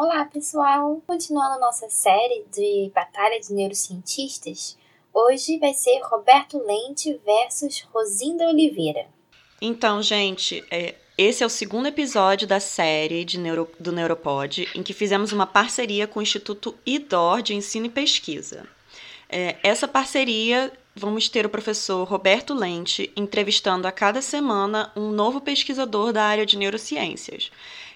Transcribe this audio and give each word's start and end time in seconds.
Olá, 0.00 0.24
pessoal! 0.26 1.02
Continuando 1.08 1.58
nossa 1.58 1.90
série 1.90 2.44
de 2.54 2.88
Batalha 2.94 3.40
de 3.40 3.52
Neurocientistas, 3.52 4.78
hoje 5.12 5.58
vai 5.58 5.74
ser 5.74 6.00
Roberto 6.04 6.56
Lente 6.64 7.20
versus 7.26 7.84
Rosinda 7.92 8.46
Oliveira. 8.46 9.06
Então, 9.60 10.00
gente, 10.00 10.64
é, 10.70 10.94
esse 11.18 11.42
é 11.42 11.46
o 11.46 11.50
segundo 11.50 11.86
episódio 11.88 12.46
da 12.46 12.60
série 12.60 13.24
de 13.24 13.40
Neuro, 13.40 13.68
do 13.80 13.90
Neuropod, 13.90 14.68
em 14.72 14.84
que 14.84 14.94
fizemos 14.94 15.32
uma 15.32 15.48
parceria 15.48 16.06
com 16.06 16.20
o 16.20 16.22
Instituto 16.22 16.76
IDOR 16.86 17.42
de 17.42 17.56
Ensino 17.56 17.86
e 17.86 17.90
Pesquisa. 17.90 18.68
É, 19.28 19.56
essa 19.64 19.88
parceria 19.88 20.72
vamos 20.94 21.28
ter 21.28 21.46
o 21.46 21.50
professor 21.50 22.06
Roberto 22.06 22.54
Lente 22.54 23.10
entrevistando 23.16 23.86
a 23.86 23.92
cada 23.92 24.20
semana 24.20 24.92
um 24.96 25.10
novo 25.10 25.40
pesquisador 25.40 26.12
da 26.12 26.24
área 26.24 26.46
de 26.46 26.56
neurociências. 26.56 27.50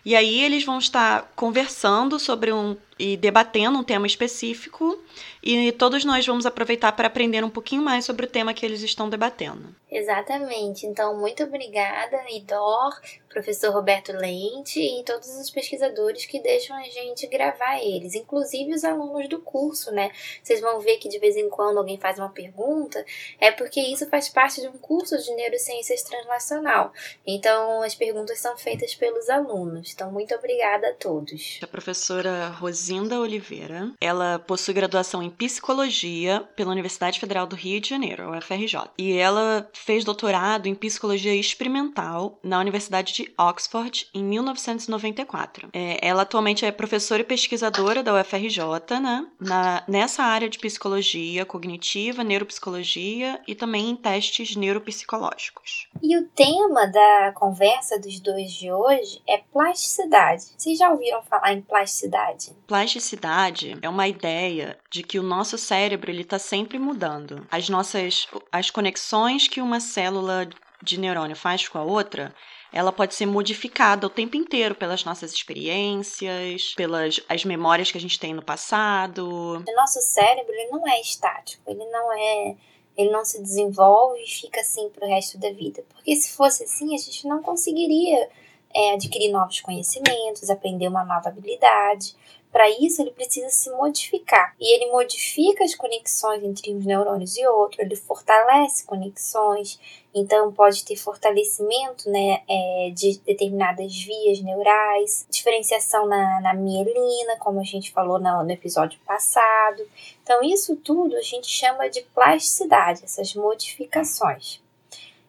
E 0.04 0.16
aí 0.16 0.40
eles 0.40 0.64
vão 0.64 0.78
estar 0.78 1.30
conversando 1.36 2.18
sobre 2.18 2.52
um 2.52 2.76
e 3.02 3.16
debatendo 3.16 3.76
um 3.76 3.82
tema 3.82 4.06
específico 4.06 4.96
e 5.42 5.72
todos 5.72 6.04
nós 6.04 6.24
vamos 6.24 6.46
aproveitar 6.46 6.92
para 6.92 7.08
aprender 7.08 7.42
um 7.42 7.50
pouquinho 7.50 7.82
mais 7.82 8.04
sobre 8.04 8.26
o 8.26 8.28
tema 8.28 8.54
que 8.54 8.64
eles 8.64 8.80
estão 8.80 9.10
debatendo. 9.10 9.74
Exatamente. 9.90 10.86
Então, 10.86 11.18
muito 11.18 11.42
obrigada, 11.42 12.16
Idor, 12.30 12.98
professor 13.28 13.72
Roberto 13.72 14.12
Lente 14.12 14.80
e 14.80 15.02
todos 15.02 15.28
os 15.36 15.50
pesquisadores 15.50 16.24
que 16.26 16.40
deixam 16.40 16.76
a 16.76 16.84
gente 16.84 17.26
gravar 17.26 17.82
eles, 17.82 18.14
inclusive 18.14 18.72
os 18.72 18.84
alunos 18.84 19.28
do 19.28 19.40
curso, 19.40 19.90
né? 19.90 20.12
Vocês 20.42 20.60
vão 20.60 20.80
ver 20.80 20.98
que 20.98 21.08
de 21.08 21.18
vez 21.18 21.36
em 21.36 21.50
quando 21.50 21.78
alguém 21.78 21.98
faz 21.98 22.18
uma 22.18 22.30
pergunta, 22.30 23.04
é 23.40 23.50
porque 23.50 23.80
isso 23.80 24.08
faz 24.08 24.28
parte 24.28 24.60
de 24.60 24.68
um 24.68 24.78
curso 24.78 25.18
de 25.18 25.34
neurociências 25.34 26.02
transnacional. 26.02 26.92
Então, 27.26 27.82
as 27.82 27.96
perguntas 27.96 28.38
são 28.38 28.56
feitas 28.56 28.94
pelos 28.94 29.28
alunos. 29.28 29.92
Então, 29.92 30.10
muito 30.12 30.34
obrigada 30.34 30.88
a 30.88 30.94
todos. 30.94 31.58
A 31.62 31.66
professora 31.66 32.48
Rosinha 32.48 32.91
Rosinda 32.92 33.20
Oliveira. 33.20 33.90
Ela 33.98 34.38
possui 34.38 34.74
graduação 34.74 35.22
em 35.22 35.30
psicologia 35.30 36.46
pela 36.54 36.72
Universidade 36.72 37.18
Federal 37.18 37.46
do 37.46 37.56
Rio 37.56 37.80
de 37.80 37.88
Janeiro, 37.88 38.36
UFRJ. 38.36 38.90
E 38.98 39.16
ela 39.16 39.66
fez 39.72 40.04
doutorado 40.04 40.66
em 40.66 40.74
psicologia 40.74 41.34
experimental 41.34 42.38
na 42.42 42.60
Universidade 42.60 43.14
de 43.14 43.32
Oxford 43.38 44.06
em 44.12 44.22
1994. 44.22 45.70
É, 45.72 46.06
ela 46.06 46.22
atualmente 46.22 46.66
é 46.66 46.70
professora 46.70 47.22
e 47.22 47.24
pesquisadora 47.24 48.02
da 48.02 48.20
UFRJ, 48.20 48.60
né, 49.00 49.26
na, 49.40 49.82
nessa 49.88 50.22
área 50.22 50.50
de 50.50 50.58
psicologia 50.58 51.46
cognitiva, 51.46 52.22
neuropsicologia 52.22 53.40
e 53.48 53.54
também 53.54 53.88
em 53.88 53.96
testes 53.96 54.54
neuropsicológicos. 54.54 55.88
E 56.02 56.18
o 56.18 56.28
tema 56.28 56.86
da 56.88 57.32
conversa 57.34 57.98
dos 57.98 58.20
dois 58.20 58.52
de 58.52 58.70
hoje 58.70 59.22
é 59.26 59.38
plasticidade. 59.38 60.42
Vocês 60.58 60.76
já 60.76 60.90
ouviram 60.90 61.22
falar 61.22 61.54
em 61.54 61.62
plasticidade? 61.62 62.52
Plasticidade 62.82 63.78
é 63.80 63.88
uma 63.88 64.08
ideia 64.08 64.76
de 64.90 65.04
que 65.04 65.16
o 65.16 65.22
nosso 65.22 65.56
cérebro 65.56 66.10
ele 66.10 66.22
está 66.22 66.36
sempre 66.36 66.80
mudando. 66.80 67.46
As 67.48 67.68
nossas 67.68 68.26
as 68.50 68.70
conexões 68.70 69.46
que 69.46 69.60
uma 69.60 69.78
célula 69.78 70.48
de 70.82 70.98
neurônio 70.98 71.36
faz 71.36 71.68
com 71.68 71.78
a 71.78 71.84
outra, 71.84 72.34
ela 72.72 72.90
pode 72.90 73.14
ser 73.14 73.26
modificada 73.26 74.04
o 74.04 74.10
tempo 74.10 74.36
inteiro 74.36 74.74
pelas 74.74 75.04
nossas 75.04 75.32
experiências, 75.32 76.74
pelas 76.74 77.20
as 77.28 77.44
memórias 77.44 77.92
que 77.92 77.98
a 77.98 78.00
gente 78.00 78.18
tem 78.18 78.34
no 78.34 78.42
passado. 78.42 79.62
O 79.64 79.76
nosso 79.76 80.00
cérebro 80.02 80.52
ele 80.52 80.70
não 80.72 80.84
é 80.88 81.00
estático, 81.00 81.62
ele 81.70 81.84
não 81.84 82.12
é 82.12 82.56
ele 82.96 83.10
não 83.10 83.24
se 83.24 83.40
desenvolve 83.40 84.20
e 84.24 84.28
fica 84.28 84.60
assim 84.60 84.88
para 84.88 85.06
o 85.06 85.08
resto 85.08 85.38
da 85.38 85.52
vida. 85.52 85.84
Porque 85.88 86.16
se 86.16 86.32
fosse 86.32 86.64
assim, 86.64 86.96
a 86.96 86.98
gente 86.98 87.28
não 87.28 87.40
conseguiria 87.44 88.28
é, 88.74 88.94
adquirir 88.94 89.30
novos 89.30 89.60
conhecimentos, 89.60 90.50
aprender 90.50 90.88
uma 90.88 91.04
nova 91.04 91.28
habilidade. 91.28 92.16
Para 92.52 92.68
isso, 92.68 93.00
ele 93.00 93.12
precisa 93.12 93.48
se 93.48 93.70
modificar. 93.70 94.54
E 94.60 94.74
ele 94.74 94.92
modifica 94.92 95.64
as 95.64 95.74
conexões 95.74 96.44
entre 96.44 96.74
uns 96.74 96.84
neurônios 96.84 97.34
e 97.38 97.46
outros, 97.46 97.80
ele 97.80 97.96
fortalece 97.96 98.84
conexões. 98.84 99.80
Então, 100.14 100.52
pode 100.52 100.84
ter 100.84 100.96
fortalecimento 100.96 102.10
né, 102.10 102.42
é, 102.46 102.92
de 102.94 103.18
determinadas 103.20 103.96
vias 103.96 104.42
neurais, 104.42 105.26
diferenciação 105.30 106.06
na, 106.06 106.40
na 106.42 106.52
mielina, 106.52 107.38
como 107.38 107.58
a 107.58 107.64
gente 107.64 107.90
falou 107.90 108.20
no, 108.20 108.44
no 108.44 108.50
episódio 108.50 109.00
passado. 109.06 109.82
Então, 110.22 110.42
isso 110.42 110.76
tudo 110.76 111.16
a 111.16 111.22
gente 111.22 111.48
chama 111.48 111.88
de 111.88 112.02
plasticidade, 112.14 113.02
essas 113.02 113.34
modificações. 113.34 114.60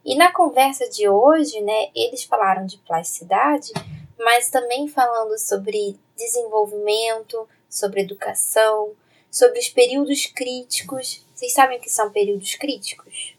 E 0.04 0.16
na 0.16 0.34
conversa 0.34 0.90
de 0.90 1.08
hoje, 1.08 1.62
né, 1.62 1.88
eles 1.96 2.24
falaram 2.26 2.66
de 2.66 2.78
plasticidade, 2.80 3.72
mas 4.20 4.50
também 4.50 4.88
falando 4.88 5.38
sobre 5.38 5.98
desenvolvimento, 6.16 7.48
sobre 7.70 8.02
educação, 8.02 8.94
sobre 9.32 9.60
os 9.60 9.70
períodos 9.70 10.28
críticos. 10.28 11.26
Vocês 11.34 11.54
sabem 11.54 11.78
o 11.78 11.82
que 11.82 11.90
são 11.90 12.12
períodos 12.12 12.56
críticos? 12.56 13.36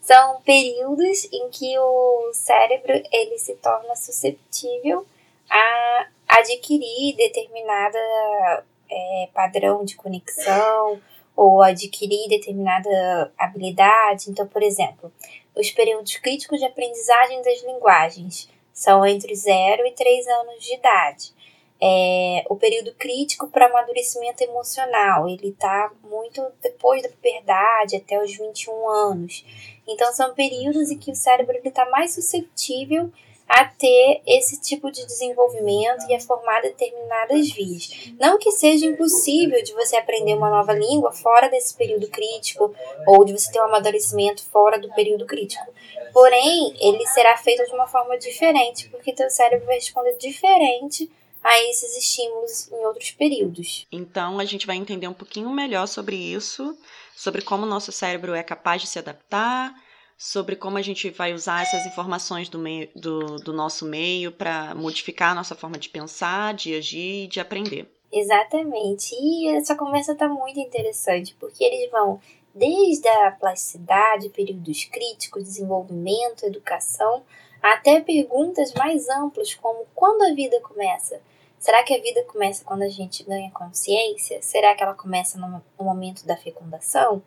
São 0.00 0.40
períodos 0.42 1.24
em 1.32 1.50
que 1.50 1.76
o 1.78 2.30
cérebro 2.32 2.92
ele 3.12 3.38
se 3.38 3.54
torna 3.56 3.96
susceptível 3.96 5.04
a 5.50 6.06
adquirir 6.28 7.16
determinada 7.16 8.64
é, 8.88 9.28
padrão 9.34 9.84
de 9.84 9.96
conexão 9.96 11.00
ou 11.34 11.62
adquirir 11.62 12.28
determinada 12.28 13.32
habilidade. 13.36 14.30
Então, 14.30 14.46
por 14.46 14.62
exemplo, 14.62 15.12
os 15.56 15.70
períodos 15.70 16.16
críticos 16.16 16.60
de 16.60 16.66
aprendizagem 16.66 17.42
das 17.42 17.62
linguagens 17.62 18.48
são 18.82 19.06
entre 19.06 19.32
0 19.32 19.86
e 19.86 19.92
3 19.92 20.26
anos 20.26 20.64
de 20.64 20.74
idade. 20.74 21.32
É, 21.80 22.44
o 22.48 22.56
período 22.56 22.92
crítico 22.94 23.46
para 23.46 23.66
amadurecimento 23.66 24.42
emocional, 24.42 25.28
ele 25.28 25.50
está 25.50 25.92
muito 26.02 26.44
depois 26.60 27.00
da 27.00 27.08
puberdade, 27.08 27.94
até 27.94 28.20
os 28.20 28.36
21 28.36 28.88
anos. 28.88 29.44
Então, 29.86 30.12
são 30.12 30.34
períodos 30.34 30.90
em 30.90 30.98
que 30.98 31.12
o 31.12 31.14
cérebro 31.14 31.56
está 31.64 31.88
mais 31.90 32.14
suscetível 32.14 33.08
a 33.48 33.66
ter 33.66 34.20
esse 34.26 34.60
tipo 34.60 34.90
de 34.90 35.04
desenvolvimento 35.06 36.08
e 36.08 36.14
a 36.14 36.20
formar 36.20 36.62
determinadas 36.62 37.52
vias. 37.52 38.12
Não 38.18 38.38
que 38.38 38.50
seja 38.50 38.86
impossível 38.86 39.62
de 39.62 39.74
você 39.74 39.94
aprender 39.96 40.34
uma 40.34 40.50
nova 40.50 40.72
língua 40.72 41.12
fora 41.12 41.48
desse 41.48 41.76
período 41.76 42.08
crítico 42.08 42.74
ou 43.06 43.24
de 43.24 43.32
você 43.32 43.52
ter 43.52 43.60
um 43.60 43.64
amadurecimento 43.64 44.42
fora 44.44 44.78
do 44.78 44.92
período 44.94 45.26
crítico. 45.26 45.70
Porém, 46.12 46.74
ele 46.80 47.06
será 47.08 47.36
feito 47.36 47.64
de 47.64 47.72
uma 47.72 47.86
forma 47.86 48.18
diferente, 48.18 48.88
porque 48.88 49.12
teu 49.12 49.30
cérebro 49.30 49.66
vai 49.66 49.76
responder 49.76 50.16
diferente 50.18 51.10
a 51.42 51.58
esses 51.64 51.96
estímulos 51.96 52.70
em 52.70 52.86
outros 52.86 53.10
períodos. 53.10 53.86
Então, 53.90 54.38
a 54.38 54.44
gente 54.44 54.66
vai 54.66 54.76
entender 54.76 55.08
um 55.08 55.14
pouquinho 55.14 55.50
melhor 55.50 55.86
sobre 55.86 56.16
isso, 56.16 56.76
sobre 57.16 57.42
como 57.42 57.64
o 57.64 57.68
nosso 57.68 57.90
cérebro 57.90 58.34
é 58.34 58.42
capaz 58.42 58.82
de 58.82 58.88
se 58.88 58.98
adaptar, 58.98 59.74
sobre 60.16 60.54
como 60.54 60.78
a 60.78 60.82
gente 60.82 61.10
vai 61.10 61.34
usar 61.34 61.62
essas 61.62 61.84
informações 61.84 62.48
do, 62.48 62.58
meio, 62.58 62.88
do, 62.94 63.36
do 63.38 63.52
nosso 63.52 63.84
meio 63.84 64.30
para 64.30 64.72
modificar 64.74 65.32
a 65.32 65.34
nossa 65.34 65.56
forma 65.56 65.76
de 65.78 65.88
pensar, 65.88 66.54
de 66.54 66.76
agir 66.76 67.24
e 67.24 67.26
de 67.26 67.40
aprender. 67.40 67.90
Exatamente. 68.12 69.16
E 69.18 69.48
essa 69.48 69.74
conversa 69.74 70.12
está 70.12 70.28
muito 70.28 70.60
interessante, 70.60 71.34
porque 71.40 71.64
eles 71.64 71.90
vão 71.90 72.20
desde 72.54 73.08
a 73.08 73.30
plasticidade, 73.30 74.28
períodos 74.28 74.84
críticos, 74.84 75.44
desenvolvimento, 75.44 76.44
educação, 76.44 77.22
até 77.62 78.00
perguntas 78.00 78.72
mais 78.74 79.08
amplas, 79.08 79.54
como 79.54 79.86
quando 79.94 80.22
a 80.22 80.34
vida 80.34 80.60
começa? 80.60 81.20
Será 81.58 81.84
que 81.84 81.94
a 81.94 82.02
vida 82.02 82.24
começa 82.24 82.64
quando 82.64 82.82
a 82.82 82.88
gente 82.88 83.22
ganha 83.22 83.50
consciência? 83.52 84.42
Será 84.42 84.74
que 84.74 84.82
ela 84.82 84.94
começa 84.94 85.38
no, 85.38 85.62
momento 85.78 86.26
da 86.26 86.36
fecundação? 86.36 87.22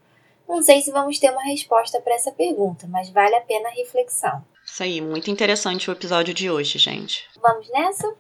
Não 0.48 0.62
sei 0.62 0.82
se 0.82 0.92
vamos 0.92 1.18
ter 1.18 1.32
uma 1.32 1.44
resposta 1.44 2.02
para 2.02 2.16
essa 2.16 2.32
pergunta, 2.32 2.86
mas 2.86 3.10
vale 3.10 3.34
a 3.36 3.42
pena 3.42 3.70
a 3.70 3.72
reflexão. 3.72 4.44
Isso 4.66 4.84
aí, 4.84 5.00
muito 5.00 5.32
interessante 5.32 5.90
o 5.90 5.94
episódio 5.94 6.34
de 6.34 6.52
hoje, 6.52 6.78
gente. 6.78 7.30
Vamos 7.42 7.70
nessa? 7.72 8.14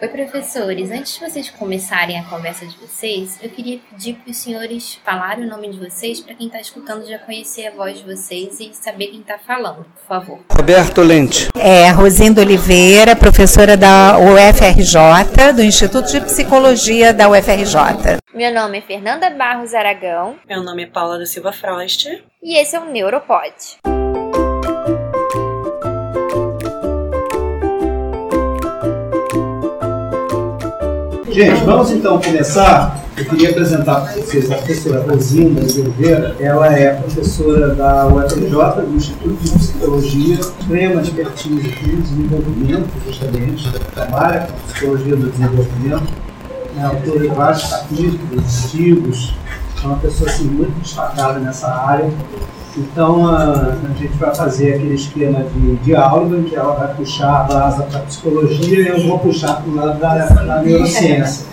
Oi, 0.00 0.08
professores. 0.08 0.90
Antes 0.90 1.14
de 1.14 1.20
vocês 1.20 1.50
começarem 1.50 2.18
a 2.18 2.24
conversa 2.24 2.66
de 2.66 2.76
vocês, 2.78 3.38
eu 3.42 3.48
queria 3.50 3.78
pedir 3.90 4.14
para 4.14 4.30
os 4.30 4.36
senhores 4.36 4.98
falarem 5.04 5.44
o 5.44 5.48
nome 5.48 5.70
de 5.70 5.78
vocês 5.78 6.20
para 6.20 6.34
quem 6.34 6.46
está 6.46 6.60
escutando 6.60 7.06
já 7.06 7.18
conhecer 7.18 7.66
a 7.66 7.70
voz 7.70 7.98
de 7.98 8.04
vocês 8.04 8.58
e 8.58 8.72
saber 8.74 9.08
quem 9.08 9.20
está 9.20 9.38
falando, 9.38 9.84
por 9.84 10.06
favor. 10.08 10.40
Roberto 10.50 11.02
Lente. 11.02 11.48
É, 11.56 11.88
Rosinda 11.90 12.40
Oliveira, 12.40 13.14
professora 13.14 13.76
da 13.76 14.18
UFRJ, 14.18 15.52
do 15.54 15.62
Instituto 15.62 16.10
de 16.10 16.20
Psicologia 16.20 17.12
da 17.12 17.28
UFRJ. 17.28 18.18
Meu 18.34 18.52
nome 18.52 18.78
é 18.78 18.80
Fernanda 18.80 19.30
Barros 19.30 19.72
Aragão. 19.72 20.36
Meu 20.48 20.62
nome 20.62 20.82
é 20.82 20.86
Paula 20.86 21.18
da 21.18 21.26
Silva 21.26 21.52
Frost. 21.52 22.08
E 22.42 22.58
esse 22.60 22.74
é 22.74 22.80
o 22.80 22.86
Neuropod. 22.86 23.54
Gente, 31.32 31.64
vamos 31.64 31.90
então 31.90 32.20
começar. 32.20 33.02
Eu 33.16 33.24
queria 33.24 33.50
apresentar 33.50 34.02
para 34.02 34.12
vocês 34.12 34.50
a 34.50 34.56
professora 34.56 35.00
Rosinda 35.00 35.62
de 35.62 35.80
Oliveira. 35.80 36.36
Ela 36.38 36.66
é 36.70 36.92
professora 36.94 37.74
da 37.74 38.06
UFRJ, 38.06 38.82
do 38.82 38.94
Instituto 38.94 39.42
de 39.42 39.50
Psicologia, 39.50 40.34
extrema 40.34 41.00
expertise 41.00 41.70
no 41.86 42.02
desenvolvimento, 42.02 42.88
justamente, 43.06 43.72
trabalha 43.94 44.40
com 44.40 44.72
psicologia 44.72 45.16
do 45.16 45.30
desenvolvimento. 45.30 46.12
né, 46.76 46.84
autora 46.84 47.20
de 47.20 47.28
vários 47.28 47.64
capítulos, 47.64 48.64
artigos, 48.64 49.34
é 49.82 49.86
uma 49.86 49.96
pessoa 49.96 50.28
assim, 50.28 50.44
muito 50.44 50.78
destacada 50.82 51.38
nessa 51.38 51.68
área. 51.68 52.10
Então 52.76 53.28
a, 53.28 53.74
a, 53.74 53.94
gente 53.98 54.16
vai 54.16 54.34
fazer 54.34 54.74
aquele 54.74 54.94
esquema 54.94 55.44
de, 55.44 55.76
de 55.76 55.94
aula, 55.94 56.38
em 56.38 56.44
que 56.44 56.56
ela 56.56 56.74
vai 56.74 56.94
puxar 56.94 57.40
a 57.40 57.42
base 57.42 57.82
para 57.84 58.00
psicologia 58.00 58.80
e 58.80 58.88
eu 58.88 59.08
vou 59.08 59.18
puxar 59.18 59.60
para 59.60 59.70
o 59.70 59.74
lado 59.74 59.98
da, 59.98 60.26
da 60.26 60.62
neurociência. 60.62 61.46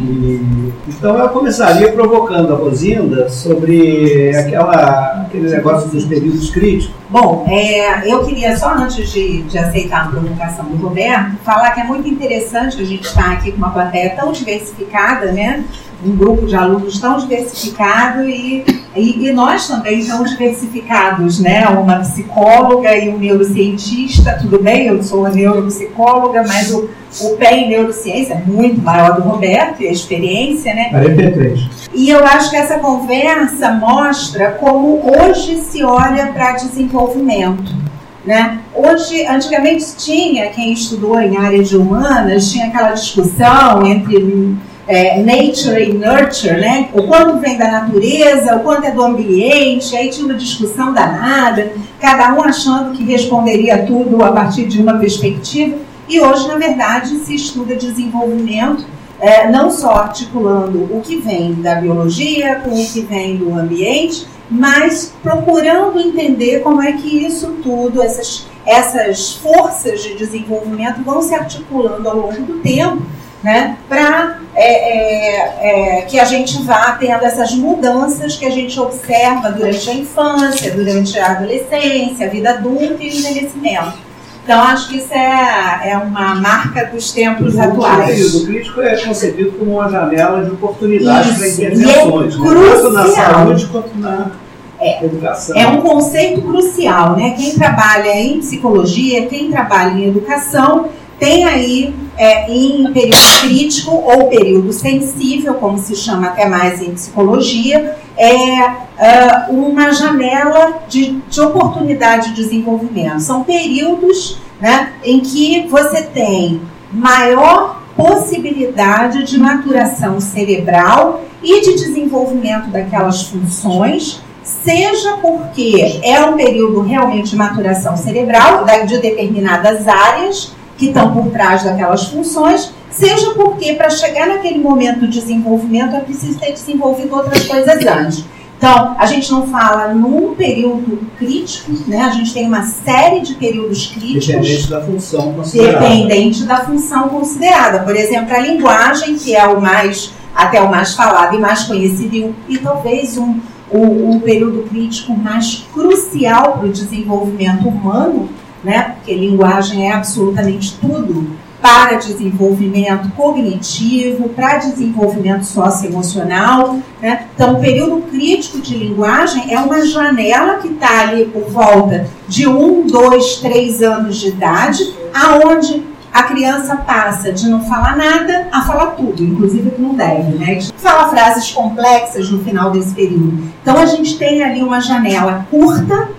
E, 0.00 0.72
então 0.88 1.16
eu 1.18 1.28
começaria 1.28 1.92
provocando 1.92 2.52
a 2.52 2.56
Rosinda 2.56 3.28
sobre 3.28 4.36
aquela, 4.36 5.22
aquele 5.22 5.48
negócio 5.48 5.88
dos 5.90 6.04
períodos 6.04 6.50
críticos. 6.50 6.94
Bom, 7.08 7.46
é, 7.48 8.10
eu 8.10 8.24
queria 8.24 8.56
só 8.56 8.74
antes 8.74 9.10
de, 9.10 9.42
de 9.42 9.58
aceitar 9.58 10.06
a 10.06 10.08
provocação 10.08 10.64
do 10.64 10.76
Roberto, 10.76 11.36
falar 11.44 11.70
que 11.70 11.80
é 11.80 11.84
muito 11.84 12.08
interessante 12.08 12.80
a 12.80 12.84
gente 12.84 13.04
estar 13.04 13.32
aqui 13.32 13.52
com 13.52 13.58
uma 13.58 13.70
plateia 13.70 14.16
tão 14.16 14.32
diversificada, 14.32 15.30
né? 15.30 15.64
Um 16.04 16.16
grupo 16.16 16.46
de 16.46 16.56
alunos 16.56 17.00
tão 17.00 17.18
diversificado 17.18 18.28
e, 18.28 18.64
e, 18.96 19.28
e, 19.28 19.32
nós 19.32 19.68
também 19.68 20.04
tão 20.04 20.24
diversificados, 20.24 21.38
né? 21.38 21.66
Uma 21.68 22.00
psicóloga 22.00 22.94
e 22.96 23.08
um 23.08 23.18
neurocientista, 23.18 24.38
tudo 24.40 24.60
bem, 24.60 24.88
eu 24.88 25.02
sou 25.02 25.20
uma 25.20 25.30
neuropsicóloga, 25.30 26.44
mas 26.46 26.72
o, 26.72 26.90
o 27.20 27.36
pé 27.36 27.56
em 27.56 27.68
neurociência 27.68 28.34
é 28.34 28.50
muito 28.50 28.80
maior 28.82 29.14
do 29.14 29.22
Roberto 29.22 29.82
e 29.82 29.88
a 29.88 29.92
experiência, 29.92 30.74
né? 30.74 30.90
43. 30.90 31.60
E 31.94 32.10
eu 32.10 32.24
acho 32.24 32.50
que 32.50 32.56
essa 32.56 32.78
conversa 32.78 33.70
mostra 33.72 34.52
como 34.52 35.00
hoje 35.04 35.58
se 35.58 35.84
olha 35.84 36.26
para 36.28 36.52
desenvolvimento. 36.52 37.82
Né? 38.24 38.60
Hoje, 38.72 39.26
antigamente 39.26 39.96
tinha, 39.96 40.48
quem 40.50 40.72
estudou 40.72 41.20
em 41.20 41.36
área 41.36 41.60
de 41.62 41.76
humanas, 41.76 42.52
tinha 42.52 42.66
aquela 42.66 42.92
discussão 42.92 43.84
entre 43.84 44.56
é, 44.86 45.22
nature 45.22 45.90
e 45.90 45.92
nurture, 45.92 46.60
né? 46.60 46.88
O 46.92 47.04
quanto 47.04 47.38
vem 47.38 47.56
da 47.56 47.70
natureza, 47.70 48.56
o 48.56 48.60
quanto 48.60 48.84
é 48.84 48.90
do 48.90 49.02
ambiente, 49.02 49.96
aí 49.96 50.10
tinha 50.10 50.26
uma 50.26 50.34
discussão 50.34 50.92
danada, 50.92 51.72
cada 52.00 52.34
um 52.34 52.42
achando 52.42 52.92
que 52.92 53.04
responderia 53.04 53.84
tudo 53.86 54.22
a 54.22 54.32
partir 54.32 54.66
de 54.66 54.80
uma 54.80 54.98
perspectiva. 54.98 55.76
E 56.08 56.20
hoje, 56.20 56.48
na 56.48 56.56
verdade, 56.56 57.16
se 57.18 57.34
estuda 57.34 57.76
desenvolvimento, 57.76 58.84
é, 59.20 59.48
não 59.48 59.70
só 59.70 59.92
articulando 59.92 60.82
o 60.90 61.00
que 61.00 61.16
vem 61.16 61.54
da 61.54 61.76
biologia 61.76 62.56
com 62.56 62.70
o 62.70 62.86
que 62.86 63.02
vem 63.02 63.36
do 63.36 63.54
ambiente, 63.54 64.26
mas 64.50 65.14
procurando 65.22 65.98
entender 66.00 66.60
como 66.60 66.82
é 66.82 66.92
que 66.92 67.24
isso 67.24 67.52
tudo, 67.62 68.02
essas, 68.02 68.46
essas 68.66 69.34
forças 69.34 70.02
de 70.02 70.16
desenvolvimento 70.16 71.02
vão 71.04 71.22
se 71.22 71.34
articulando 71.34 72.06
ao 72.08 72.16
longo 72.16 72.42
do 72.42 72.54
tempo 72.58 73.00
né, 73.42 73.76
para 73.88 74.38
é, 74.54 74.64
é, 74.64 75.98
é, 75.98 76.02
que 76.02 76.20
a 76.20 76.24
gente 76.24 76.62
vá 76.62 76.92
tendo 76.92 77.24
essas 77.24 77.54
mudanças 77.54 78.36
que 78.36 78.44
a 78.44 78.50
gente 78.50 78.78
observa 78.78 79.50
durante 79.50 79.90
a 79.90 79.94
infância, 79.94 80.70
durante 80.72 81.18
a 81.18 81.32
adolescência, 81.32 82.26
a 82.26 82.30
vida 82.30 82.50
adulta 82.50 83.02
e 83.02 83.08
o 83.08 83.18
envelhecimento. 83.18 84.12
Então, 84.44 84.60
acho 84.60 84.88
que 84.88 84.96
isso 84.96 85.14
é, 85.14 85.90
é 85.90 85.96
uma 85.96 86.34
marca 86.34 86.84
dos 86.86 87.12
tempos 87.12 87.56
atuais. 87.56 88.34
O 88.34 88.46
crítico 88.46 88.82
é 88.82 88.96
concebido 88.96 89.52
como 89.52 89.74
uma 89.74 89.88
janela 89.88 90.44
de 90.44 90.50
oportunidade 90.50 91.34
para 91.34 91.48
intervenções, 91.48 92.36
né? 92.36 92.44
tanto 92.44 92.90
na 92.90 93.06
saúde 93.06 93.66
quanto 93.66 93.96
na 93.98 94.32
é, 94.80 95.04
educação. 95.04 95.56
É 95.56 95.68
um 95.68 95.80
conceito 95.80 96.42
crucial, 96.42 97.16
né? 97.16 97.34
Quem 97.36 97.54
trabalha 97.54 98.18
em 98.18 98.40
psicologia, 98.40 99.26
quem 99.26 99.48
trabalha 99.48 99.92
em 99.92 100.08
educação, 100.08 100.88
tem 101.22 101.44
aí 101.44 101.94
é, 102.18 102.50
em 102.50 102.92
período 102.92 103.40
crítico 103.42 103.92
ou 103.92 104.28
período 104.28 104.72
sensível, 104.72 105.54
como 105.54 105.78
se 105.78 105.94
chama 105.94 106.26
até 106.26 106.48
mais 106.48 106.82
em 106.82 106.90
psicologia, 106.90 107.96
é, 108.16 108.58
é 108.98 109.46
uma 109.48 109.92
janela 109.92 110.82
de, 110.88 111.20
de 111.30 111.40
oportunidade 111.40 112.30
de 112.30 112.34
desenvolvimento. 112.34 113.20
São 113.20 113.44
períodos 113.44 114.38
né, 114.60 114.94
em 115.04 115.20
que 115.20 115.68
você 115.68 116.02
tem 116.02 116.60
maior 116.92 117.80
possibilidade 117.96 119.22
de 119.22 119.38
maturação 119.38 120.20
cerebral 120.20 121.22
e 121.40 121.60
de 121.60 121.74
desenvolvimento 121.74 122.68
daquelas 122.68 123.28
funções, 123.28 124.20
seja 124.42 125.18
porque 125.18 126.00
é 126.02 126.20
um 126.24 126.36
período 126.36 126.80
realmente 126.80 127.30
de 127.30 127.36
maturação 127.36 127.96
cerebral 127.96 128.64
de 128.86 128.98
determinadas 128.98 129.86
áreas 129.86 130.52
que 130.82 130.88
estão 130.88 131.12
por 131.12 131.30
trás 131.30 131.62
daquelas 131.62 132.06
funções, 132.06 132.72
seja 132.90 133.30
porque 133.34 133.74
para 133.74 133.88
chegar 133.88 134.26
naquele 134.26 134.58
momento 134.58 135.06
de 135.06 135.20
desenvolvimento 135.20 135.94
é 135.94 136.00
preciso 136.00 136.40
ter 136.40 136.50
desenvolvido 136.50 137.14
outras 137.14 137.44
coisas 137.44 137.86
antes. 137.86 138.24
Então, 138.58 138.96
a 138.98 139.06
gente 139.06 139.30
não 139.30 139.46
fala 139.46 139.94
num 139.94 140.34
período 140.34 140.98
crítico, 141.18 141.72
né? 141.86 142.00
A 142.00 142.10
gente 142.10 142.32
tem 142.32 142.46
uma 142.46 142.62
série 142.62 143.20
de 143.20 143.34
períodos 143.34 143.86
críticos. 143.86 144.26
Dependente 144.26 144.70
da 144.70 144.80
função 144.80 145.32
considerada. 145.34 145.78
Dependente 145.78 146.42
da 146.44 146.56
função 146.64 147.08
considerada. 147.08 147.78
Por 147.80 147.94
exemplo, 147.94 148.34
a 148.34 148.38
linguagem, 148.40 149.16
que 149.16 149.36
é 149.36 149.46
o 149.46 149.60
mais, 149.60 150.12
até 150.34 150.60
o 150.60 150.68
mais 150.68 150.94
falado 150.94 151.36
e 151.36 151.38
mais 151.38 151.62
conhecido, 151.64 152.14
e, 152.16 152.54
e 152.54 152.58
talvez 152.58 153.16
um, 153.16 153.38
um, 153.72 154.10
um 154.10 154.20
período 154.20 154.68
crítico 154.68 155.12
mais 155.12 155.64
crucial 155.72 156.58
para 156.58 156.66
o 156.66 156.72
desenvolvimento 156.72 157.68
humano, 157.68 158.28
né? 158.62 158.94
Porque 158.96 159.14
linguagem 159.14 159.88
é 159.88 159.92
absolutamente 159.92 160.78
tudo 160.80 161.30
para 161.62 161.96
desenvolvimento 161.96 163.08
cognitivo, 163.12 164.28
para 164.30 164.56
desenvolvimento 164.56 165.44
socioemocional. 165.44 166.78
Né? 167.00 167.26
Então, 167.34 167.54
o 167.54 167.60
período 167.60 168.02
crítico 168.10 168.60
de 168.60 168.76
linguagem 168.76 169.54
é 169.54 169.60
uma 169.60 169.86
janela 169.86 170.56
que 170.56 170.68
está 170.68 171.02
ali 171.02 171.26
por 171.26 171.44
volta 171.44 172.08
de 172.26 172.48
um, 172.48 172.84
dois, 172.84 173.36
três 173.36 173.80
anos 173.80 174.16
de 174.16 174.28
idade, 174.28 174.92
aonde 175.14 175.84
a 176.12 176.24
criança 176.24 176.76
passa 176.76 177.32
de 177.32 177.48
não 177.48 177.64
falar 177.64 177.96
nada 177.96 178.48
a 178.52 178.62
falar 178.62 178.88
tudo, 178.88 179.22
inclusive 179.22 179.70
que 179.70 179.80
não 179.80 179.94
deve, 179.94 180.36
né? 180.36 180.58
Fala 180.76 181.08
frases 181.08 181.50
complexas 181.52 182.28
no 182.28 182.44
final 182.44 182.70
desse 182.70 182.92
período. 182.92 183.44
Então 183.62 183.78
a 183.78 183.86
gente 183.86 184.18
tem 184.18 184.42
ali 184.42 184.62
uma 184.62 184.80
janela 184.80 185.46
curta, 185.50 186.10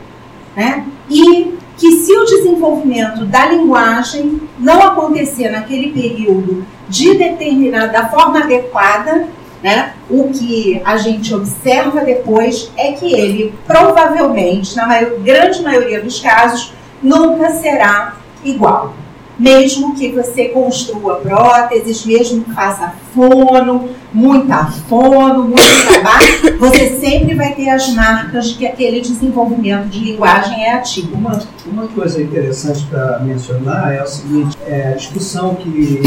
né? 0.56 0.84
E 1.08 1.54
que 1.78 1.92
se 1.92 2.16
o 2.16 2.26
desenvolvimento 2.26 3.26
da 3.26 3.48
linguagem 3.48 4.42
não 4.60 4.82
acontecer 4.82 5.50
naquele 5.50 5.92
período 5.92 6.66
de 6.88 7.16
determinada 7.16 7.92
da 7.92 8.10
forma 8.10 8.40
adequada, 8.40 9.28
né, 9.62 9.94
o 10.10 10.30
que 10.30 10.82
a 10.84 10.98
gente 10.98 11.34
observa 11.34 12.02
depois 12.02 12.72
é 12.78 12.92
que 12.92 13.14
ele 13.14 13.54
provavelmente, 13.66 14.76
na 14.76 14.86
maior, 14.86 15.20
grande 15.20 15.62
maioria 15.62 16.02
dos 16.02 16.20
casos, 16.20 16.74
nunca 17.02 17.50
será 17.52 18.18
igual 18.44 18.94
mesmo 19.38 19.96
que 19.96 20.12
você 20.12 20.50
construa 20.50 21.16
próteses, 21.16 22.06
mesmo 22.06 22.44
que 22.44 22.52
faça 22.52 22.94
fono, 23.14 23.90
muita 24.14 24.66
fono, 24.66 25.46
muito 25.46 25.88
trabalho, 25.88 26.60
você 26.60 26.98
sempre 27.00 27.36
vai 27.36 27.54
ter 27.54 27.70
as 27.70 27.94
marcas 27.94 28.50
de 28.50 28.56
que 28.56 28.68
aquele 28.68 29.02
desenvolvimento 29.02 29.88
de 29.90 30.00
linguagem 30.00 30.64
é 30.64 30.74
ativo. 30.74 31.16
Uma, 31.16 31.40
uma 31.66 31.88
coisa 31.88 32.22
interessante 32.22 32.86
para 32.86 33.20
mencionar 33.20 33.94
é 33.94 34.04
o 34.04 34.08
seguinte, 34.08 34.58
é 34.68 34.90
a 34.90 34.96
discussão 34.96 35.56
que 35.56 36.02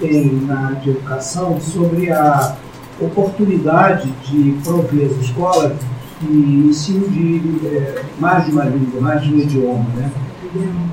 tem 0.00 0.40
na 0.46 0.72
de 0.72 0.90
educação 0.90 1.60
sobre 1.60 2.10
a 2.10 2.56
oportunidade 3.00 4.10
de 4.24 4.52
prover 4.62 5.10
as 5.10 5.24
escolas 5.24 5.72
de 6.20 6.36
ensino 6.68 7.08
de 7.08 7.66
é, 7.66 8.02
mais 8.18 8.46
de 8.46 8.52
uma 8.52 8.64
língua, 8.64 9.00
mais 9.00 9.22
de 9.22 9.34
um 9.34 9.38
idioma, 9.38 9.86
né? 9.96 10.10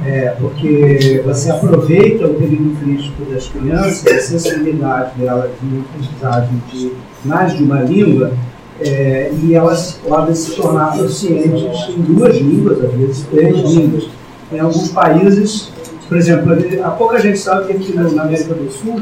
É, 0.05 0.35
porque 0.39 1.21
você 1.23 1.51
aproveita 1.51 2.25
o 2.25 2.33
período 2.33 2.75
crítico 2.79 3.23
das 3.25 3.47
crianças, 3.47 4.05
a 4.07 4.19
sensibilidade 4.19 5.19
delas 5.19 5.51
de 5.61 5.79
aprendizagem 5.79 6.61
de 6.71 6.91
mais 7.23 7.55
de 7.55 7.63
uma 7.63 7.81
língua, 7.81 8.31
é, 8.79 9.31
e 9.43 9.53
elas 9.53 9.99
podem 10.07 10.33
se 10.33 10.55
tornar 10.55 10.97
proficientes 10.97 11.89
em 11.89 12.01
duas 12.01 12.35
línguas, 12.35 12.83
às 12.83 12.91
vezes 12.93 13.25
três 13.29 13.57
línguas. 13.57 14.09
Em 14.51 14.59
alguns 14.59 14.89
países, 14.89 15.71
por 16.07 16.17
exemplo, 16.17 16.51
há 16.83 16.89
pouca 16.91 17.19
gente 17.19 17.37
sabe 17.37 17.67
que 17.67 17.73
aqui 17.73 17.93
na 17.93 18.23
América 18.23 18.53
do 18.55 18.71
Sul, 18.71 19.01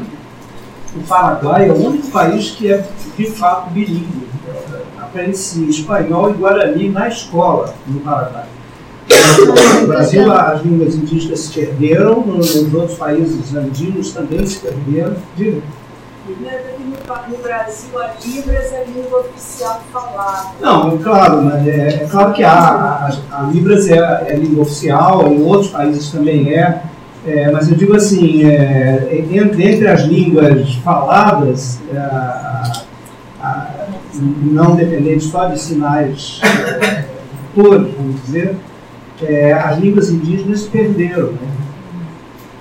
o 0.94 1.00
Paraguai 1.08 1.68
é 1.68 1.72
o 1.72 1.86
único 1.86 2.08
país 2.08 2.50
que 2.50 2.70
é 2.70 2.86
de 3.16 3.26
fato 3.30 3.70
bilíngue. 3.70 4.28
Aprende-se 4.98 5.68
espanhol 5.68 6.30
e 6.30 6.34
guarani 6.34 6.88
na 6.90 7.08
escola 7.08 7.74
no 7.86 8.00
Paraguai. 8.00 8.44
No 9.46 9.86
Brasil, 9.86 10.32
as 10.32 10.62
línguas 10.62 10.94
indígenas 10.94 11.40
se 11.40 11.60
perderam, 11.60 12.20
nos 12.20 12.54
outros 12.74 12.98
países 12.98 13.54
andinos 13.54 14.12
também 14.12 14.44
se 14.46 14.58
perderam. 14.58 15.14
Diga. 15.36 15.60
No 17.28 17.38
Brasil, 17.38 17.98
a 17.98 18.12
Libras 18.24 18.72
é 18.72 18.82
a 18.82 18.84
língua 18.84 19.20
oficial 19.20 19.82
falada. 19.92 20.50
Não, 20.60 20.96
claro, 20.98 21.42
mas 21.42 21.66
é, 21.66 22.04
é 22.04 22.06
claro 22.08 22.32
que 22.32 22.44
a, 22.44 22.52
a, 22.52 23.10
a 23.32 23.42
Libras 23.50 23.88
é, 23.88 24.26
é 24.28 24.36
língua 24.36 24.62
oficial, 24.62 25.26
em 25.26 25.42
outros 25.42 25.72
países 25.72 26.10
também 26.12 26.54
é. 26.54 26.82
É, 27.26 27.50
mas 27.50 27.68
eu 27.68 27.76
digo 27.76 27.94
assim, 27.94 28.44
é, 28.44 29.24
entre, 29.30 29.74
entre 29.74 29.88
as 29.88 30.02
línguas 30.02 30.74
faladas, 30.76 31.78
é, 31.92 32.80
não 34.42 34.76
dependente 34.76 35.24
só 35.24 35.46
de 35.46 35.60
sinais 35.60 36.40
é, 36.80 37.04
todos, 37.54 37.92
vamos 37.94 38.22
dizer, 38.22 38.56
é, 39.22 39.52
as 39.52 39.78
línguas 39.78 40.10
indígenas 40.10 40.62
perderam. 40.62 41.32
Né? 41.32 41.48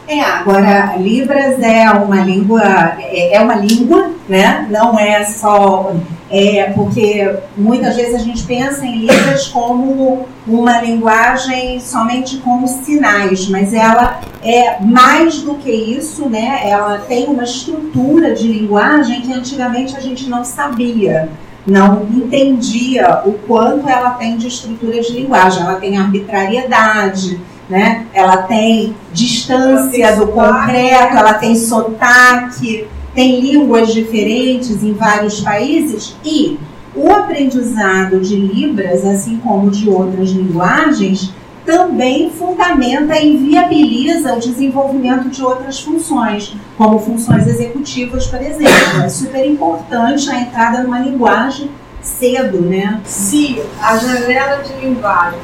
É, 0.08 0.22
agora 0.22 0.96
Libras 0.98 1.62
é 1.62 1.89
uma 1.92 2.22
língua, 2.22 2.63
é, 3.00 3.36
é 3.36 3.39
uma 3.39 3.56
língua, 3.56 4.12
né? 4.28 4.68
Não 4.70 5.00
é 5.00 5.24
só 5.24 5.94
é 6.32 6.72
porque 6.75 7.38
muitas 7.58 7.96
vezes 7.96 8.16
a 8.16 8.20
gente 8.20 8.44
pensa 8.44 8.86
em 8.86 9.00
Libras 9.00 9.48
como 9.48 10.28
uma 10.48 10.80
linguagem 10.82 11.80
somente 11.80 12.38
com 12.38 12.66
sinais, 12.68 13.48
mas 13.50 13.74
ela 13.74 14.22
é 14.44 14.80
mais 14.80 15.42
do 15.42 15.56
que 15.56 15.72
isso, 15.72 16.30
né? 16.30 16.62
Ela 16.66 17.00
tem 17.00 17.25
uma 17.25 17.44
estrutura 17.44 18.34
de 18.34 18.48
linguagem 18.48 19.22
que 19.22 19.34
antigamente 19.34 19.98
a 19.98 20.00
gente 20.00 20.30
não 20.30 20.44
sabia 20.44 21.30
não 21.66 22.08
entendia 22.10 23.22
o 23.25 23.34
quanto 23.34 23.88
ela 23.88 24.12
tem 24.12 24.38
de 24.38 24.48
estrutura 24.48 25.01
de 25.01 25.12
linguagem. 25.12 25.63
Ela 25.63 25.75
tem 25.75 25.98
arbitrariedade, 25.98 27.39
né? 27.70 28.06
ela 28.13 28.38
tem 28.44 28.96
distância 29.13 30.04
ela 30.04 30.18
tem 30.18 30.25
do 30.25 30.32
concreto, 30.32 31.18
ela 31.18 31.34
tem 31.36 31.56
sotaque, 31.56 32.88
tem 33.13 33.39
línguas 33.39 33.94
diferentes 33.94 34.84
em 34.84 34.94
vários 34.94 35.42
países 35.42 36.16
e 36.24 36.58
o 36.96 37.12
aprendizado 37.12 38.20
de 38.20 38.36
Libras, 38.36 39.06
assim 39.06 39.38
como 39.38 39.70
de 39.70 39.89
outras 39.89 40.30
linguagens, 40.32 41.32
também 41.69 42.31
fundamenta 42.31 43.19
e 43.19 43.38
viabiliza 43.38 44.33
o 44.33 44.39
desenvolvimento 44.39 45.29
de 45.29 45.43
outras 45.43 45.79
funções, 45.79 46.55
como 46.75 46.97
funções 46.97 47.45
executivas, 47.45 48.25
por 48.25 48.41
exemplo. 48.41 49.03
É 49.03 49.07
super 49.07 49.45
importante 49.45 50.27
a 50.31 50.41
entrada 50.41 50.81
numa 50.81 50.97
linguagem 50.97 51.69
cedo, 52.01 52.61
né? 52.61 52.99
Se 53.05 53.61
a 53.79 53.95
janela 53.97 54.63
de 54.63 54.73
linguagens 54.83 55.43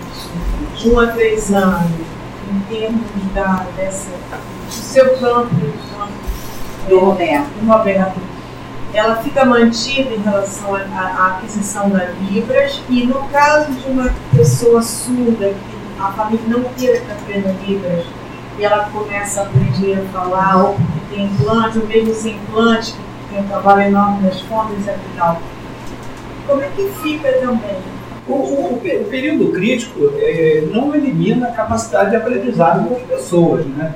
de 0.75 0.89
um 0.89 0.99
a 0.99 1.07
três 1.07 1.53
anos, 1.53 1.91
em 2.51 2.59
termos 2.73 3.03
da, 3.35 3.63
dessa, 3.77 4.09
do 4.09 4.71
seu 4.71 5.15
campo, 5.19 5.53
do 6.89 6.99
Roberto, 6.99 7.49
do 7.61 7.71
Roberto 7.71 8.19
ela 8.93 9.17
fica 9.17 9.43
mantida 9.43 10.13
em 10.13 10.21
relação 10.21 10.73
à 10.73 11.35
aquisição 11.35 11.89
da 11.89 12.05
Libras 12.29 12.81
e 12.87 13.05
no 13.05 13.27
caso 13.27 13.73
de 13.73 13.91
uma 13.91 14.09
pessoa 14.33 14.81
surda 14.81 15.49
que 15.49 15.74
a 15.99 16.11
família 16.11 16.45
não 16.47 16.63
queira 16.75 16.99
que 16.99 17.11
aprenda 17.11 17.55
Libras 17.65 18.05
e 18.57 18.63
ela 18.63 18.89
começa 18.89 19.41
a 19.41 19.43
aprender 19.43 19.99
a 19.99 20.11
falar, 20.11 20.63
ou 20.63 20.77
tem 21.09 21.25
implante, 21.25 21.79
ou 21.79 21.87
mesmo 21.87 22.13
sem 22.13 22.35
implante, 22.35 22.93
que 22.93 23.33
tem 23.35 23.43
um 23.43 23.47
trabalho 23.47 23.81
enorme 23.81 24.23
nas 24.23 24.39
fontes 24.41 24.85
tal. 25.17 25.41
Como 26.47 26.61
é 26.61 26.69
que 26.75 26.87
fica 27.01 27.31
também? 27.33 27.77
O, 28.27 28.33
o, 28.33 28.73
o 28.75 29.05
período 29.09 29.51
crítico 29.51 30.11
é, 30.17 30.67
não 30.71 30.95
elimina 30.95 31.47
a 31.47 31.51
capacidade 31.51 32.11
de 32.11 32.15
aprendizagem 32.15 32.87
das 32.87 33.01
pessoas, 33.01 33.65
né? 33.65 33.95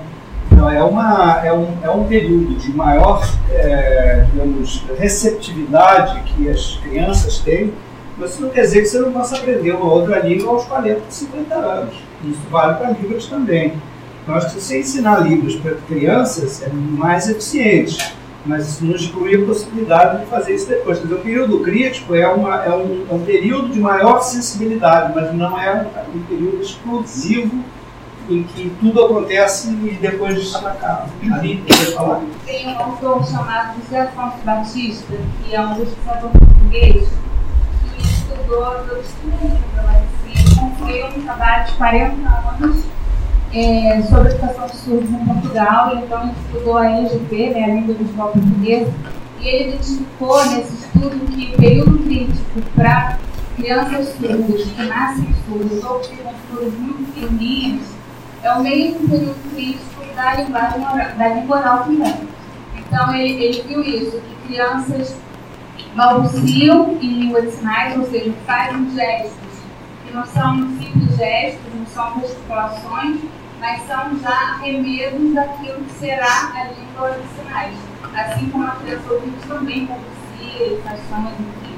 Então, 0.52 0.70
é, 0.70 0.84
uma, 0.84 1.40
é, 1.44 1.54
um, 1.54 1.78
é 1.82 1.90
um 1.90 2.04
período 2.04 2.56
de 2.56 2.72
maior 2.76 3.24
é, 3.52 4.26
digamos, 4.32 4.84
receptividade 4.98 6.22
que 6.24 6.50
as 6.50 6.78
crianças 6.84 7.40
têm 7.40 7.74
mas 8.20 8.32
isso 8.32 8.42
não 8.42 8.50
quer 8.50 8.62
dizer 8.62 8.82
que 8.82 8.88
você 8.88 9.00
não 9.00 9.12
possa 9.12 9.38
aprender 9.38 9.72
uma 9.72 9.92
outra 9.92 10.20
língua 10.20 10.52
aos 10.52 10.66
40, 10.66 11.02
50 11.10 11.56
anos. 11.56 11.96
Isso 12.24 12.42
vale 12.52 12.78
para 12.78 12.92
Libras 12.92 13.28
também. 13.28 13.74
Então, 14.22 14.36
acho 14.36 14.48
que 14.48 14.54
se 14.54 14.62
você 14.62 14.80
ensinar 14.80 15.20
Libras 15.28 15.56
para 15.56 15.76
crianças, 15.88 16.62
é 16.62 16.70
mais 16.70 17.30
eficiente. 17.30 18.14
Mas 18.46 18.68
isso 18.68 18.86
não 18.86 18.96
exclui 18.96 19.36
a 19.36 19.46
possibilidade 19.46 20.22
de 20.22 20.26
fazer 20.28 20.56
isso 20.56 20.68
depois. 20.68 20.98
Quer 20.98 21.04
dizer, 21.04 21.16
o 21.16 21.20
período 21.20 21.60
crítico 21.60 22.16
é, 22.16 22.28
uma, 22.28 22.64
é, 22.64 22.70
um, 22.70 23.06
é 23.10 23.14
um 23.14 23.24
período 23.24 23.70
de 23.70 23.80
maior 23.80 24.22
sensibilidade, 24.22 25.14
mas 25.14 25.34
não 25.34 25.60
é 25.60 25.88
um, 26.14 26.18
um 26.18 26.24
período 26.24 26.62
explosivo 26.62 27.64
em 28.30 28.44
que 28.44 28.72
tudo 28.80 29.04
acontece 29.04 29.70
e 29.70 29.98
depois 30.00 30.38
isso 30.38 30.58
acaba. 30.58 31.08
Ali, 31.34 31.64
falar? 31.96 32.22
Tem 32.46 32.68
um 32.68 32.80
autor 32.80 33.26
chamado 33.26 33.82
José 33.82 34.02
Afonso 34.02 34.38
Batista, 34.46 35.14
que 35.44 35.56
é 35.56 35.62
um 35.62 35.76
pesquisador 35.76 36.30
português, 36.32 37.10
do 38.50 39.00
estudo 39.00 39.60
pela 39.76 39.94
medicina, 39.94 40.60
concluiu 40.60 41.06
um 41.06 41.22
trabalho 41.22 41.66
de 41.66 41.72
40 41.74 42.30
anos 42.30 42.84
é, 43.54 44.02
sobre 44.02 44.32
educação 44.32 44.66
de 44.66 44.76
surdos 44.76 45.10
em 45.10 45.26
Portugal, 45.26 45.96
então 45.98 46.24
ele 46.24 46.32
estudou 46.32 46.78
a 46.78 46.90
LGP, 46.90 47.50
né, 47.52 47.64
a 47.64 47.68
língua 47.68 47.94
visual 47.94 48.32
portuguesa, 48.32 48.92
e 49.40 49.48
ele 49.48 49.70
identificou 49.70 50.46
nesse 50.46 50.74
estudo 50.74 51.32
que 51.32 51.54
o 51.54 51.58
período 51.58 52.00
crítico 52.00 52.62
para 52.76 53.20
crianças 53.56 54.16
surdas 54.18 54.64
que 54.64 54.84
nascem 54.84 55.36
surdas 55.46 55.84
ou 55.84 56.00
que 56.00 56.16
ficam 56.16 56.34
surdas 56.50 56.74
muito 56.74 57.14
pequenininhas 57.14 57.88
é 58.42 58.54
o 58.54 58.64
mesmo 58.64 59.08
período 59.08 59.54
crítico 59.54 60.16
da 60.16 60.36
linguagem 60.36 60.82
da 61.18 61.28
língua 61.28 61.58
oral 61.58 61.84
também. 61.84 62.16
Então 62.76 63.14
ele, 63.14 63.44
ele 63.44 63.62
viu 63.62 63.84
isso, 63.84 64.20
que 64.20 64.48
crianças 64.48 65.16
balbuciam 65.96 66.98
em 67.02 67.20
língua 67.20 67.42
de 67.42 67.52
sinais, 67.52 67.98
ou 67.98 68.06
seja, 68.06 68.34
fazem 68.46 68.90
gestos 68.94 69.50
que 70.06 70.14
não 70.16 70.26
são 70.26 70.58
simples 70.78 71.18
gestos, 71.18 71.74
não 71.74 71.86
são 71.86 72.20
gesticulações, 72.22 73.18
mas 73.60 73.82
são 73.86 74.20
já 74.20 74.58
remedos 74.58 75.34
daquilo 75.34 75.84
que 75.84 75.92
será 75.94 76.52
a 76.56 76.64
língua 76.72 77.12
de 77.12 77.42
sinais. 77.42 77.76
Assim 78.16 78.50
como 78.50 78.66
a 78.66 78.72
criança 78.72 79.14
ouvinte 79.14 79.48
também 79.48 79.86
balbucia 79.86 80.68
e 80.68 80.82
faz 80.84 81.00
sons, 81.10 81.32
enfim. 81.40 81.78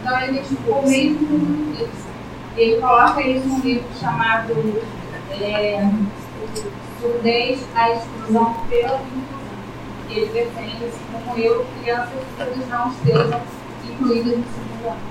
Então 0.00 0.20
ele 0.20 0.32
identificou 0.32 0.82
mesmo 0.82 1.72
isso. 1.74 2.10
Ele 2.56 2.80
coloca 2.80 3.22
isso 3.22 3.46
num 3.46 3.60
livro 3.60 3.86
chamado 3.98 4.82
é, 5.30 5.88
Surdez, 7.00 7.64
a 7.74 7.90
exclusão 7.92 8.54
pela 8.68 9.00
inclusão 9.00 9.39
ele 10.12 10.30
defende, 10.32 10.84
assim 10.84 11.24
como 11.24 11.38
eu, 11.38 11.66
crianças 11.80 12.08
que 12.36 12.70
não 12.70 12.90
estejam 12.90 13.40
incluídas 13.88 14.38
no 14.38 14.44
segundo 14.44 14.88
ano. 14.88 15.10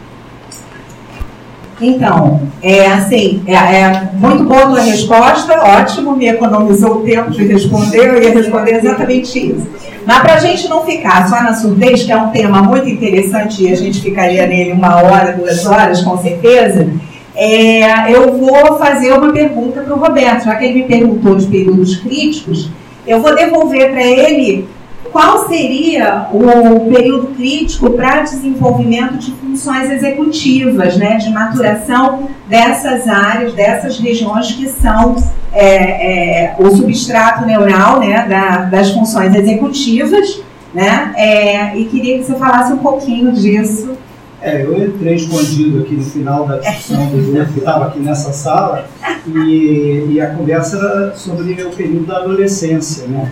Então, 1.82 2.42
é 2.62 2.88
assim, 2.88 3.42
é, 3.48 3.54
é, 3.54 4.10
muito 4.14 4.44
boa 4.44 4.64
a 4.64 4.68
tua 4.68 4.82
resposta, 4.82 5.58
ótimo, 5.62 6.16
me 6.16 6.28
economizou 6.28 6.98
o 6.98 7.04
tempo 7.04 7.32
de 7.32 7.46
responder, 7.46 8.06
eu 8.06 8.22
ia 8.22 8.34
responder 8.34 8.74
exatamente 8.74 9.40
isso. 9.40 9.66
Mas 10.06 10.20
para 10.20 10.34
a 10.34 10.40
gente 10.40 10.68
não 10.68 10.86
ficar 10.86 11.30
só 11.30 11.42
na 11.42 11.54
surdez, 11.54 12.04
que 12.04 12.12
é 12.12 12.18
um 12.18 12.32
tema 12.32 12.62
muito 12.62 12.90
interessante 12.90 13.64
e 13.64 13.72
a 13.72 13.76
gente 13.76 14.02
ficaria 14.02 14.46
nele 14.46 14.74
uma 14.74 14.98
hora, 14.98 15.32
duas 15.32 15.66
horas, 15.66 16.02
com 16.02 16.18
certeza, 16.18 16.90
é, 17.34 18.14
eu 18.14 18.38
vou 18.38 18.78
fazer 18.78 19.14
uma 19.14 19.32
pergunta 19.32 19.80
para 19.80 19.94
o 19.94 20.00
Roberto, 20.00 20.46
já 20.46 20.56
que 20.56 20.66
ele 20.66 20.82
me 20.82 20.84
perguntou 20.84 21.36
de 21.36 21.48
períodos 21.48 21.96
críticos, 21.96 22.70
eu 23.08 23.22
vou 23.22 23.34
devolver 23.34 23.92
para 23.92 24.04
ele 24.04 24.68
qual 25.12 25.48
seria 25.48 26.28
o 26.32 26.92
período 26.92 27.28
crítico 27.36 27.92
para 27.92 28.22
desenvolvimento 28.22 29.18
de 29.18 29.32
funções 29.32 29.90
executivas, 29.90 30.98
né, 30.98 31.18
de 31.18 31.30
maturação 31.30 32.30
dessas 32.48 33.08
áreas, 33.08 33.54
dessas 33.54 33.98
regiões 33.98 34.52
que 34.52 34.68
são 34.68 35.16
é, 35.52 36.46
é, 36.46 36.56
o 36.60 36.70
substrato 36.72 37.46
neural 37.46 38.00
né, 38.00 38.26
da, 38.28 38.64
das 38.66 38.92
funções 38.92 39.34
executivas, 39.36 40.42
né, 40.74 41.14
é, 41.16 41.78
e 41.78 41.86
queria 41.86 42.20
que 42.20 42.26
você 42.26 42.36
falasse 42.36 42.74
um 42.74 42.78
pouquinho 42.78 43.32
disso. 43.32 43.98
É, 44.42 44.64
eu 44.64 44.78
entrei 44.82 45.16
escondido 45.16 45.82
aqui 45.82 45.96
no 45.96 46.04
final 46.04 46.48
da 46.48 46.58
discussão 46.58 47.08
do 47.08 47.18
grupo 47.18 47.52
que 47.52 47.60
estava 47.60 47.88
aqui 47.88 48.00
nessa 48.00 48.32
sala 48.32 48.88
e, 49.28 50.08
e 50.12 50.22
a 50.22 50.34
conversa 50.34 50.78
era 50.78 51.16
sobre 51.16 51.62
o 51.62 51.72
período 51.72 52.06
da 52.06 52.18
adolescência, 52.20 53.06
né? 53.08 53.30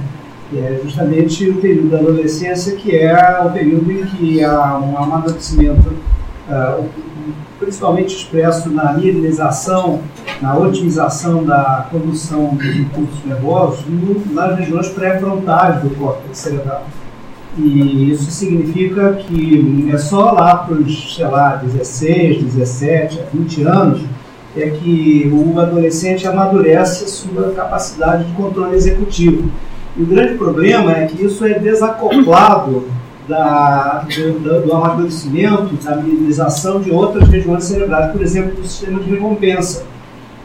Que 0.50 0.60
é 0.60 0.80
justamente 0.84 1.50
o 1.50 1.56
período 1.56 1.90
da 1.90 1.98
adolescência, 2.00 2.76
que 2.76 2.96
é 2.96 3.42
o 3.44 3.50
período 3.52 3.92
em 3.92 4.06
que 4.06 4.44
há 4.44 4.78
um 4.78 4.98
amadurecimento, 4.98 5.90
uh, 6.50 6.86
principalmente 7.60 8.16
expresso 8.16 8.70
na 8.70 8.94
minimização, 8.94 10.02
na 10.42 10.56
otimização 10.58 11.44
da 11.44 11.88
condução 11.92 12.56
dos 12.56 12.76
impulsos 12.76 13.26
nervosos 13.26 13.86
nas 14.32 14.58
regiões 14.58 14.88
pré-frontais 14.90 15.82
do 15.82 15.90
córtex 15.92 16.38
cerebral. 16.38 16.86
E 17.58 18.12
isso 18.12 18.30
significa 18.30 19.14
que 19.14 19.90
é 19.92 19.98
só 19.98 20.32
lá 20.32 20.58
para 20.58 20.76
os, 20.76 21.16
sei 21.16 21.26
lá, 21.26 21.56
16, 21.56 22.44
17, 22.44 23.20
20 23.34 23.64
anos 23.64 24.02
é 24.56 24.70
que 24.70 25.30
o 25.32 25.60
adolescente 25.60 26.28
amadurece 26.28 27.06
a 27.06 27.08
sua 27.08 27.52
capacidade 27.52 28.26
de 28.26 28.34
controle 28.34 28.76
executivo. 28.76 29.50
O 30.00 30.06
grande 30.06 30.36
problema 30.36 30.92
é 30.96 31.08
que 31.08 31.26
isso 31.26 31.44
é 31.44 31.58
desacoplado 31.58 32.88
da, 33.28 34.06
do, 34.16 34.62
do, 34.62 34.74
amadurecimento, 34.74 35.74
da 35.84 35.96
minimização 35.96 36.80
de 36.80 36.92
outras 36.92 37.28
regiões 37.28 37.64
cerebrais, 37.64 38.12
por 38.12 38.22
exemplo, 38.22 38.56
do 38.56 38.68
sistema 38.68 39.00
de 39.00 39.10
recompensa. 39.10 39.86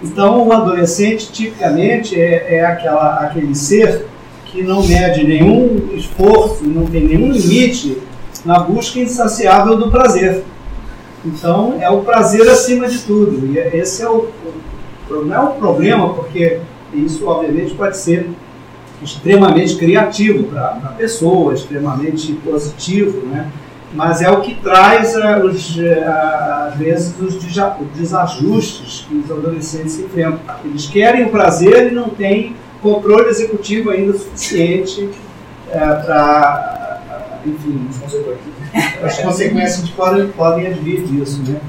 Então, 0.02 0.48
o 0.48 0.52
adolescente, 0.52 1.30
tipicamente, 1.30 2.18
é, 2.18 2.56
é 2.56 2.64
aquela, 2.64 3.20
aquele 3.20 3.54
ser 3.54 4.06
que 4.46 4.62
não 4.62 4.86
mede 4.86 5.24
nenhum 5.24 5.90
esforço, 5.94 6.64
não 6.64 6.86
tem 6.86 7.04
nenhum 7.04 7.30
limite 7.30 7.98
na 8.44 8.58
busca 8.58 8.98
insaciável 8.98 9.76
do 9.76 9.90
prazer. 9.90 10.42
Então, 11.24 11.76
é 11.78 11.88
o 11.88 12.00
prazer 12.00 12.48
acima 12.48 12.88
de 12.88 12.98
tudo. 13.00 13.46
E 13.46 13.58
esse 13.58 14.02
é 14.02 14.08
o, 14.08 14.28
não 15.08 15.34
é 15.34 15.40
o 15.40 15.50
problema, 15.52 16.12
porque 16.14 16.58
isso, 16.92 17.26
obviamente, 17.26 17.74
pode 17.74 17.96
ser 17.96 18.28
extremamente 19.02 19.76
criativo 19.76 20.44
para 20.44 20.68
a 20.68 20.88
pessoa, 20.96 21.54
extremamente 21.54 22.32
positivo, 22.34 23.26
né? 23.26 23.50
mas 23.94 24.22
é 24.22 24.30
o 24.30 24.40
que 24.40 24.54
traz, 24.54 25.14
os, 25.44 25.76
uh, 25.76 25.82
às 26.68 26.76
vezes, 26.76 27.14
os 27.20 27.34
desajustes 27.94 29.06
que 29.06 29.16
os 29.16 29.30
adolescentes 29.30 29.98
enfrentam. 29.98 30.40
Eles 30.64 30.86
querem 30.86 31.24
o 31.24 31.30
prazer 31.30 31.92
e 31.92 31.94
não 31.94 32.08
têm 32.08 32.56
controle 32.80 33.28
executivo 33.28 33.90
ainda 33.90 34.14
suficiente 34.14 35.02
uh, 35.02 36.04
para, 36.06 37.02
enfim, 37.44 37.86
as 39.02 39.18
consequências 39.18 39.88
podem, 39.90 40.28
podem 40.28 40.66
advir 40.68 41.02
disso, 41.02 41.42
né? 41.46 41.60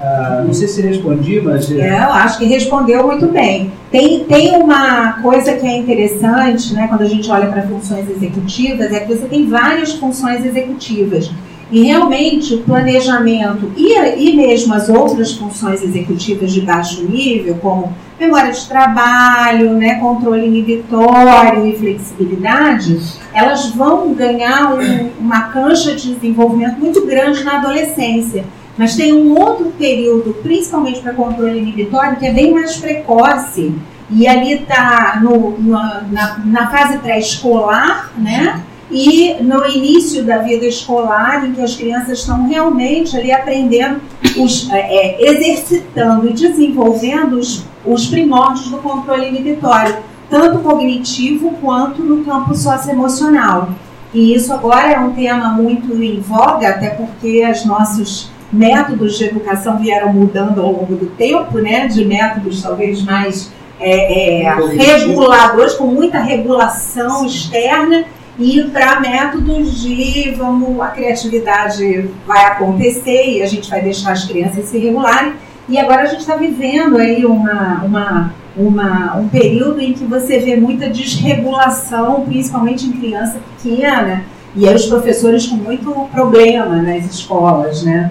Uh, 0.00 0.46
não 0.46 0.54
sei 0.54 0.66
se 0.66 0.80
respondi, 0.80 1.42
mas. 1.42 1.70
É, 1.70 1.98
eu 1.98 2.12
acho 2.12 2.38
que 2.38 2.46
respondeu 2.46 3.06
muito 3.06 3.26
bem. 3.26 3.70
Tem, 3.90 4.24
tem 4.24 4.56
uma 4.56 5.20
coisa 5.20 5.52
que 5.52 5.66
é 5.66 5.76
interessante, 5.76 6.72
né, 6.72 6.86
quando 6.88 7.02
a 7.02 7.06
gente 7.06 7.30
olha 7.30 7.48
para 7.48 7.62
funções 7.62 8.08
executivas, 8.08 8.90
é 8.92 9.00
que 9.00 9.14
você 9.14 9.26
tem 9.26 9.46
várias 9.46 9.92
funções 9.92 10.44
executivas. 10.44 11.30
E 11.70 11.84
realmente 11.84 12.54
o 12.54 12.62
planejamento 12.62 13.70
e, 13.76 13.94
e 13.94 14.36
mesmo 14.36 14.74
as 14.74 14.88
outras 14.88 15.32
funções 15.34 15.82
executivas 15.82 16.50
de 16.52 16.62
baixo 16.62 17.04
nível, 17.04 17.56
como 17.62 17.92
memória 18.18 18.50
de 18.52 18.66
trabalho, 18.66 19.74
né, 19.74 19.94
controle 19.96 20.46
inibitório 20.46 21.66
e 21.66 21.76
flexibilidade, 21.76 22.98
elas 23.32 23.70
vão 23.70 24.12
ganhar 24.14 24.74
um, 24.74 25.10
uma 25.20 25.42
cancha 25.42 25.94
de 25.94 26.14
desenvolvimento 26.14 26.78
muito 26.78 27.06
grande 27.06 27.44
na 27.44 27.58
adolescência. 27.58 28.44
Mas 28.76 28.96
tem 28.96 29.12
um 29.12 29.38
outro 29.38 29.72
período, 29.78 30.34
principalmente 30.42 31.00
para 31.00 31.12
controle 31.12 31.58
inibitório, 31.58 32.16
que 32.16 32.26
é 32.26 32.32
bem 32.32 32.52
mais 32.52 32.76
precoce. 32.76 33.74
E 34.10 34.26
ali 34.26 34.54
está 34.54 35.20
na, 35.22 36.40
na 36.44 36.70
fase 36.70 36.98
pré-escolar, 36.98 38.10
né? 38.18 38.62
E 38.90 39.36
no 39.40 39.64
início 39.66 40.24
da 40.24 40.38
vida 40.38 40.66
escolar, 40.66 41.46
em 41.46 41.52
que 41.52 41.60
as 41.60 41.76
crianças 41.76 42.18
estão 42.18 42.48
realmente 42.48 43.16
ali 43.16 43.30
aprendendo, 43.30 44.00
os, 44.36 44.68
é, 44.70 44.78
é 44.80 45.30
exercitando 45.30 46.28
e 46.28 46.32
desenvolvendo 46.32 47.34
os, 47.34 47.64
os 47.86 48.08
primórdios 48.08 48.68
do 48.68 48.78
controle 48.78 49.28
inibitório, 49.28 49.96
tanto 50.28 50.58
cognitivo 50.58 51.52
quanto 51.60 52.02
no 52.02 52.24
campo 52.24 52.52
socioemocional. 52.52 53.70
E 54.12 54.34
isso 54.34 54.52
agora 54.52 54.90
é 54.90 54.98
um 54.98 55.12
tema 55.12 55.50
muito 55.50 56.02
em 56.02 56.18
voga, 56.18 56.70
até 56.70 56.90
porque 56.90 57.44
as 57.48 57.64
nossos 57.64 58.28
métodos 58.52 59.16
de 59.16 59.24
educação 59.24 59.78
vieram 59.78 60.12
mudando 60.12 60.60
ao 60.60 60.72
longo 60.72 60.96
do 60.96 61.06
tempo, 61.06 61.58
né, 61.58 61.86
de 61.86 62.04
métodos 62.04 62.62
talvez 62.62 63.02
mais 63.02 63.52
é, 63.78 64.42
é, 64.42 64.54
reguladores, 64.76 65.74
com 65.74 65.86
muita 65.86 66.18
regulação 66.18 67.24
externa, 67.24 68.04
e 68.38 68.62
para 68.64 69.00
métodos 69.00 69.82
de 69.82 70.30
vamos, 70.36 70.80
a 70.80 70.88
criatividade 70.88 72.08
vai 72.26 72.44
acontecer 72.46 73.36
e 73.36 73.42
a 73.42 73.46
gente 73.46 73.68
vai 73.68 73.82
deixar 73.82 74.12
as 74.12 74.24
crianças 74.24 74.64
se 74.66 74.78
regularem. 74.78 75.34
E 75.68 75.78
agora 75.78 76.02
a 76.02 76.06
gente 76.06 76.20
está 76.20 76.36
vivendo 76.36 76.96
aí 76.96 77.24
uma, 77.26 77.84
uma, 77.84 78.34
uma, 78.56 79.16
um 79.18 79.28
período 79.28 79.80
em 79.80 79.92
que 79.92 80.04
você 80.04 80.38
vê 80.38 80.56
muita 80.56 80.88
desregulação, 80.88 82.22
principalmente 82.22 82.86
em 82.86 82.92
criança 82.92 83.38
pequena, 83.62 84.24
e 84.56 84.66
aí 84.66 84.74
os 84.74 84.86
professores 84.86 85.46
com 85.46 85.56
muito 85.56 85.92
problema 86.10 86.76
nas 86.76 87.04
escolas, 87.04 87.82
né? 87.82 88.10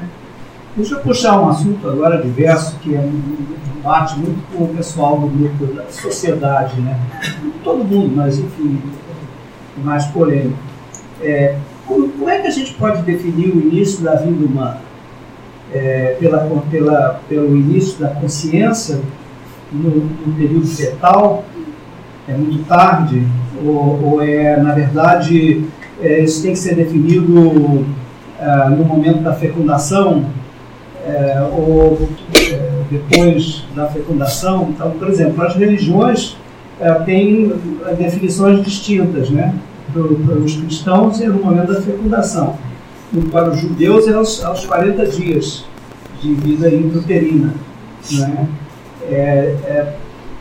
Deixa 0.76 0.96
eu 0.96 1.00
puxar 1.00 1.42
um 1.42 1.50
assunto 1.50 1.90
agora 1.90 2.22
diverso, 2.22 2.78
que 2.80 2.96
é 2.96 3.00
um 3.00 3.60
bate 3.84 4.18
muito 4.20 4.40
com 4.56 4.66
o 4.66 4.68
pessoal 4.70 5.20
do 5.20 5.28
grupo 5.28 5.66
da 5.74 5.86
sociedade, 5.90 6.80
né? 6.82 7.00
Todo 7.64 7.84
mundo, 7.84 8.16
mas 8.16 8.38
enfim, 8.38 8.80
mais 9.84 10.06
polêmico. 10.08 10.58
É, 11.22 11.56
como, 11.86 12.10
como, 12.10 12.30
é 12.30 12.40
que 12.40 12.48
a 12.48 12.52
gente 12.52 12.74
pode 12.74 13.02
definir 13.02 13.50
o 13.50 13.60
início 13.60 14.04
da 14.04 14.16
vida 14.16 14.46
humana? 14.46 14.78
É, 15.74 16.18
pela, 16.20 16.40
pela, 16.70 17.22
pelo 17.30 17.56
início 17.56 18.00
da 18.00 18.10
consciência 18.10 19.00
no, 19.72 19.90
no, 19.90 20.34
período 20.36 20.68
fetal? 20.68 21.44
É 22.28 22.34
muito 22.34 22.66
tarde? 22.66 23.26
Ou, 23.66 24.04
ou 24.04 24.22
é, 24.22 24.58
na 24.58 24.74
verdade, 24.74 25.66
é, 26.02 26.24
isso 26.24 26.42
tem 26.42 26.54
que 26.54 26.60
ser 26.60 26.76
definido 26.76 27.86
é, 28.40 28.70
no 28.70 28.86
momento 28.86 29.22
da 29.22 29.34
fecundação? 29.34 30.26
É, 31.06 31.42
ou 31.52 32.10
é, 32.36 32.70
depois 32.90 33.64
da 33.76 33.88
fecundação. 33.88 34.70
Então, 34.70 34.92
por 34.92 35.10
exemplo, 35.10 35.44
as 35.44 35.56
religiões 35.56 36.38
é, 36.80 36.92
têm 36.94 37.54
é, 37.88 37.94
definições 37.94 38.64
distintas, 38.64 39.30
né? 39.30 39.54
Para, 39.94 40.02
os 40.04 40.56
cristãos 40.56 41.20
é 41.20 41.28
no 41.28 41.44
momento 41.44 41.74
da 41.74 41.82
fecundação. 41.82 42.58
E 43.14 43.22
para 43.22 43.50
os 43.50 43.60
judeus 43.60 44.08
é 44.08 44.14
aos, 44.14 44.44
aos 44.44 44.66
40 44.66 45.06
dias 45.08 45.66
de 46.22 46.34
vida 46.34 46.70
intrauterina. 46.70 47.54
Né? 48.12 48.48
É, 49.10 49.56
é, 49.66 49.96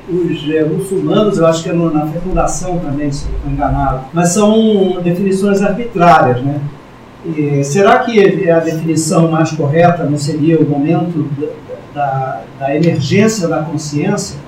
os 0.09 0.49
é, 0.51 0.65
muçulmanos, 0.65 1.39
eu 1.39 1.47
acho 1.47 1.63
que 1.63 1.71
é 1.71 1.73
no, 1.73 1.93
na 1.93 2.07
fecundação 2.07 2.79
também, 2.79 3.11
se 3.13 3.27
não 3.27 3.37
estou 3.37 3.53
enganado, 3.53 4.05
mas 4.13 4.31
são 4.31 5.01
definições 5.03 5.63
arbitrárias, 5.63 6.43
né? 6.43 6.61
E 7.25 7.65
será 7.65 7.99
que 8.01 8.49
a 8.49 8.61
definição 8.61 9.31
mais 9.31 9.51
correta 9.51 10.05
não 10.05 10.17
seria 10.17 10.59
o 10.59 10.69
momento 10.69 11.29
da, 11.93 12.43
da 12.59 12.77
emergência 12.77 13.49
da 13.49 13.63
consciência? 13.63 14.39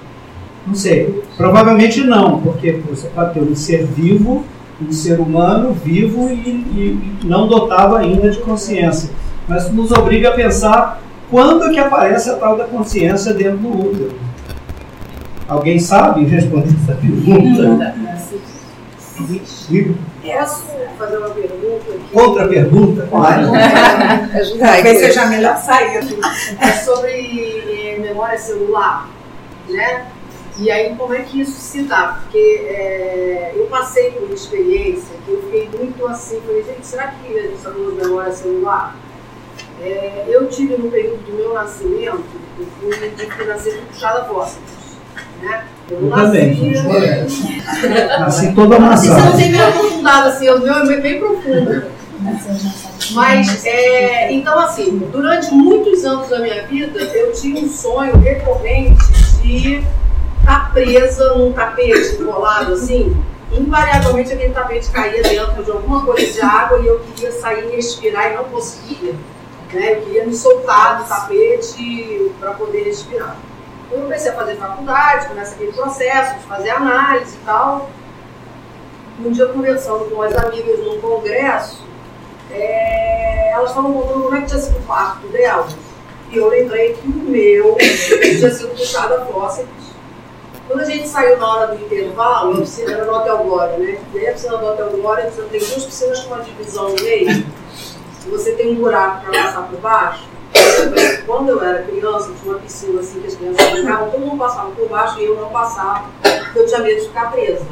Não 0.67 0.75
sei. 0.75 1.23
Provavelmente 1.37 2.03
não, 2.03 2.41
porque 2.41 2.73
você 2.89 3.09
pode 3.09 3.35
ter 3.35 3.41
um 3.41 3.57
ser 3.57 3.87
vivo, 3.87 4.45
um 4.81 4.93
ser 4.93 5.19
humano 5.19 5.73
vivo 5.73 6.31
e, 6.31 6.35
e, 6.35 7.19
e 7.23 7.27
não 7.27 7.49
dotado 7.49 7.97
ainda 7.97 8.31
de 8.31 8.39
consciência. 8.39 9.11
Mas 9.49 9.71
nos 9.73 9.91
obriga 9.91 10.29
a 10.29 10.33
pensar 10.33 11.03
quando 11.29 11.71
que 11.71 11.79
aparece 11.79 12.31
a 12.31 12.37
tal 12.37 12.57
da 12.57 12.65
consciência 12.65 13.35
dentro 13.35 13.59
do 13.59 13.69
útero. 13.69 14.13
Alguém 15.49 15.79
sabe 15.81 16.25
responder 16.25 16.69
essa 16.83 16.95
pergunta? 16.95 17.95
Posso 20.23 20.67
fazer 20.99 21.17
uma 21.17 21.31
pergunta? 21.31 21.93
Aqui? 21.93 22.11
Outra 22.13 22.49
pergunta? 22.49 23.07
Pode. 23.11 23.47
Talvez 24.59 24.99
seja 25.01 25.27
melhor 25.27 25.57
saída. 25.57 26.01
É 26.61 26.73
sobre 26.73 27.95
é, 27.95 27.99
memória 27.99 28.39
celular, 28.39 29.09
né? 29.69 30.07
E 30.59 30.71
aí, 30.71 30.95
como 30.95 31.15
é 31.15 31.23
que 31.23 31.41
isso 31.41 31.59
se 31.59 31.85
dá? 31.85 32.21
Porque 32.21 32.67
é, 32.69 33.53
eu 33.57 33.67
passei 33.67 34.11
por 34.11 34.25
uma 34.25 34.35
experiência 34.35 35.17
que 35.25 35.33
eu 35.33 35.43
fiquei 35.45 35.71
muito 35.71 36.07
assim, 36.07 36.39
falei, 36.43 36.63
gente, 36.63 36.87
será 36.87 37.09
que 37.09 37.39
a 37.39 37.43
gente 37.43 37.55
está 37.55 37.71
falando 37.71 37.97
de 37.97 38.07
memória 38.07 38.33
celular? 38.33 38.95
É, 39.81 40.27
eu 40.29 40.47
tive 40.49 40.77
no 40.77 40.91
período 40.91 41.25
do 41.25 41.33
meu 41.33 41.55
nascimento, 41.55 42.23
eu 42.59 42.67
fui, 42.79 42.91
de 43.09 43.45
nascer 43.47 43.81
puxada 43.87 44.25
fósseis, 44.27 44.63
né? 45.43 45.65
Eu, 45.91 46.09
também, 46.11 46.73
Nasci 48.21 48.53
toda 48.55 48.77
amassada. 48.77 49.21
Você 49.21 49.29
não 49.29 49.37
tem 49.37 49.51
meio 49.51 49.69
aprofundado 49.69 50.29
assim, 50.29 50.49
o 50.49 50.59
meu 50.61 50.75
é 50.75 51.01
bem 51.01 51.19
profundo. 51.19 51.83
Mas, 53.13 53.65
é, 53.67 54.33
então 54.33 54.59
assim, 54.61 54.99
durante 55.11 55.53
muitos 55.53 56.05
anos 56.05 56.29
da 56.29 56.39
minha 56.39 56.63
vida, 56.67 57.01
eu 57.01 57.33
tinha 57.33 57.61
um 57.61 57.69
sonho 57.69 58.17
recorrente 58.19 59.03
de 59.43 59.83
estar 60.39 60.73
presa 60.73 61.35
num 61.35 61.53
tapete 61.53 62.21
enrolado 62.21 62.75
assim. 62.75 63.17
Invariavelmente 63.53 64.33
aquele 64.33 64.53
tapete 64.53 64.91
caía 64.91 65.23
dentro 65.23 65.65
de 65.65 65.71
alguma 65.73 66.05
coisa 66.05 66.33
de 66.33 66.41
água 66.41 66.79
e 66.79 66.87
eu 66.87 67.01
queria 67.01 67.33
sair 67.33 67.69
e 67.73 67.77
respirar 67.77 68.31
e 68.31 68.37
não 68.37 68.45
conseguia. 68.45 69.13
Né? 69.73 69.93
Eu 69.93 70.03
queria 70.03 70.27
me 70.27 70.35
soltar 70.35 71.03
do 71.03 71.09
tapete 71.09 72.31
para 72.39 72.53
poder 72.53 72.85
respirar. 72.85 73.37
Eu 73.91 74.03
comecei 74.03 74.31
a 74.31 74.35
fazer 74.35 74.55
faculdade, 74.55 75.27
começa 75.27 75.55
aquele 75.55 75.73
processo 75.73 76.39
de 76.39 76.47
fazer 76.47 76.71
análise 76.71 77.35
e 77.35 77.45
tal. 77.45 77.91
Um 79.25 79.33
dia 79.33 79.47
conversando 79.47 80.09
com 80.09 80.23
as 80.23 80.35
amigas 80.37 80.79
num 80.79 81.01
congresso, 81.01 81.85
é, 82.53 83.51
elas 83.53 83.71
estavam 83.71 83.93
contando 83.93 84.23
como 84.23 84.37
é 84.37 84.41
que 84.43 84.47
tinha 84.47 84.61
sido 84.61 84.79
o 84.79 84.83
parto 84.83 85.27
delas. 85.29 85.77
E 86.31 86.37
eu 86.37 86.49
lembrei 86.49 86.95
que 86.95 87.09
o 87.09 87.11
meu 87.11 87.77
tinha 87.77 88.51
sido 88.51 88.69
puxado 88.77 89.15
a 89.15 89.27
fósseis. 89.27 89.69
Quando 90.69 90.83
a 90.83 90.85
gente 90.85 91.09
saiu 91.09 91.37
na 91.37 91.53
hora 91.53 91.75
do 91.75 91.85
intervalo, 91.85 92.55
a 92.55 92.61
piscina 92.61 92.93
era 92.93 93.05
no 93.05 93.13
Hotel 93.13 93.39
Glória, 93.39 93.77
né? 93.77 93.99
E 94.15 94.19
aí 94.21 94.29
a 94.29 94.33
piscina 94.33 94.57
do 94.57 94.67
Hotel 94.67 94.91
Glória, 94.91 95.29
você 95.29 95.43
tem 95.43 95.59
duas 95.59 95.85
piscinas 95.85 96.21
com 96.21 96.35
uma 96.35 96.45
divisão 96.45 96.91
no 96.91 97.03
meio. 97.03 97.45
Você 98.29 98.53
tem 98.53 98.71
um 98.71 98.77
buraco 98.77 99.27
para 99.27 99.43
passar 99.43 99.63
por 99.63 99.81
baixo. 99.81 100.30
Que 100.89 101.23
quando 101.27 101.49
eu 101.51 101.63
era 101.63 101.83
criança, 101.83 102.31
tinha 102.41 102.55
uma 102.55 102.61
piscina 102.61 103.01
assim 103.01 103.21
que 103.21 103.27
as 103.27 103.35
crianças 103.35 103.71
brincavam, 103.71 104.11
todo 104.11 104.21
mundo 104.21 104.39
passava 104.39 104.71
por 104.71 104.89
baixo 104.89 105.21
e 105.21 105.25
eu 105.25 105.37
não 105.37 105.51
passava, 105.51 106.05
porque 106.21 106.59
eu 106.59 106.67
tinha 106.67 106.81
medo 106.81 107.01
de 107.01 107.09
ficar 107.09 107.31
presa. 107.31 107.67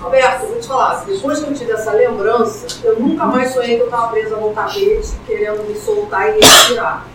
Roberto, 0.00 0.46
vou 0.46 0.60
te 0.60 0.68
falar, 0.68 1.04
depois 1.06 1.38
que 1.38 1.50
eu 1.50 1.54
tive 1.54 1.72
essa 1.72 1.92
lembrança, 1.92 2.66
eu 2.84 3.00
nunca 3.00 3.24
mais 3.24 3.54
sonhei 3.54 3.76
que 3.76 3.82
eu 3.82 3.86
estava 3.86 4.08
presa 4.08 4.36
num 4.36 4.52
tapete, 4.52 5.12
querendo 5.26 5.66
me 5.66 5.74
soltar 5.74 6.28
e 6.28 6.40
respirar. 6.40 7.06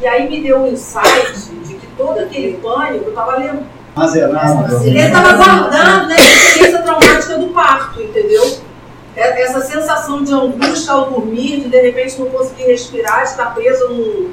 E 0.00 0.06
aí 0.06 0.28
me 0.28 0.42
deu 0.42 0.58
um 0.58 0.66
insight 0.66 1.50
de 1.62 1.74
que 1.74 1.86
todo 1.96 2.18
aquele 2.18 2.56
pânico 2.56 3.04
eu 3.04 3.10
estava 3.10 3.36
lembrando. 3.36 3.66
Armazenado. 3.94 4.86
Ele 4.86 4.98
estava 4.98 5.32
guardando 5.34 6.08
né, 6.08 6.16
a 6.16 6.32
experiência 6.32 6.82
traumática 6.82 7.38
do 7.38 7.48
parto, 7.48 8.02
entendeu? 8.02 8.59
É- 9.20 9.42
Essa 9.42 9.60
sensação 9.60 10.22
de 10.24 10.32
angústia 10.32 10.92
ao 10.92 11.10
dormir, 11.10 11.60
de 11.60 11.68
de 11.68 11.80
repente 11.80 12.18
não 12.18 12.26
conseguir 12.30 12.64
respirar, 12.64 13.22
estar 13.22 13.54
preso 13.54 13.88
num, 13.88 14.30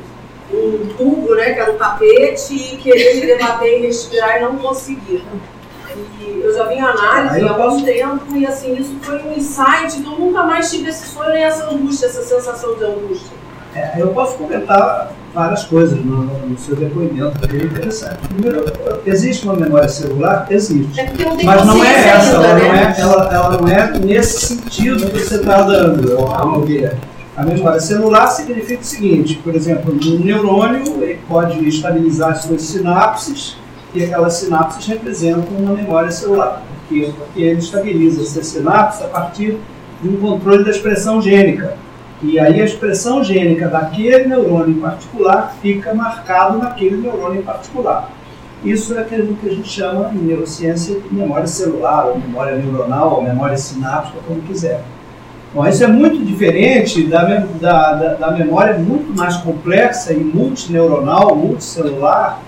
num 0.52 0.88
tubo, 0.98 1.36
né, 1.36 1.54
que 1.54 1.60
era 1.60 1.72
o 1.72 1.76
tapete, 1.76 2.54
e 2.54 2.78
querer 2.78 3.16
me 3.16 3.26
debater 3.26 3.80
e 3.80 3.88
respirar 3.88 4.38
e 4.38 4.42
não 4.42 4.58
conseguir. 4.58 5.24
E 6.22 6.42
eu 6.44 6.54
já 6.54 6.66
vi 6.66 6.78
análise 6.80 7.46
há 7.48 7.52
algum 7.52 7.84
tempo, 7.84 8.36
e 8.36 8.46
assim, 8.46 8.76
isso 8.76 8.96
foi 9.02 9.22
um 9.24 9.34
insight, 9.34 9.98
então 9.98 10.14
eu 10.14 10.20
nunca 10.20 10.44
mais 10.44 10.70
tive 10.70 10.90
esse 10.90 11.08
sonho 11.08 11.32
nem 11.34 11.44
essa 11.44 11.70
angústia, 11.70 12.06
essa 12.06 12.24
sensação 12.24 12.76
de 12.76 12.84
angústia. 12.86 13.36
É, 13.76 13.94
eu 14.02 14.10
posso 14.10 14.38
comentar 14.38 15.12
várias 15.38 15.66
coisas 15.66 16.04
no, 16.04 16.24
no 16.24 16.58
seu 16.58 16.76
depoimento, 16.76 17.48
que 17.48 17.56
é 17.56 17.64
interessante. 17.64 18.18
Primeiro, 18.28 18.66
existe 19.06 19.46
uma 19.46 19.56
memória 19.56 19.88
celular? 19.88 20.48
Existe. 20.50 21.00
É 21.00 21.14
Mas 21.44 21.64
não 21.64 21.84
é 21.84 21.94
essa, 21.94 22.34
ela 22.34 22.48
não 22.48 22.56
né? 22.56 22.96
é, 22.98 23.02
ela, 23.02 23.30
ela 23.32 23.62
não 23.62 23.68
é 23.68 24.00
nesse 24.00 24.48
sentido 24.48 25.06
que 25.12 25.20
você 25.20 25.36
está 25.36 25.62
dando, 25.62 26.18
ao 26.18 26.52
meu 26.54 26.62
ver. 26.66 26.98
A 27.36 27.46
memória 27.46 27.80
celular 27.80 28.26
significa 28.30 28.82
o 28.82 28.86
seguinte, 28.86 29.40
por 29.44 29.54
exemplo, 29.54 29.94
no 29.94 30.18
neurônio 30.18 31.04
ele 31.04 31.20
pode 31.28 31.68
estabilizar 31.70 32.32
as 32.32 32.42
suas 32.42 32.64
sinapses 32.64 33.56
e 33.94 34.04
aquelas 34.04 34.34
sinapses 34.34 34.88
representam 34.88 35.56
uma 35.56 35.72
memória 35.72 36.10
celular, 36.10 36.64
porque, 36.80 37.14
porque 37.16 37.42
ele 37.44 37.60
estabiliza 37.60 38.24
essas 38.24 38.48
sinapses 38.48 39.04
a 39.04 39.08
partir 39.10 39.56
de 40.02 40.10
um 40.10 40.18
controle 40.18 40.64
da 40.64 40.72
expressão 40.72 41.22
gênica. 41.22 41.78
E 42.22 42.40
aí 42.40 42.60
a 42.60 42.66
expressão 42.66 43.24
gênica 43.24 43.68
daquele 43.68 44.28
neurônio 44.28 44.72
em 44.72 44.80
particular 44.80 45.56
fica 45.62 45.94
marcado 45.94 46.58
naquele 46.58 46.98
neurônio 46.98 47.42
em 47.42 47.44
particular. 47.44 48.10
Isso 48.64 48.98
é 48.98 49.02
aquilo 49.02 49.36
que 49.36 49.48
a 49.48 49.54
gente 49.54 49.70
chama 49.70 50.12
em 50.14 50.18
neurociência 50.18 51.00
de 51.00 51.14
memória 51.14 51.46
celular, 51.46 52.08
ou 52.08 52.18
memória 52.18 52.56
neuronal, 52.56 53.14
ou 53.14 53.24
memória 53.24 53.56
sináptica, 53.56 54.18
como 54.28 54.42
quiser. 54.42 54.84
Bom, 55.54 55.66
isso 55.68 55.84
é 55.84 55.88
muito 55.88 56.26
diferente 56.26 57.04
da, 57.04 57.24
da, 57.24 57.94
da, 57.94 58.14
da 58.16 58.32
memória 58.32 58.78
muito 58.80 59.16
mais 59.16 59.38
complexa 59.38 60.12
e 60.12 60.18
multineuronal, 60.18 61.36
multicelular, 61.36 62.42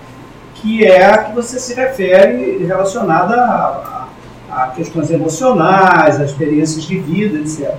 que 0.54 0.84
é 0.84 1.06
a 1.06 1.18
que 1.18 1.34
você 1.34 1.60
se 1.60 1.74
refere 1.74 2.58
relacionada 2.66 3.36
a, 3.36 4.08
a, 4.50 4.64
a 4.64 4.66
questões 4.68 5.10
emocionais, 5.10 6.20
a 6.20 6.24
experiências 6.24 6.84
de 6.84 6.98
vida, 6.98 7.38
etc. 7.38 7.74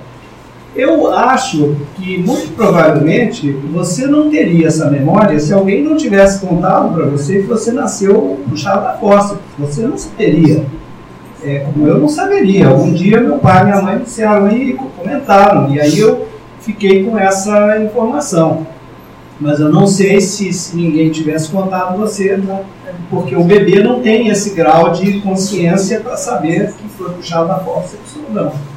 Eu 0.74 1.12
acho 1.12 1.76
que, 1.96 2.18
muito 2.18 2.54
provavelmente, 2.56 3.52
você 3.70 4.06
não 4.06 4.30
teria 4.30 4.68
essa 4.68 4.90
memória 4.90 5.38
se 5.38 5.52
alguém 5.52 5.82
não 5.82 5.96
tivesse 5.96 6.44
contado 6.44 6.94
para 6.94 7.04
você 7.06 7.40
que 7.40 7.46
você 7.46 7.72
nasceu 7.72 8.40
puxado 8.48 8.82
da 8.82 8.94
fossa. 8.94 9.38
Você 9.58 9.82
não 9.82 9.98
saberia. 9.98 10.64
É, 11.44 11.58
como 11.58 11.86
eu 11.86 11.98
não 11.98 12.08
saberia. 12.08 12.68
Algum 12.68 12.92
dia 12.92 13.20
meu 13.20 13.38
pai 13.38 13.62
e 13.62 13.64
minha 13.64 13.82
mãe 13.82 13.98
disseram 13.98 14.50
e 14.50 14.72
comentaram. 14.72 15.74
E 15.74 15.80
aí 15.80 15.98
eu 15.98 16.26
fiquei 16.60 17.04
com 17.04 17.18
essa 17.18 17.78
informação. 17.78 18.66
Mas 19.38 19.60
eu 19.60 19.68
não 19.68 19.86
sei 19.86 20.20
se, 20.20 20.52
se 20.52 20.74
ninguém 20.74 21.10
tivesse 21.10 21.50
contado 21.50 21.98
você, 21.98 22.36
né? 22.36 22.64
porque 23.10 23.34
o 23.36 23.44
bebê 23.44 23.82
não 23.82 24.00
tem 24.00 24.28
esse 24.28 24.50
grau 24.50 24.92
de 24.92 25.20
consciência 25.20 26.00
para 26.00 26.16
saber 26.16 26.72
que 26.72 26.88
foi 26.88 27.10
puxado 27.10 27.48
da 27.48 27.58
fossa 27.58 27.96
ou 28.16 28.32
não. 28.32 28.71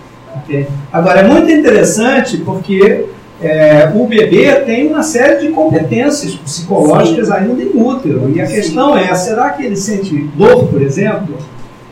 Agora, 0.92 1.22
é 1.22 1.28
muito 1.28 1.52
interessante 1.52 2.38
porque 2.38 3.06
é, 3.42 3.92
o 3.94 4.08
bebê 4.08 4.56
tem 4.62 4.88
uma 4.88 5.04
série 5.04 5.46
de 5.46 5.54
competências 5.54 6.36
psicológicas 6.36 7.30
ainda 7.30 7.62
em 7.62 7.72
útero. 7.76 8.32
E 8.34 8.42
a 8.42 8.48
questão 8.48 8.98
é, 8.98 9.14
será 9.16 9.52
que 9.52 9.64
ele 9.64 9.76
sente 9.76 10.16
dor, 10.36 10.68
por 10.68 10.82
exemplo? 10.82 11.38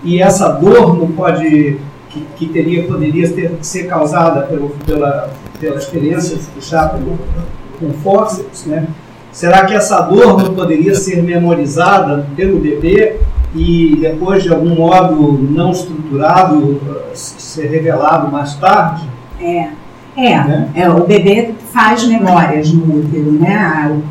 E 0.04 0.22
essa 0.22 0.50
dor 0.50 0.98
não 0.98 1.08
pode, 1.12 1.80
que, 2.10 2.22
que 2.36 2.48
teria, 2.48 2.84
poderia 2.84 3.30
ter, 3.30 3.52
ser 3.62 3.84
causada 3.88 4.42
pelo, 4.44 4.70
pela, 4.86 5.30
pela 5.60 5.78
experiência 5.78 6.38
de 6.38 6.44
puxar 6.44 6.90
pelo, 6.90 7.18
com 7.80 7.92
fórceps, 8.02 8.66
né? 8.66 8.88
Será 9.32 9.66
que 9.66 9.74
essa 9.74 10.00
dor 10.02 10.38
não 10.38 10.54
poderia 10.54 10.94
ser 10.94 11.24
memorizada 11.24 12.28
pelo 12.36 12.60
bebê 12.60 13.18
e 13.56 13.96
depois, 14.00 14.44
de 14.44 14.52
algum 14.52 14.76
modo 14.76 15.34
não 15.50 15.72
estruturado, 15.72 16.82
eh, 16.89 17.12
ser 17.13 17.68
revelado 17.70 18.32
mais 18.32 18.56
tarde? 18.56 19.04
É, 19.39 19.68
é, 20.16 20.38
Né? 20.38 20.70
é, 20.76 20.89
o 20.89 21.06
bebê 21.06 21.54
faz 21.72 22.06
memórias 22.08 22.72
no 22.72 23.00
útero, 23.00 23.32
né? 23.34 23.56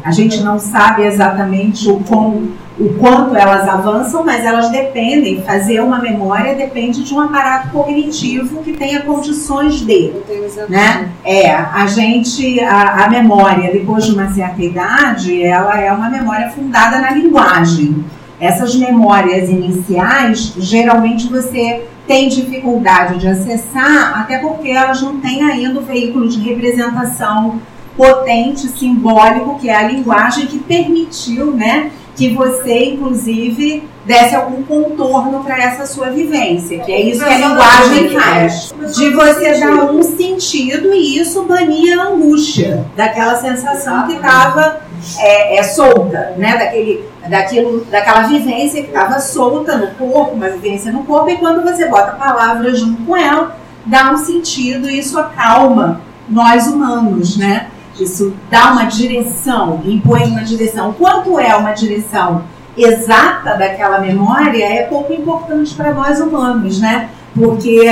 A, 0.05 0.09
a 0.09 0.13
gente 0.13 0.41
não 0.43 0.59
sabe 0.59 1.03
exatamente 1.05 1.89
o, 1.89 2.01
quão, 2.01 2.49
o 2.79 2.89
quanto 2.99 3.37
elas 3.37 3.69
avançam, 3.69 4.25
mas 4.25 4.45
elas 4.45 4.69
dependem, 4.71 5.43
fazer 5.43 5.81
uma 5.81 6.01
memória 6.01 6.55
depende 6.55 7.03
de 7.05 7.15
um 7.15 7.21
aparato 7.21 7.69
cognitivo 7.71 8.63
que 8.63 8.73
tenha 8.73 9.03
condições 9.03 9.75
de. 9.81 10.07
Eu 10.07 10.25
tenho 10.27 10.45
exemplo. 10.45 10.71
né? 10.71 11.09
É, 11.25 11.53
a 11.53 11.87
gente, 11.87 12.61
a, 12.61 13.05
a 13.05 13.09
memória, 13.09 13.73
depois 13.73 14.05
de 14.05 14.13
uma 14.13 14.29
certa 14.31 14.63
idade, 14.63 15.43
ela 15.43 15.81
é 15.81 15.93
uma 15.93 16.09
memória 16.11 16.49
fundada 16.51 16.99
na 16.99 17.11
linguagem. 17.13 18.05
Essas 18.43 18.75
memórias 18.75 19.49
iniciais, 19.49 20.53
geralmente 20.59 21.29
você 21.29 21.85
tem 22.09 22.29
dificuldade 22.29 23.21
de 23.21 23.29
acessar, 23.29 24.19
até 24.19 24.39
porque 24.39 24.69
elas 24.69 25.01
não 25.01 25.21
têm 25.21 25.45
ainda 25.45 25.79
o 25.79 25.83
veículo 25.85 26.29
de 26.29 26.41
representação 26.41 27.61
potente, 27.97 28.67
simbólico, 28.67 29.61
que 29.61 29.71
é 29.71 29.77
a 29.77 29.89
linguagem 29.89 30.47
que 30.47 30.59
permitiu, 30.59 31.53
né, 31.53 31.93
que 32.17 32.35
você, 32.35 32.95
inclusive, 32.95 33.85
desse 34.05 34.35
algum 34.35 34.65
contorno 34.65 35.45
para 35.45 35.63
essa 35.63 35.87
sua 35.87 36.11
vivência, 36.11 36.81
que 36.81 36.91
é 36.91 37.01
isso 37.01 37.25
que 37.25 37.33
a 37.33 37.39
linguagem 37.39 38.11
faz. 38.11 38.75
De 38.97 39.11
você 39.11 39.61
dar 39.61 39.85
um 39.93 40.03
sentido 40.03 40.93
e 40.93 41.17
isso 41.17 41.45
bania 41.45 42.03
a 42.03 42.09
angústia 42.09 42.85
daquela 42.97 43.37
sensação 43.37 44.09
que 44.09 44.15
estava 44.15 44.82
é, 45.19 45.59
é, 45.59 45.63
solta, 45.63 46.35
né? 46.37 46.57
Daquele, 46.57 47.05
daquilo, 47.29 47.85
daquela 47.87 48.23
vivência 48.23 48.83
que 48.83 48.89
estava 48.89 49.21
solta 49.21 49.77
no 49.77 49.89
corpo, 49.95 50.35
uma 50.35 50.49
vivência 50.49 50.93
no 50.93 51.05
corpo, 51.05 51.31
e 51.31 51.37
quando 51.37 51.63
você 51.63 51.89
bota 51.89 52.13
palavras 52.13 52.79
junto 52.79 53.03
com 53.05 53.17
ela, 53.17 53.57
dá 53.85 54.13
um 54.13 54.17
sentido 54.17 54.89
e 54.89 54.99
isso 54.99 55.19
acalma 55.19 56.01
nós 56.29 56.67
humanos, 56.67 57.37
né? 57.37 57.69
Isso 57.99 58.35
dá 58.51 58.73
uma 58.73 58.85
direção, 58.85 59.83
impõe 59.85 60.25
uma 60.25 60.43
direção. 60.43 60.93
Quanto 60.93 61.39
é 61.39 61.55
uma 61.55 61.73
direção 61.73 62.45
exata 62.77 63.55
daquela 63.55 63.99
memória 63.99 64.65
é 64.65 64.83
pouco 64.85 65.13
importante 65.13 65.75
para 65.75 65.93
nós 65.93 66.21
humanos, 66.21 66.81
né? 66.81 67.11
Porque 67.35 67.85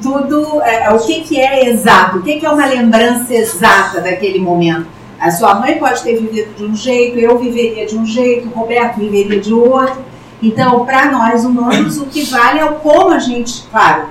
tudo, 0.00 0.62
é, 0.62 0.90
o 0.90 0.98
que, 0.98 1.22
que 1.22 1.40
é 1.40 1.68
exato? 1.68 2.18
O 2.18 2.22
que, 2.22 2.38
que 2.38 2.46
é 2.46 2.50
uma 2.50 2.66
lembrança 2.66 3.34
exata 3.34 4.00
daquele 4.00 4.38
momento? 4.38 4.86
A 5.24 5.30
sua 5.30 5.54
mãe 5.54 5.78
pode 5.78 6.02
ter 6.02 6.20
vivido 6.20 6.54
de 6.54 6.64
um 6.64 6.76
jeito, 6.76 7.18
eu 7.18 7.38
viveria 7.38 7.86
de 7.86 7.96
um 7.96 8.04
jeito, 8.04 8.46
Roberto 8.50 8.98
viveria 8.98 9.40
de 9.40 9.54
outro. 9.54 10.04
Então, 10.42 10.84
para 10.84 11.10
nós 11.10 11.46
humanos, 11.46 11.96
o 11.96 12.04
que 12.04 12.26
vale 12.26 12.58
é 12.58 12.64
o 12.66 12.74
como 12.74 13.08
a 13.08 13.18
gente, 13.18 13.62
claro, 13.70 14.08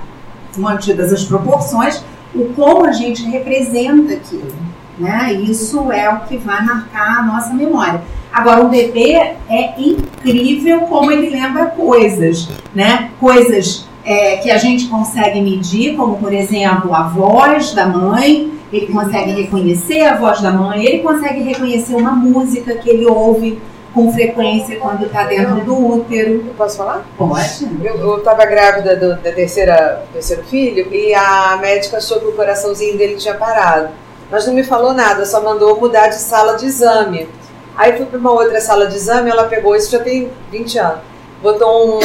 mantidas 0.56 1.12
as 1.12 1.22
proporções, 1.22 2.04
o 2.34 2.46
como 2.56 2.84
a 2.84 2.90
gente 2.90 3.22
representa 3.26 4.14
aquilo. 4.14 4.52
Né? 4.98 5.34
Isso 5.34 5.92
é 5.92 6.12
o 6.12 6.22
que 6.22 6.36
vai 6.36 6.64
marcar 6.64 7.20
a 7.20 7.22
nossa 7.22 7.54
memória. 7.54 8.02
Agora, 8.32 8.64
o 8.64 8.68
bebê 8.68 9.36
é 9.48 9.74
incrível 9.78 10.80
como 10.80 11.12
ele 11.12 11.30
lembra 11.30 11.66
coisas, 11.66 12.48
né? 12.74 13.12
Coisas 13.20 13.86
é, 14.04 14.36
que 14.36 14.50
a 14.50 14.58
gente 14.58 14.88
consegue 14.88 15.40
medir, 15.40 15.96
como 15.96 16.16
por 16.16 16.32
exemplo 16.32 16.94
a 16.94 17.04
voz 17.04 17.72
da 17.72 17.86
mãe, 17.86 18.52
ele 18.72 18.86
consegue 18.86 19.32
reconhecer 19.32 20.02
a 20.02 20.16
voz 20.16 20.40
da 20.40 20.50
mãe, 20.50 20.84
ele 20.84 20.98
consegue 20.98 21.42
reconhecer 21.42 21.94
uma 21.94 22.12
música 22.12 22.74
que 22.74 22.90
ele 22.90 23.06
ouve 23.06 23.60
com 23.94 24.12
frequência 24.12 24.76
quando 24.80 25.06
está 25.06 25.24
dentro 25.24 25.60
do 25.60 25.94
útero. 25.94 26.44
Eu 26.46 26.54
posso 26.54 26.76
falar? 26.76 27.06
Pode. 27.16 27.68
Eu 27.82 28.18
estava 28.18 28.44
grávida 28.44 28.96
do, 28.96 29.16
da 29.22 29.32
terceira 29.32 30.04
terceiro 30.12 30.42
filho 30.42 30.92
e 30.92 31.14
a 31.14 31.56
médica 31.60 31.98
achou 31.98 32.18
que 32.18 32.26
o 32.26 32.32
coraçãozinho 32.32 32.98
dele 32.98 33.14
tinha 33.14 33.34
parado. 33.34 33.90
Mas 34.30 34.46
não 34.46 34.54
me 34.54 34.64
falou 34.64 34.92
nada, 34.92 35.24
só 35.24 35.40
mandou 35.40 35.78
mudar 35.80 36.08
de 36.08 36.16
sala 36.16 36.56
de 36.56 36.66
exame. 36.66 37.28
Aí 37.76 37.96
fui 37.96 38.06
para 38.06 38.18
uma 38.18 38.32
outra 38.32 38.60
sala 38.60 38.86
de 38.86 38.96
exame, 38.96 39.30
ela 39.30 39.44
pegou, 39.44 39.76
isso 39.76 39.90
já 39.90 39.98
tem 39.98 40.30
20 40.50 40.78
anos, 40.78 41.00
botou 41.42 41.98
um, 41.98 42.00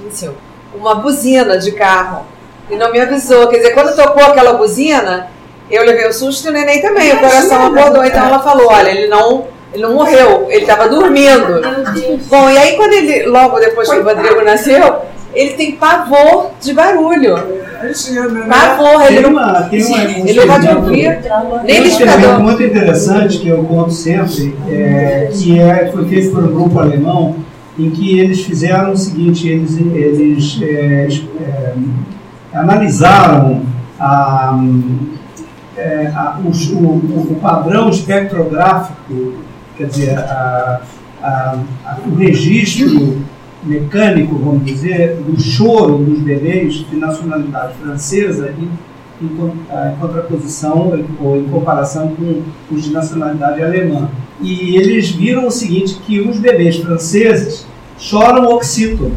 25, 0.00 0.34
uma 0.74 0.94
buzina 0.96 1.58
de 1.58 1.72
carro 1.72 2.24
e 2.70 2.76
não 2.76 2.90
me 2.92 3.00
avisou. 3.00 3.48
Quer 3.48 3.58
dizer, 3.58 3.70
quando 3.70 3.94
tocou 3.96 4.22
aquela 4.24 4.54
buzina, 4.54 5.28
Eu 5.72 5.84
levei 5.84 6.08
o 6.08 6.12
susto 6.12 6.46
e 6.46 6.50
o 6.50 6.52
neném 6.52 6.82
também, 6.82 7.12
o 7.12 7.18
coração 7.20 7.66
acordou. 7.66 8.04
Então 8.04 8.26
ela 8.26 8.40
falou: 8.40 8.66
olha, 8.68 8.90
ele 8.90 9.06
não, 9.06 9.44
ele 9.72 9.82
não 9.84 9.94
morreu, 9.94 10.46
ele 10.50 10.62
estava 10.62 10.88
dormindo. 10.88 11.60
Bom, 12.28 12.50
e 12.50 12.58
aí 12.58 12.76
quando 12.76 12.92
ele, 12.92 13.26
logo 13.26 13.56
depois 13.60 13.88
que 13.88 13.96
o 13.96 14.02
Rodrigo 14.02 14.42
nasceu, 14.42 14.96
ele 15.32 15.50
tem 15.52 15.72
pavor 15.76 16.50
de 16.60 16.72
barulho. 16.74 17.36
Pavor, 18.48 19.02
ele 19.06 19.14
Tem 19.14 19.22
não, 19.22 19.30
uma, 19.30 19.62
tem 19.70 19.84
uma, 19.84 19.96
um 19.96 20.26
ele 20.26 20.34
não 20.40 20.46
pode 20.48 20.66
experimento- 20.66 20.76
ouvir 20.76 21.20
nem 21.64 21.80
um 21.80 21.84
liquidificador. 21.84 22.40
muito 22.40 22.62
interessante 22.64 23.38
que 23.38 23.48
eu 23.48 23.62
conto 23.64 23.92
sempre, 23.92 24.56
é, 24.68 25.28
que 25.32 25.58
é, 25.60 25.88
foi 25.92 26.04
feito 26.08 26.32
por 26.32 26.42
um 26.44 26.48
grupo 26.52 26.80
alemão, 26.80 27.36
em 27.78 27.90
que 27.90 28.18
eles 28.18 28.42
fizeram 28.44 28.92
o 28.92 28.96
seguinte, 28.96 29.48
eles, 29.48 29.76
eles 29.78 30.58
é, 30.62 31.08
é, 31.40 31.74
analisaram 32.52 33.62
a, 33.98 34.58
é, 35.76 36.06
a- 36.14 36.38
o, 36.44 36.48
o- 36.48 37.32
o 37.32 37.38
padrão 37.40 37.88
espectrográfico, 37.90 39.34
quer 39.76 39.86
dizer, 39.86 40.18
a- 40.18 40.80
o 42.06 42.14
registro 42.16 43.18
mecânico, 43.62 44.36
vamos 44.36 44.64
dizer, 44.64 45.16
do 45.16 45.38
choro 45.40 45.98
dos 45.98 46.20
bebês 46.20 46.74
de 46.90 46.96
nacionalidade 46.96 47.74
francesa 47.74 48.54
em, 48.58 48.68
ah, 49.70 49.92
em 49.94 50.00
contraposição 50.00 51.04
ou 51.20 51.36
em 51.36 51.44
comparação 51.44 52.14
com 52.16 52.42
os 52.74 52.84
de 52.84 52.90
nacionalidade 52.90 53.62
alemã. 53.62 54.08
E 54.40 54.76
eles 54.76 55.10
viram 55.10 55.46
o 55.46 55.50
seguinte, 55.50 56.00
que 56.06 56.20
os 56.20 56.38
bebês 56.38 56.76
franceses 56.76 57.66
choram 57.98 58.46
oxítono. 58.46 59.12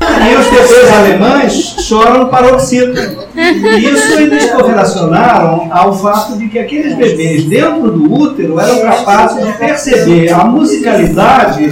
E 0.00 0.36
os 0.36 0.46
bebês 0.46 0.92
alemães 0.92 1.52
choram 1.80 2.28
paroxítono. 2.28 3.24
E 3.34 3.84
isso 3.84 4.18
eles 4.20 4.50
correlacionaram 4.50 5.68
ao 5.70 5.96
fato 5.96 6.38
de 6.38 6.48
que 6.48 6.58
aqueles 6.58 6.94
bebês 6.94 7.44
dentro 7.44 7.90
do 7.90 8.12
útero 8.12 8.58
eram 8.60 8.80
capazes 8.82 9.44
de 9.44 9.52
perceber 9.54 10.32
a 10.32 10.44
musicalidade 10.44 11.68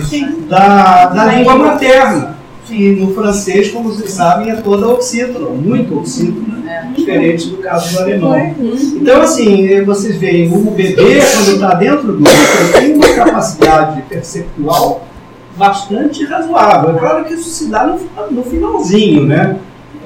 da, 0.49 1.07
da 1.07 1.25
língua 1.27 1.55
materna. 1.57 2.38
E 2.71 2.91
no 2.91 3.15
francês, 3.15 3.71
como 3.71 3.91
vocês 3.91 4.11
sabem, 4.11 4.51
é 4.51 4.57
toda 4.57 4.89
oxítono, 4.89 5.51
muito 5.51 5.99
oxítono, 5.99 6.63
diferente 6.95 7.49
do 7.49 7.59
caso 7.59 7.95
do 7.95 8.01
alemão. 8.01 8.55
Então, 9.01 9.23
assim, 9.23 9.67
eh, 9.69 9.83
vocês 9.83 10.17
veem, 10.17 10.53
o 10.53 10.71
bebê, 10.71 11.21
quando 11.21 11.55
está 11.55 11.75
dentro 11.75 12.13
do 12.13 12.23
útero, 12.23 12.73
tem 12.73 12.95
uma 12.95 13.09
capacidade 13.15 14.03
perceptual 14.03 15.07
bastante 15.57 16.25
razoável. 16.25 16.97
É 16.97 16.99
claro 16.99 17.25
que 17.25 17.35
isso 17.35 17.51
se 17.51 17.69
dá 17.69 17.87
no, 17.87 17.99
no 18.31 18.43
finalzinho, 18.45 19.25
né? 19.25 19.57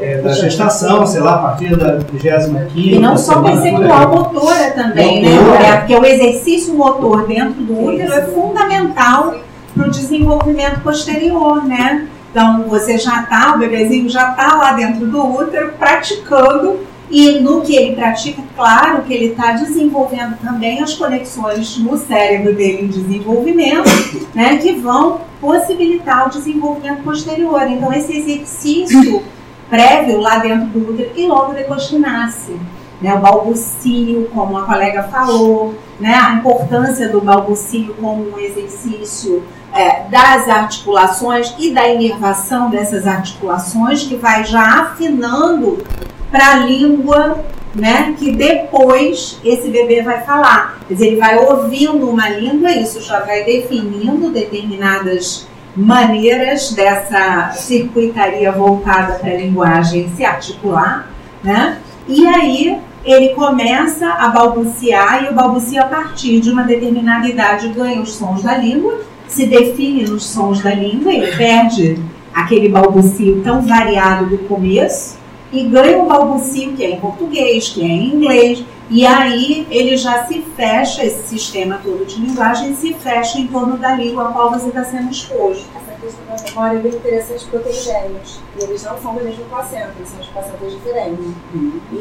É, 0.01 0.21
da 0.21 0.33
gestação, 0.33 1.07
sei 1.07 1.21
lá, 1.21 1.35
a 1.35 1.39
partir 1.39 1.77
da 1.77 1.97
25 1.97 2.71
E 2.75 2.99
não 2.99 3.17
só 3.17 3.43
perceptual, 3.43 4.09
motora 4.09 4.71
também, 4.73 5.23
né? 5.23 5.31
Motora. 5.39 5.65
É, 5.65 5.77
Porque 5.77 5.95
o 5.95 6.05
exercício 6.05 6.75
motor 6.75 7.27
dentro 7.27 7.63
do 7.63 7.79
útero 7.79 8.13
é 8.13 8.23
fundamental 8.23 9.35
para 9.75 9.87
o 9.87 9.91
desenvolvimento 9.91 10.81
posterior, 10.81 11.65
né? 11.65 12.09
Então 12.33 12.63
você 12.63 12.97
já 12.97 13.25
está, 13.25 13.55
o 13.55 13.59
bebezinho 13.59 14.09
já 14.09 14.31
está 14.31 14.57
lá 14.57 14.73
dentro 14.73 15.07
do 15.07 15.23
útero 15.23 15.75
praticando 15.79 16.81
e 17.11 17.41
no 17.41 17.61
que 17.61 17.77
ele 17.77 17.95
pratica, 17.95 18.43
claro 18.57 19.03
que 19.03 19.13
ele 19.13 19.27
está 19.27 19.53
desenvolvendo 19.53 20.39
também 20.39 20.83
as 20.83 20.95
conexões 20.95 21.77
no 21.77 21.99
cérebro 21.99 22.55
dele 22.55 22.85
em 22.85 22.87
desenvolvimento, 22.87 23.87
né? 24.35 24.57
Que 24.57 24.73
vão 24.73 25.21
possibilitar 25.39 26.27
o 26.27 26.31
desenvolvimento 26.31 27.03
posterior. 27.03 27.65
Então 27.69 27.93
esse 27.93 28.17
exercício 28.17 29.23
prévio 29.69 30.19
lá 30.19 30.39
dentro 30.39 30.69
do 30.69 30.91
útero 30.91 31.11
e 31.15 31.27
logo 31.27 31.53
depois 31.53 31.87
que 31.87 31.99
nasce. 31.99 32.57
Né, 32.99 33.13
o 33.13 33.19
balbucio, 33.19 34.31
como 34.33 34.57
a 34.57 34.63
colega 34.63 35.03
falou, 35.03 35.75
né, 35.99 36.15
a 36.15 36.35
importância 36.35 37.09
do 37.09 37.21
balbucio 37.21 37.93
como 38.01 38.33
um 38.33 38.39
exercício 38.39 39.43
é, 39.75 40.05
das 40.09 40.49
articulações 40.49 41.55
e 41.59 41.71
da 41.71 41.89
inervação 41.89 42.71
dessas 42.71 43.07
articulações, 43.07 44.03
que 44.05 44.17
vai 44.17 44.45
já 44.45 44.83
afinando 44.83 45.85
para 46.31 46.53
a 46.53 46.57
língua 46.57 47.45
né, 47.75 48.15
que 48.19 48.33
depois 48.33 49.41
esse 49.45 49.71
bebê 49.71 50.03
vai 50.03 50.21
falar. 50.23 50.79
Quer 50.87 50.95
dizer, 50.95 51.07
ele 51.09 51.17
vai 51.17 51.39
ouvindo 51.39 52.09
uma 52.09 52.29
língua, 52.29 52.71
isso 52.71 53.01
já 53.01 53.21
vai 53.21 53.45
definindo 53.45 54.31
determinadas 54.31 55.47
maneiras 55.75 56.73
dessa 56.73 57.53
circuitaria 57.53 58.53
voltada 58.53 59.15
para 59.15 59.31
a 59.31 59.37
linguagem 59.37 60.11
se 60.15 60.25
articular, 60.25 61.09
né? 61.43 61.79
E 62.07 62.27
aí 62.27 62.79
ele 63.05 63.31
começa 63.31 64.07
a 64.07 64.29
balbuciar 64.29 65.25
e 65.25 65.29
o 65.29 65.35
balbucio 65.35 65.81
a 65.81 65.87
partir 65.87 66.41
de 66.41 66.51
uma 66.51 66.63
determinada 66.63 67.27
idade 67.27 67.69
ganha 67.69 68.01
os 68.01 68.13
sons 68.15 68.43
da 68.43 68.57
língua, 68.57 69.01
se 69.33 69.47
define 69.47 70.05
nos 70.05 70.27
sons 70.27 70.61
da 70.63 70.75
língua, 70.75 71.13
ele 71.13 71.35
perde 71.37 71.99
aquele 72.35 72.69
balbucio 72.69 73.43
tão 73.43 73.63
variado 73.63 74.27
do 74.27 74.39
começo 74.47 75.19
e 75.51 75.65
ganha 75.65 75.99
um 75.99 76.07
balbucio 76.07 76.73
que 76.73 76.85
é 76.85 76.91
em 76.91 77.01
português, 77.01 77.71
que 77.71 77.83
é 77.83 77.87
em 77.87 78.15
inglês, 78.15 78.65
e 78.91 79.07
aí 79.07 79.67
ele 79.71 79.97
já 79.97 80.27
se 80.27 80.43
fecha, 80.55 81.03
esse 81.03 81.29
sistema 81.29 81.81
todo 81.83 82.05
de 82.05 82.21
linguagem 82.21 82.75
se 82.75 82.93
fecha 82.93 83.39
em 83.39 83.47
torno 83.47 83.79
da 83.79 83.95
língua 83.95 84.29
a 84.29 84.33
qual 84.33 84.51
você 84.51 84.69
está 84.69 84.85
sendo 84.85 85.11
exposto. 85.11 85.65
Essa 85.75 85.99
questão 85.99 86.27
da 86.27 86.43
memória 86.43 86.77
é 86.77 86.81
bem 86.81 86.93
interessante 86.93 87.45
porque 87.45 87.57
eu 87.57 87.63
tenho 87.63 87.85
gêmeos. 87.85 88.41
E 88.59 88.65
eles 88.65 88.83
não 88.83 88.99
são 88.99 89.15
da 89.15 89.23
mesma 89.23 89.45
placenta, 89.49 89.93
eles 89.97 90.11
são 90.11 90.21
de 90.21 90.29
placentas 90.29 90.73
diferentes. 90.73 91.27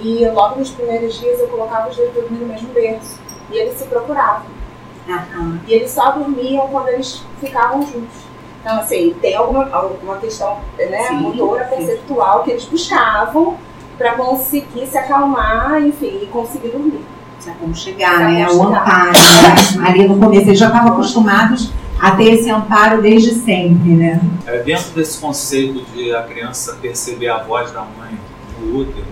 E 0.04 0.26
logo 0.34 0.60
nos 0.60 0.70
primeiros 0.72 1.18
dias 1.18 1.40
eu 1.40 1.48
colocava 1.48 1.90
os 1.90 1.96
dois 1.96 2.30
no 2.30 2.46
mesmo 2.46 2.68
berço. 2.74 3.20
E 3.52 3.58
eles 3.58 3.78
se 3.78 3.86
procuravam. 3.86 4.61
Aham. 5.10 5.60
E 5.68 5.74
eles 5.74 5.92
só 5.92 6.12
dormiam 6.12 6.68
quando 6.68 6.90
eles 6.90 7.24
ficavam 7.40 7.82
juntos. 7.82 8.32
Então, 8.62 8.80
assim, 8.80 9.16
tem 9.22 9.36
alguma, 9.36 9.68
alguma 9.72 10.18
questão 10.18 10.60
né, 10.78 11.08
Sim, 11.08 11.16
motora, 11.16 11.68
sim. 11.68 11.76
perceptual 11.78 12.44
que 12.44 12.52
eles 12.52 12.66
buscavam 12.66 13.58
para 13.98 14.14
conseguir 14.14 14.86
se 14.88 14.98
acalmar, 14.98 15.82
enfim, 15.82 16.20
e 16.22 16.28
conseguir 16.28 16.70
dormir. 16.70 17.04
Já 17.44 17.54
vamos 17.60 17.80
chegar, 17.82 18.20
Já 18.20 18.28
né? 18.30 18.48
O 18.50 18.64
amparo. 18.64 19.12
né? 19.80 19.88
Ali 19.90 20.08
no 20.08 20.20
começo, 20.20 20.48
eles 20.48 20.60
já 20.60 20.68
estavam 20.68 20.94
acostumados 20.94 21.72
a 22.00 22.12
ter 22.12 22.34
esse 22.34 22.50
amparo 22.52 23.02
desde 23.02 23.34
sempre, 23.34 23.92
né? 23.96 24.22
É, 24.46 24.60
dentro 24.60 24.92
desse 24.92 25.20
conceito 25.20 25.84
de 25.94 26.14
a 26.16 26.22
criança 26.24 26.78
perceber 26.80 27.30
a 27.30 27.40
voz 27.40 27.72
da 27.72 27.82
mãe 27.82 28.12
no 28.60 28.80
útero, 28.80 29.06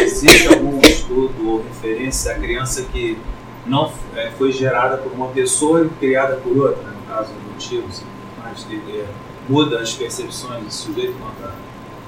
existe 0.00 0.48
algum 0.48 0.78
estudo 0.80 1.34
ou 1.48 1.64
referência 1.64 2.32
à 2.32 2.34
criança 2.36 2.82
que 2.92 3.18
não 3.66 3.90
é, 4.16 4.30
foi 4.36 4.52
gerada 4.52 4.96
por 4.98 5.12
uma 5.12 5.28
pessoa 5.28 5.84
e 5.86 5.88
criada 5.98 6.36
por 6.36 6.56
outra, 6.56 6.82
né, 6.82 6.90
no 7.08 7.14
caso 7.14 7.30
adotivos, 7.50 8.02
mas 8.42 8.64
que 8.64 8.76
é, 8.76 9.04
muda 9.48 9.80
as 9.80 9.92
percepções 9.92 10.62
do 10.64 10.70
sujeito 10.72 11.14
quanto 11.20 11.50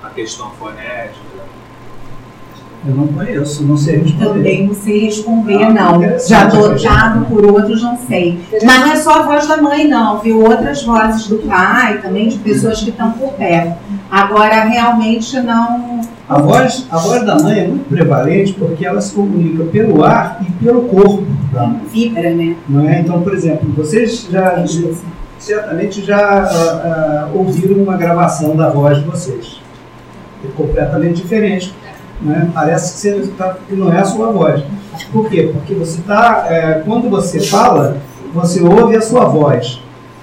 à- 0.03 0.11
questão 0.11 0.51
fonética? 0.53 1.17
Eu 2.87 2.95
não 2.95 3.09
conheço, 3.09 3.65
não 3.65 3.77
sei 3.77 3.97
responder. 3.97 4.25
Também 4.29 4.67
não 4.69 4.75
sei 4.75 5.05
responder, 5.07 5.65
Ah, 5.65 5.71
não. 5.73 6.19
Já 6.21 6.43
adotado 6.43 7.25
por 7.27 7.45
outros, 7.45 7.83
não 7.83 7.99
sei. 7.99 8.39
Mas 8.65 8.81
não 8.81 8.93
é 8.93 8.97
só 8.97 9.15
a 9.15 9.23
voz 9.23 9.47
da 9.49 9.57
mãe, 9.57 9.89
não, 9.89 10.21
viu? 10.21 10.41
Outras 10.41 10.85
vozes 10.85 11.27
do 11.27 11.39
pai, 11.39 12.01
também 12.01 12.29
de 12.29 12.39
pessoas 12.39 12.81
que 12.81 12.91
estão 12.91 13.11
por 13.13 13.33
perto. 13.33 13.77
Agora, 14.09 14.63
realmente, 14.65 15.41
não. 15.41 15.96
A 16.29 16.41
voz, 16.41 16.87
a 16.91 16.99
voz 16.99 17.25
da 17.25 17.37
mãe 17.37 17.61
é 17.61 17.69
muito 17.69 17.89
prevalente 17.89 18.53
porque 18.55 18.85
ela 18.85 19.01
se 19.01 19.15
comunica 19.15 19.63
pelo 19.65 20.03
ar 20.03 20.41
e 20.41 20.51
pelo 20.65 20.83
corpo. 20.83 21.25
tá? 21.53 21.73
Vibra, 21.93 22.35
né? 22.35 22.57
Não 22.69 22.89
é? 22.89 23.01
Então, 23.01 23.23
por 23.23 23.33
exemplo, 23.33 23.73
vocês 23.77 24.27
já 24.29 24.65
certamente 25.39 26.05
já 26.05 26.19
ah, 26.19 26.49
ah, 26.51 27.29
ouviram 27.33 27.81
uma 27.81 27.97
gravação 27.97 28.57
da 28.57 28.69
voz 28.71 28.99
de 28.99 29.05
vocês. 29.05 29.61
É 30.45 30.49
completamente 30.57 31.23
diferente. 31.23 31.73
Né? 32.21 32.51
Parece 32.53 32.95
que, 32.95 33.21
você 33.21 33.33
tá, 33.39 33.57
que 33.69 33.77
não 33.77 33.93
é 33.93 34.01
a 34.01 34.05
sua 34.05 34.33
voz. 34.33 34.65
Por 35.13 35.29
quê? 35.29 35.51
Porque 35.53 35.75
você 35.75 36.01
está. 36.01 36.49
quando 36.85 37.09
você 37.09 37.39
fala, 37.39 37.99
você 38.35 38.61
ouve 38.63 38.97
a 38.97 39.01
sua 39.01 39.27
voz, 39.27 39.81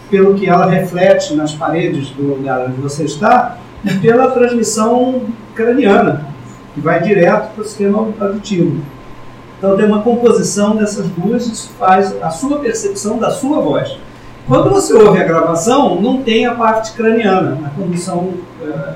pelo 0.10 0.34
que 0.34 0.50
ela 0.50 0.66
reflete 0.66 1.34
nas 1.34 1.54
paredes 1.54 2.10
do 2.10 2.24
lugar 2.24 2.66
onde 2.68 2.82
você 2.82 3.06
está 3.06 3.58
e 3.84 3.94
pela 4.00 4.32
transmissão 4.32 5.24
craniana, 5.56 6.28
que 6.74 6.82
vai 6.82 7.02
direto 7.02 7.54
para 7.54 7.62
o 7.62 7.66
sistema 7.66 8.08
auditivo. 8.20 8.82
Então 9.58 9.78
tem 9.78 9.86
uma 9.86 10.02
composição 10.02 10.76
dessas 10.76 11.08
duas, 11.08 11.48
isso 11.48 11.72
faz 11.80 12.16
a 12.22 12.30
sua 12.30 12.60
percepção 12.60 13.18
da 13.18 13.32
sua 13.32 13.62
voz. 13.62 13.98
Quando 14.48 14.70
você 14.70 14.94
ouve 14.94 15.22
a 15.22 15.24
gravação, 15.24 16.02
não 16.02 16.22
tem 16.22 16.46
a 16.46 16.54
parte 16.54 16.92
craniana, 16.94 17.60
a 17.66 17.70
condição 17.70 18.34
eh, 18.62 18.94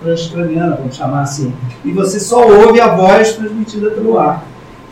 transcraniana, 0.00 0.76
vamos 0.76 0.94
chamar 0.94 1.22
assim. 1.22 1.52
E 1.84 1.90
você 1.90 2.20
só 2.20 2.46
ouve 2.46 2.80
a 2.80 2.94
voz 2.94 3.32
transmitida 3.32 3.90
pelo 3.90 4.16
ar. 4.16 4.44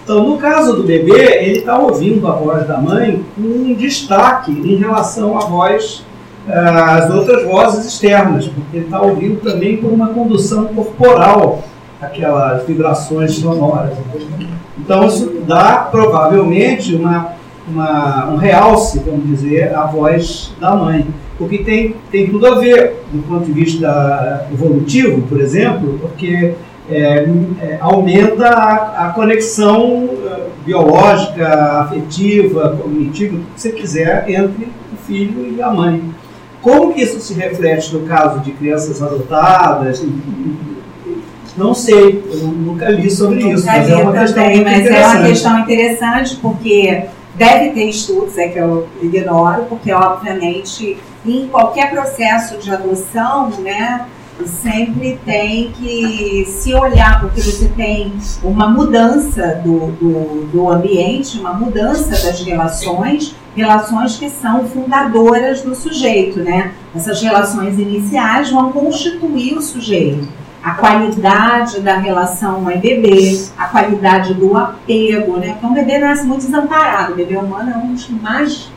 Então, 0.03 0.29
no 0.29 0.37
caso 0.37 0.75
do 0.75 0.83
bebê, 0.83 1.45
ele 1.45 1.59
está 1.59 1.79
ouvindo 1.79 2.27
a 2.27 2.33
voz 2.33 2.67
da 2.67 2.79
mãe 2.79 3.25
com 3.37 3.41
um 3.41 3.75
destaque 3.75 4.51
em 4.51 4.77
relação 4.77 5.39
à 5.39 5.47
voz, 5.47 6.05
às 6.49 7.11
outras 7.11 7.45
vozes 7.45 7.87
externas, 7.87 8.47
porque 8.49 8.77
ele 8.77 8.85
está 8.85 9.01
ouvindo 9.01 9.41
também 9.41 9.77
por 9.77 9.93
uma 9.93 10.09
condução 10.09 10.67
corporal 10.67 11.63
aquelas 12.01 12.67
vibrações 12.67 13.37
sonoras. 13.37 13.97
Então 14.79 15.07
isso 15.07 15.43
dá 15.47 15.89
provavelmente 15.91 16.95
uma, 16.95 17.33
uma, 17.67 18.31
um 18.31 18.37
realce, 18.37 18.99
vamos 18.99 19.27
dizer, 19.27 19.75
à 19.75 19.87
voz 19.87 20.53
da 20.61 20.75
mãe. 20.75 21.07
Porque 21.39 21.59
tem, 21.59 21.97
tem 22.11 22.31
tudo 22.31 22.47
a 22.47 22.55
ver 22.57 23.03
do 23.13 23.23
ponto 23.23 23.45
de 23.45 23.53
vista 23.53 24.47
evolutivo, 24.53 25.23
por 25.23 25.41
exemplo, 25.41 25.99
porque 26.01 26.55
é, 26.89 27.27
é, 27.61 27.79
aumenta 27.81 28.47
a, 28.47 29.07
a 29.07 29.13
conexão 29.13 30.05
uh, 30.05 30.51
biológica, 30.65 31.49
afetiva, 31.81 32.77
cognitiva, 32.81 33.37
o 33.37 33.41
que 33.41 33.61
você 33.61 33.73
quiser, 33.73 34.29
entre 34.29 34.69
o 34.93 34.97
filho 35.07 35.55
e 35.57 35.63
a 35.63 35.71
mãe. 35.71 36.03
Como 36.65 36.95
que 36.95 37.03
isso 37.03 37.21
se 37.21 37.35
reflete 37.35 37.95
no 37.95 38.07
caso 38.07 38.41
de 38.41 38.51
crianças 38.53 39.03
adotadas? 39.03 40.03
Não 41.59 41.75
sei, 41.75 42.25
eu 42.33 42.39
nunca 42.49 42.89
li 42.89 43.11
sobre 43.11 43.45
nunca 43.45 43.55
isso, 43.55 43.67
mas 43.67 43.91
é 43.91 43.97
uma 43.97 44.13
questão 44.13 44.43
também, 44.43 44.65
mas 44.65 44.87
é 44.87 45.07
uma 45.07 45.27
questão 45.27 45.59
interessante 45.59 46.37
porque 46.37 47.05
deve 47.35 47.71
ter 47.73 47.85
estudos, 47.85 48.39
é 48.39 48.49
que 48.49 48.59
eu 48.59 48.89
ignoro, 49.03 49.67
porque 49.69 49.93
obviamente 49.93 50.97
em 51.27 51.47
qualquer 51.49 51.91
processo 51.91 52.57
de 52.57 52.71
adoção, 52.71 53.51
né, 53.61 54.07
sempre 54.47 55.19
tem 55.25 55.71
que 55.73 56.45
se 56.47 56.75
olhar, 56.75 57.21
porque 57.21 57.41
você 57.41 57.69
tem 57.69 58.13
uma 58.43 58.69
mudança 58.69 59.61
do, 59.65 59.93
do, 59.93 60.49
do, 60.53 60.71
ambiente, 60.71 61.39
uma 61.39 61.53
mudança 61.53 62.11
das 62.11 62.41
relações, 62.41 63.35
relações 63.55 64.17
que 64.17 64.29
são 64.29 64.67
fundadoras 64.67 65.63
do 65.63 65.75
sujeito, 65.75 66.41
né? 66.41 66.73
Essas 66.95 67.23
relações 67.23 67.79
iniciais 67.79 68.51
vão 68.51 68.73
constituir 68.73 69.55
o 69.55 69.63
sujeito. 69.63 70.29
A 70.63 70.73
qualidade 70.73 71.81
da 71.81 71.99
relação 71.99 72.61
mãe-bebê, 72.61 73.45
a 73.57 73.67
qualidade 73.69 74.35
do 74.35 74.57
apego, 74.57 75.37
né? 75.37 75.53
Porque 75.53 75.67
um 75.67 75.75
bebê 75.75 75.99
nasce 75.99 76.27
muito 76.27 76.45
desamparado, 76.45 77.13
o 77.13 77.17
bebê 77.17 77.37
humano 77.37 77.71
é 77.71 77.77
um 77.77 77.93
dos 77.93 78.05
que 78.05 78.13
mais 78.15 78.73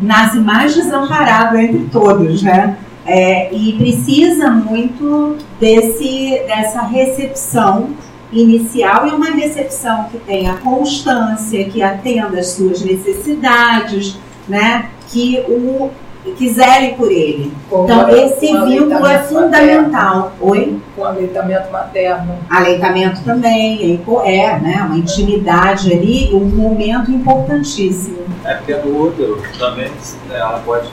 nasce 0.00 0.38
mais 0.38 0.74
desamparado 0.74 1.58
entre 1.58 1.86
todos, 1.90 2.42
né? 2.42 2.76
É, 3.06 3.52
e 3.52 3.72
precisa 3.74 4.50
muito 4.50 5.36
desse, 5.58 6.42
dessa 6.46 6.82
recepção 6.82 7.90
inicial 8.32 9.08
e 9.08 9.10
uma 9.10 9.30
recepção 9.30 10.04
que 10.04 10.18
tenha 10.18 10.54
constância, 10.58 11.64
que 11.64 11.82
atenda 11.82 12.38
às 12.38 12.48
suas 12.48 12.82
necessidades, 12.82 14.16
né? 14.48 14.90
que 15.08 15.42
o 15.48 15.90
quiserem 16.30 16.94
por 16.94 17.10
ele. 17.10 17.52
Como 17.68 17.84
então, 17.84 18.08
esse 18.08 18.46
vínculo 18.46 19.06
é 19.06 19.18
fundamental. 19.18 20.16
Materno. 20.16 20.32
Oi? 20.40 20.78
Com 20.96 21.04
aleitamento 21.04 21.70
materno. 21.70 22.38
Aleitamento 22.48 23.22
também, 23.22 24.02
é, 24.24 24.36
é, 24.36 24.58
né? 24.58 24.82
Uma 24.86 24.96
intimidade 24.96 25.92
ali, 25.92 26.30
um 26.32 26.44
momento 26.44 27.10
importantíssimo. 27.10 28.18
É 28.44 28.54
porque 28.54 28.74
no 28.74 29.06
útero 29.06 29.42
também 29.58 29.90
ela 30.30 30.60
pode 30.64 30.88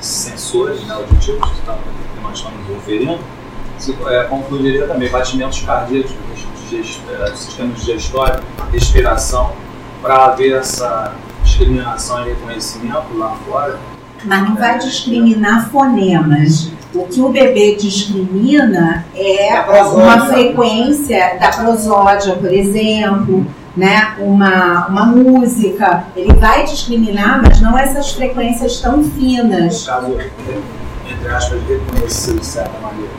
sensores 0.00 0.84
né, 0.86 0.94
auditivos 0.94 1.48
que 1.50 2.20
nós 2.22 2.36
estamos 2.36 2.68
referindo, 2.68 3.18
se 3.78 3.96
é, 4.06 4.24
confundiria 4.24 4.86
também 4.86 5.10
batimentos 5.10 5.60
cardíacos, 5.62 6.12
é, 6.72 7.36
sistema 7.36 7.72
digestório, 7.72 8.42
respiração, 8.72 9.52
para 10.02 10.26
haver 10.26 10.56
essa 10.56 11.14
discriminação 11.42 12.26
e 12.26 12.30
reconhecimento 12.30 13.16
lá 13.16 13.36
fora. 13.46 13.78
Mas 14.24 14.48
não 14.48 14.56
vai 14.56 14.78
discriminar 14.78 15.70
fonemas. 15.70 16.70
O 16.94 17.06
que 17.06 17.20
o 17.20 17.28
bebê 17.28 17.74
discrimina 17.74 19.04
é 19.16 19.60
uma 19.92 20.26
frequência 20.26 21.36
da 21.40 21.48
prosódia, 21.48 22.36
por 22.36 22.52
exemplo, 22.52 23.44
né, 23.76 24.14
uma, 24.18 24.86
uma 24.86 25.06
música, 25.06 26.04
ele 26.14 26.32
vai 26.34 26.64
discriminar, 26.64 27.42
mas 27.42 27.60
não 27.60 27.76
essas 27.76 28.12
frequências 28.12 28.80
tão 28.80 29.02
finas. 29.02 29.80
No 29.80 29.92
caso, 29.92 30.18
entre 31.10 31.28
aspas, 31.28 31.60
reconhecer 31.68 32.38
de 32.38 32.46
certa 32.46 32.78
maneira. 32.80 33.12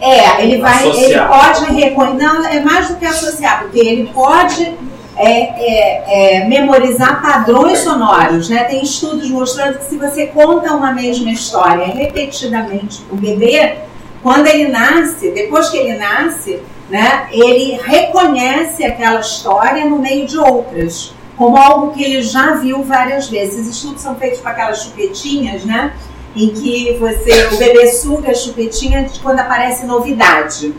É, 0.00 0.42
ele 0.42 0.60
vai, 0.60 0.88
ele 0.88 1.20
pode 1.20 1.64
reconhecer, 1.72 2.24
não, 2.24 2.46
é 2.46 2.60
mais 2.60 2.88
do 2.88 2.96
que 2.96 3.04
associar, 3.04 3.62
porque 3.62 3.78
ele 3.78 4.10
pode 4.12 4.74
é, 5.18 5.40
é, 5.40 6.36
é, 6.38 6.44
memorizar 6.44 7.20
padrões 7.20 7.78
sonoros, 7.80 8.48
né? 8.48 8.64
Tem 8.64 8.82
estudos 8.82 9.28
mostrando 9.30 9.78
que 9.78 9.84
se 9.84 9.96
você 9.96 10.26
conta 10.26 10.72
uma 10.72 10.92
mesma 10.92 11.30
história 11.30 11.86
repetidamente 11.86 13.02
o 13.10 13.16
bebê, 13.16 13.78
quando 14.22 14.46
ele 14.46 14.68
nasce, 14.68 15.30
depois 15.30 15.68
que 15.70 15.76
ele 15.76 15.96
nasce, 15.96 16.60
né, 16.88 17.28
ele 17.30 17.78
reconhece 17.82 18.84
aquela 18.84 19.20
história 19.20 19.84
no 19.84 19.98
meio 19.98 20.26
de 20.26 20.38
outras, 20.38 21.12
como 21.36 21.56
algo 21.56 21.92
que 21.92 22.02
ele 22.02 22.22
já 22.22 22.54
viu 22.54 22.82
várias 22.82 23.28
vezes. 23.28 23.58
Esses 23.60 23.76
estudos 23.76 24.02
são 24.02 24.16
feitos 24.16 24.40
com 24.40 24.48
aquelas 24.48 24.82
chupetinhas, 24.82 25.64
né, 25.64 25.92
em 26.34 26.48
que 26.48 26.96
você, 26.98 27.48
o 27.52 27.58
bebê 27.58 27.88
suga 27.88 28.30
a 28.30 28.34
chupetinha 28.34 29.08
quando 29.22 29.40
aparece 29.40 29.86
novidade. 29.86 30.74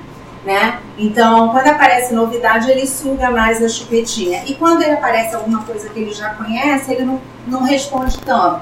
Né? 0.46 0.80
Então, 0.98 1.50
quando 1.50 1.68
aparece 1.68 2.14
novidade, 2.14 2.72
ele 2.72 2.88
suga 2.88 3.30
mais 3.30 3.62
a 3.62 3.68
chupetinha. 3.68 4.44
E 4.48 4.56
quando 4.56 4.82
ele 4.82 4.94
aparece 4.94 5.36
alguma 5.36 5.64
coisa 5.64 5.90
que 5.90 6.00
ele 6.00 6.14
já 6.14 6.30
conhece, 6.30 6.94
ele 6.94 7.04
não, 7.04 7.20
não 7.46 7.64
responde 7.64 8.18
tanto, 8.20 8.62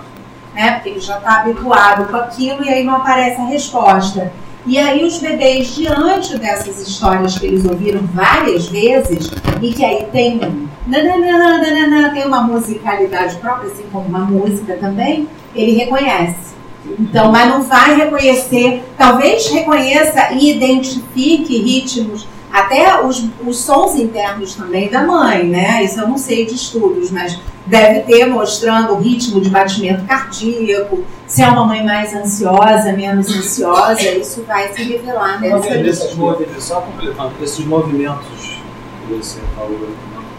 né? 0.55 0.73
Porque 0.73 0.89
ele 0.89 0.99
já 0.99 1.19
está 1.19 1.41
habituado 1.41 2.09
com 2.09 2.17
aquilo 2.17 2.65
e 2.65 2.69
aí 2.69 2.83
não 2.83 2.95
aparece 2.95 3.39
a 3.39 3.45
resposta. 3.45 4.33
E 4.65 4.77
aí 4.77 5.05
os 5.05 5.19
bebês, 5.19 5.75
diante 5.75 6.37
dessas 6.37 6.85
histórias 6.85 7.39
que 7.39 7.45
eles 7.45 7.63
ouviram 7.63 8.01
várias 8.07 8.67
vezes, 8.67 9.31
e 9.61 9.73
que 9.73 9.85
aí 9.85 10.07
tem, 10.11 10.41
nananana, 10.85 12.09
tem 12.09 12.25
uma 12.25 12.41
musicalidade 12.41 13.37
própria, 13.37 13.71
assim 13.71 13.85
como 13.91 14.07
uma 14.07 14.25
música 14.25 14.75
também, 14.75 15.29
ele 15.55 15.77
reconhece. 15.77 16.56
Então, 16.99 17.31
mas 17.31 17.49
não 17.49 17.63
vai 17.63 17.95
reconhecer, 17.95 18.83
talvez 18.97 19.47
reconheça 19.47 20.33
e 20.33 20.51
identifique 20.55 21.57
ritmos 21.57 22.27
até 22.51 23.03
os, 23.03 23.23
os 23.45 23.59
sons 23.59 23.95
internos 23.95 24.55
também 24.55 24.89
da 24.89 25.03
mãe, 25.03 25.43
né? 25.47 25.83
Isso 25.83 25.99
eu 25.99 26.07
não 26.07 26.17
sei 26.17 26.45
de 26.45 26.55
estudos, 26.55 27.11
mas 27.11 27.39
deve 27.65 28.01
ter 28.01 28.25
mostrando 28.25 28.93
o 28.93 28.99
ritmo 28.99 29.41
de 29.41 29.49
batimento 29.49 30.05
cardíaco, 30.05 31.03
se 31.27 31.43
é 31.43 31.47
uma 31.49 31.65
mãe 31.65 31.85
mais 31.85 32.15
ansiosa, 32.15 32.93
menos 32.93 33.29
ansiosa, 33.29 34.09
isso 34.11 34.43
vai 34.43 34.73
se 34.73 34.83
revelar 34.83 35.41
nessa 35.41 35.77
esses 35.77 36.15
movimentos, 36.15 36.63
Só 36.63 36.81
completando, 36.81 37.33
esses 37.43 37.65
movimentos 37.65 38.61
que 39.05 39.13
você 39.13 39.39
falou 39.55 39.89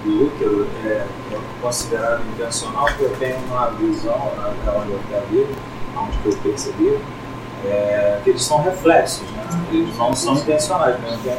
do 0.04 0.26
útero 0.26 0.66
é, 0.84 0.88
é 0.88 1.38
considerado 1.60 2.22
intencional, 2.34 2.86
porque 2.86 3.04
eu 3.04 3.16
tenho 3.18 3.36
uma 3.48 3.66
visão, 3.70 4.32
na 4.36 4.72
onde 4.72 4.92
eu 4.92 5.00
onde 6.02 6.18
eu 6.24 6.32
percebi, 6.42 6.98
é, 7.64 8.20
que 8.22 8.30
eles 8.30 8.42
são 8.42 8.62
reflexos, 8.62 9.28
né? 9.30 9.42
eles 9.72 9.96
não 9.96 10.14
são 10.14 10.34
intencionais, 10.34 10.96
mas 11.02 11.12
não 11.12 11.18
tem 11.18 11.32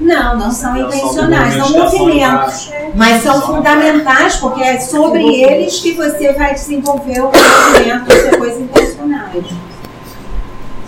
não, 0.00 0.38
não 0.38 0.50
são 0.50 0.76
intencionais, 0.76 1.54
são 1.54 1.70
movimentos, 1.70 2.70
mas 2.94 3.22
são 3.22 3.40
fundamentais 3.42 4.36
porque 4.36 4.62
é 4.62 4.80
sobre 4.80 5.42
eles 5.42 5.80
que 5.80 5.92
você 5.92 6.32
vai 6.32 6.54
desenvolver 6.54 7.20
o 7.20 7.24
movimento 7.26 8.06
depois 8.06 8.58
intencionais. 8.58 9.44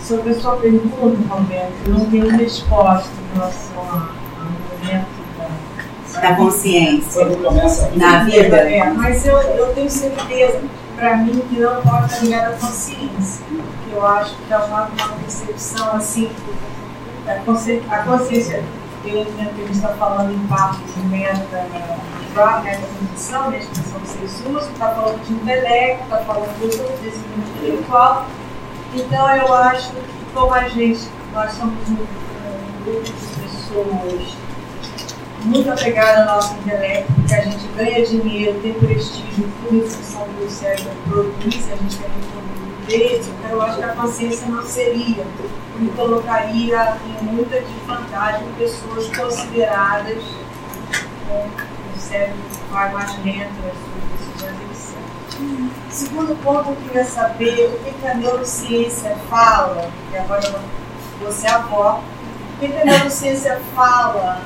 Sobre 0.01 0.31
a 0.31 0.39
sua 0.39 0.55
pergunta, 0.55 1.17
Roberto, 1.29 1.73
eu 1.85 1.93
não 1.93 2.05
tenho 2.05 2.29
resposta 2.29 3.09
em 3.09 3.37
relação 3.37 3.77
ao 3.77 4.47
movimento 4.71 5.07
da, 5.37 6.21
da 6.21 6.35
consciência 6.35 7.25
na 7.95 8.23
vida. 8.23 8.57
É, 8.57 8.89
mas 8.91 9.25
eu, 9.25 9.37
eu 9.37 9.73
tenho 9.73 9.89
certeza, 9.89 10.61
para 10.97 11.17
mim, 11.17 11.39
que 11.47 11.59
não 11.59 11.81
pode 11.81 12.05
estar 12.05 12.25
ligado 12.25 12.53
à 12.53 12.57
consciência. 12.57 13.45
Eu 13.91 14.05
acho 14.05 14.35
que 14.35 14.51
é 14.51 14.57
uma, 14.57 14.83
uma 14.83 15.09
percepção 15.19 15.93
assim 15.93 16.29
a 17.89 18.03
consciência, 18.03 18.63
eu 19.03 19.21
entendo 19.21 19.53
que 19.55 19.61
ele 19.61 19.71
está 19.71 19.89
falando 19.89 20.33
em 20.33 20.47
parte 20.47 20.81
de 20.81 20.99
meta, 21.07 21.67
meta-cognição, 22.33 23.51
né, 23.51 23.59
expressão 23.59 23.99
que 23.99 24.07
vocês 24.07 24.71
está 24.71 24.89
falando 24.89 25.25
de 25.25 25.33
intelecto, 25.33 26.03
está 26.03 26.17
falando 26.19 26.47
do 26.59 27.01
desenvolvimento 27.01 27.57
intelectual. 27.57 28.25
Então, 28.93 29.35
eu 29.35 29.53
acho 29.53 29.91
que, 29.91 30.01
como 30.33 30.53
a 30.53 30.69
gente, 30.69 31.09
nós 31.33 31.51
somos 31.51 31.89
um 31.89 31.95
grupo 32.85 33.03
de 33.03 33.11
pessoas 33.11 34.37
muito 35.43 35.69
apegada 35.69 36.25
nosso 36.25 36.53
intelecto, 36.55 37.13
porque 37.13 37.33
a 37.33 37.41
gente 37.41 37.67
ganha 37.75 38.05
dinheiro, 38.05 38.59
tem 38.61 38.73
prestígio, 38.73 39.51
tudo 39.63 39.77
em 39.77 39.89
função 39.89 40.27
do 40.27 40.49
cérebro 40.49 40.91
produz, 41.07 41.71
a 41.71 41.75
gente 41.75 41.97
tem 41.97 42.09
muito 42.09 42.85
dele, 42.87 43.33
então 43.39 43.51
eu 43.51 43.61
acho 43.61 43.77
que 43.77 43.83
a 43.83 43.89
consciência 43.89 44.47
não 44.47 44.63
seria 44.63 45.25
me 45.79 45.89
colocaria 45.91 46.97
em 47.05 47.23
muita 47.25 47.61
desvantagem 47.61 48.47
pessoas 48.57 49.07
consideradas 49.15 50.23
com 51.27 51.45
o 51.45 51.99
cérebro 51.99 52.37
mais 52.71 53.23
lento 53.23 53.53
as 53.67 54.39
suas 54.39 54.53
decisões. 54.55 54.95
Segundo 55.89 56.35
ponto, 56.43 56.69
eu 56.69 56.75
queria 56.75 57.05
saber 57.05 57.67
o 57.67 57.83
que, 57.83 57.91
que 57.91 58.07
a 58.07 58.15
neurociência 58.15 59.15
fala, 59.29 59.89
e 60.11 60.17
agora 60.17 60.59
você 61.21 61.47
é 61.47 61.51
avó, 61.51 62.01
que 62.59 62.65
a 62.65 62.85
neurociência 62.85 63.61
fala 63.75 64.41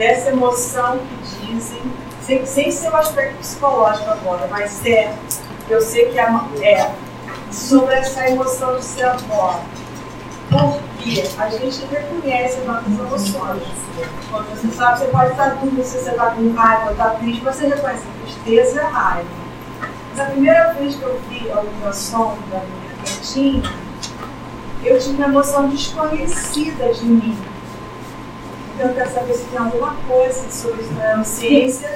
dessa 0.00 0.30
emoção 0.30 0.98
que 0.98 1.46
dizem, 1.46 1.82
sem, 2.22 2.46
sem 2.46 2.70
ser 2.70 2.90
o 2.90 2.96
aspecto 2.96 3.36
psicológico 3.36 4.08
agora, 4.08 4.48
mas 4.50 4.84
é, 4.86 5.14
eu 5.68 5.78
sei 5.82 6.06
que 6.06 6.18
é, 6.18 6.26
é 6.62 6.90
sobre 7.52 7.94
essa 7.96 8.26
emoção 8.26 8.76
de 8.76 8.84
ser 8.84 9.04
avó. 9.04 9.60
Porque 10.48 11.22
a 11.38 11.50
gente 11.50 11.84
reconhece 11.84 12.60
as 12.60 12.66
nossas 12.66 12.98
emoções. 12.98 13.62
Quando 14.30 14.48
você 14.48 14.74
sabe, 14.74 15.00
você 15.00 15.04
pode 15.08 15.32
estar 15.32 15.48
dúvida 15.56 15.84
se 15.84 15.98
você 15.98 16.10
está 16.10 16.30
com 16.30 16.50
raiva 16.54 16.92
está 16.92 17.10
triste, 17.10 17.44
você 17.44 17.66
reconhece 17.66 18.02
a 18.08 18.24
tristeza 18.24 18.76
e 18.76 18.78
a 18.78 18.88
raiva. 18.88 19.28
Mas 20.10 20.20
a 20.20 20.30
primeira 20.30 20.72
vez 20.72 20.96
que 20.96 21.02
eu 21.02 21.20
vi 21.28 21.50
a 21.50 21.60
ultrassom 21.60 22.38
da 22.50 22.60
minha 22.60 22.96
netinha, 23.02 23.62
eu 24.82 24.98
tinha 24.98 25.14
uma 25.14 25.26
emoção 25.26 25.68
desconhecida 25.68 26.90
de 26.94 27.04
mim. 27.04 27.49
Então 28.80 28.92
eu 28.92 28.96
quero 28.96 29.10
saber 29.10 29.34
se 29.34 29.44
tem 29.44 29.58
alguma 29.58 29.94
coisa 30.08 30.50
sobre 30.50 30.80
isso 30.80 30.94
na 30.94 31.22
ciência. 31.22 31.86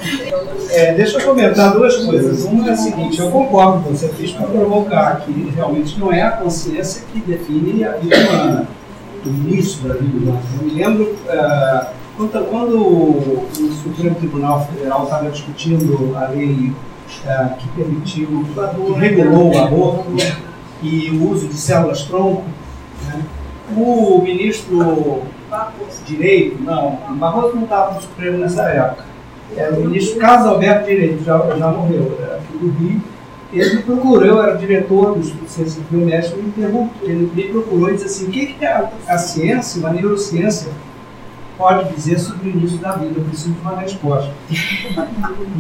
É, 0.69 0.93
deixa 0.93 1.19
eu 1.19 1.25
comentar 1.25 1.73
duas 1.73 1.97
coisas. 1.97 2.45
Uma 2.45 2.69
é 2.69 2.73
a 2.73 2.77
seguinte, 2.77 3.19
eu 3.21 3.31
concordo 3.31 3.85
com 3.85 3.95
você 3.95 4.09
fez 4.09 4.33
para 4.33 4.47
provocar 4.49 5.23
que 5.23 5.51
realmente 5.57 5.99
não 5.99 6.13
é 6.13 6.21
a 6.21 6.33
consciência 6.33 7.05
que 7.11 7.21
define 7.21 7.85
a 7.85 7.93
vida 7.93 8.15
humana, 8.19 8.69
o 9.25 9.29
início 9.31 9.89
da 9.89 9.95
vida 9.95 10.15
humana. 10.15 10.43
Eu 10.61 10.67
me 10.67 10.75
lembro 10.75 11.05
uh, 11.05 11.87
quando, 12.19 12.51
quando, 12.51 12.79
o 12.79 13.49
Supremo 13.83 14.17
Tribunal 14.17 14.67
Federal 14.67 15.05
estava 15.05 15.31
discutindo 15.31 16.15
a 16.15 16.29
lei 16.29 16.71
uh, 17.25 17.57
que 17.57 17.69
permitiu, 17.69 18.29
que 18.29 18.93
regulou 19.01 19.55
o 19.55 19.59
aborto 19.59 20.11
e 20.83 21.09
o 21.13 21.31
uso 21.31 21.49
de 21.49 21.57
células-tronco, 21.57 22.45
né? 23.07 23.23
o 23.75 24.21
ministro 24.23 25.23
Direito, 26.07 26.63
não, 26.63 26.99
o 27.11 27.15
Barroso 27.15 27.55
não 27.57 27.65
estava 27.65 27.95
no 27.95 28.01
Supremo 28.01 28.39
nessa 28.39 28.63
época. 28.63 29.05
Era 29.57 29.75
o 29.75 29.81
ministro 29.87 30.19
Carlos 30.19 30.47
Alberto 30.47 30.87
Direito, 30.87 31.25
já, 31.25 31.39
já 31.57 31.69
morreu, 31.69 32.19
era 32.21 32.37
aqui 32.37 32.59
do 32.59 32.71
Rio. 32.71 33.01
Ele 33.53 33.77
me 33.77 33.83
procurou, 33.83 34.25
eu 34.25 34.43
era 34.43 34.57
diretor 34.57 35.15
do 35.15 35.21
Instituto 35.21 35.49
Ciência 35.49 35.83
Biomédica, 35.89 36.37
ele, 36.57 36.91
ele 37.03 37.31
me 37.35 37.43
procurou 37.45 37.89
e 37.89 37.93
disse 37.93 38.07
assim, 38.07 38.27
o 38.27 38.31
que, 38.31 38.47
que 38.47 38.67
a, 38.67 38.91
a 39.07 39.17
ciência, 39.17 39.87
a 39.87 39.93
neurociência, 39.93 40.73
pode 41.57 41.95
dizer 41.95 42.19
sobre 42.19 42.49
o 42.49 42.53
início 42.53 42.79
da 42.79 42.93
vida? 42.93 43.15
Eu 43.17 43.25
preciso 43.25 43.53
de 43.53 43.61
uma 43.61 43.77
resposta. 43.77 44.33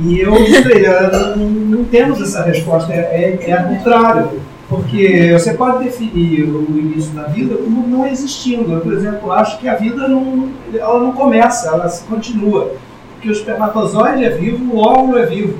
e 0.02 0.20
eu 0.20 0.34
ele, 0.34 0.88
não, 1.36 1.36
não, 1.36 1.84
temos 1.84 2.20
essa 2.20 2.42
resposta, 2.42 2.92
é, 2.92 3.38
é, 3.40 3.50
é 3.50 3.62
contrário 3.62 4.40
porque 4.68 5.30
você 5.32 5.54
pode 5.54 5.84
definir 5.84 6.44
o 6.44 6.66
início 6.78 7.12
da 7.12 7.24
vida 7.24 7.56
como 7.56 7.86
não 7.86 8.06
existindo. 8.06 8.72
Eu, 8.72 8.80
por 8.80 8.92
exemplo, 8.92 9.30
acho 9.32 9.58
que 9.58 9.68
a 9.68 9.74
vida 9.74 10.08
não, 10.08 10.50
ela 10.72 11.00
não 11.00 11.12
começa, 11.12 11.68
ela 11.68 11.88
se 11.88 12.04
continua. 12.04 12.72
Porque 13.14 13.28
o 13.28 13.32
espermatozoide 13.32 14.24
é 14.24 14.30
vivo, 14.30 14.74
o 14.74 14.78
óvulo 14.78 15.18
é 15.18 15.26
vivo. 15.26 15.58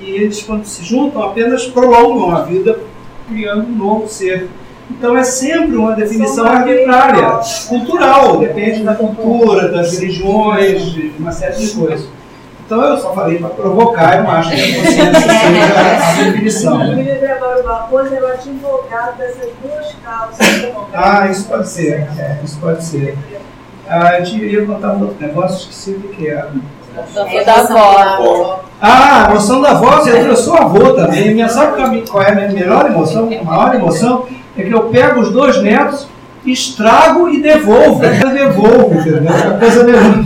E 0.00 0.10
eles, 0.10 0.42
quando 0.42 0.64
se 0.64 0.84
juntam, 0.84 1.22
apenas 1.22 1.66
prolongam 1.66 2.36
a 2.36 2.42
vida, 2.42 2.78
criando 3.28 3.68
um 3.68 3.76
novo 3.76 4.08
ser. 4.08 4.48
Então 4.90 5.16
é 5.16 5.24
sempre 5.24 5.76
uma 5.76 5.92
definição 5.92 6.46
arbitrária, 6.46 7.40
cultural, 7.68 8.38
depende 8.38 8.84
da 8.84 8.94
cultura, 8.94 9.68
das 9.68 9.98
religiões, 9.98 10.92
de 10.92 11.12
uma 11.18 11.32
série 11.32 11.56
de 11.56 11.70
coisas. 11.74 12.08
Então 12.66 12.82
eu 12.82 12.98
só 12.98 13.14
falei 13.14 13.38
para 13.38 13.50
provocar, 13.50 14.16
eu 14.16 14.24
não 14.24 14.30
acho 14.32 14.50
que 14.50 14.56
a 14.56 14.74
consciência 14.74 15.14
seja 15.22 16.20
a 16.20 16.24
definição. 16.24 16.82
Eu 16.82 16.96
me 16.96 17.02
lembrei 17.04 17.30
agora 17.30 17.62
uma 17.62 17.78
coisa, 17.86 18.16
eu 18.16 18.26
advogado 18.26 19.16
dessas 19.18 19.52
duas 19.62 19.94
causas. 20.04 20.72
Ah, 20.92 21.28
isso 21.28 21.44
pode 21.46 21.68
ser, 21.68 22.08
é, 22.18 22.40
isso 22.44 22.58
pode 22.58 22.84
ser. 22.84 23.16
Ah, 23.88 24.18
eu 24.18 24.38
ia 24.38 24.66
contar 24.66 24.94
um 24.94 25.02
outro 25.02 25.24
negócio, 25.24 25.58
esqueci 25.70 25.92
o 25.92 26.08
que 26.08 26.28
era. 26.28 26.50
É 27.14 27.44
da 27.44 27.54
avó. 27.54 28.64
Ah, 28.80 29.26
a 29.26 29.30
emoção 29.30 29.60
da 29.60 29.74
voz, 29.74 30.06
eu 30.08 30.36
sou 30.36 30.56
avô 30.56 30.92
também. 30.94 31.34
Minha, 31.34 31.48
sabe 31.48 31.76
qual 32.10 32.22
é 32.22 32.32
a 32.32 32.34
minha 32.34 32.48
melhor 32.48 32.86
emoção, 32.86 33.28
a 33.40 33.44
maior 33.44 33.74
emoção? 33.76 34.26
É 34.58 34.62
que 34.64 34.72
eu 34.72 34.88
pego 34.88 35.20
os 35.20 35.30
dois 35.30 35.62
netos 35.62 36.08
estrago 36.52 37.28
e 37.28 37.40
devolvo. 37.40 38.04
Eu 38.04 38.30
devolvo, 38.30 38.94
entendeu? 38.94 39.32
É 39.32 39.46
uma 39.48 39.58
coisa 39.58 39.84
nenhuma. 39.84 40.24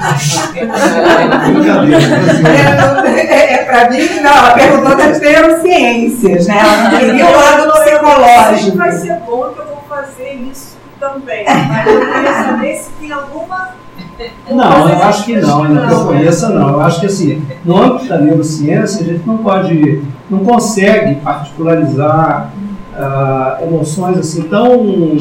É, 3.30 3.54
é, 3.54 3.64
pra 3.64 3.90
mim, 3.90 4.20
não, 4.22 4.30
ela 4.30 4.50
perguntou 4.52 4.96
das 4.96 5.20
neurociências, 5.20 6.46
né? 6.46 6.58
Ela 6.58 6.76
não 6.76 6.98
queria 6.98 7.26
o 7.26 7.32
lado 7.32 7.72
psicológico. 7.72 8.76
Vai 8.76 8.92
ser 8.92 9.14
bom 9.26 9.52
que 9.52 9.60
eu 9.60 9.66
vou 9.66 9.84
fazer 9.88 10.32
isso 10.50 10.76
também. 10.98 11.44
Mas 11.44 11.86
eu 11.86 12.00
queria 12.00 12.32
saber 12.44 12.74
se 12.76 12.90
tem 13.00 13.12
alguma. 13.12 13.70
Não, 14.50 14.88
eu 14.88 15.02
acho 15.02 15.24
que 15.24 15.36
não, 15.36 15.64
não 15.64 15.86
que 15.86 15.94
eu 15.94 16.04
conheça 16.06 16.48
não. 16.50 16.68
Eu 16.70 16.80
acho 16.80 17.00
que 17.00 17.06
assim, 17.06 17.42
no 17.64 17.82
âmbito 17.82 18.06
da 18.06 18.18
neurociência, 18.18 19.00
a 19.00 19.04
gente 19.04 19.26
não 19.26 19.38
pode, 19.38 20.02
não 20.28 20.40
consegue 20.40 21.14
particularizar 21.16 22.50
uh, 22.94 23.64
emoções 23.64 24.18
assim 24.18 24.42
tão 24.42 25.16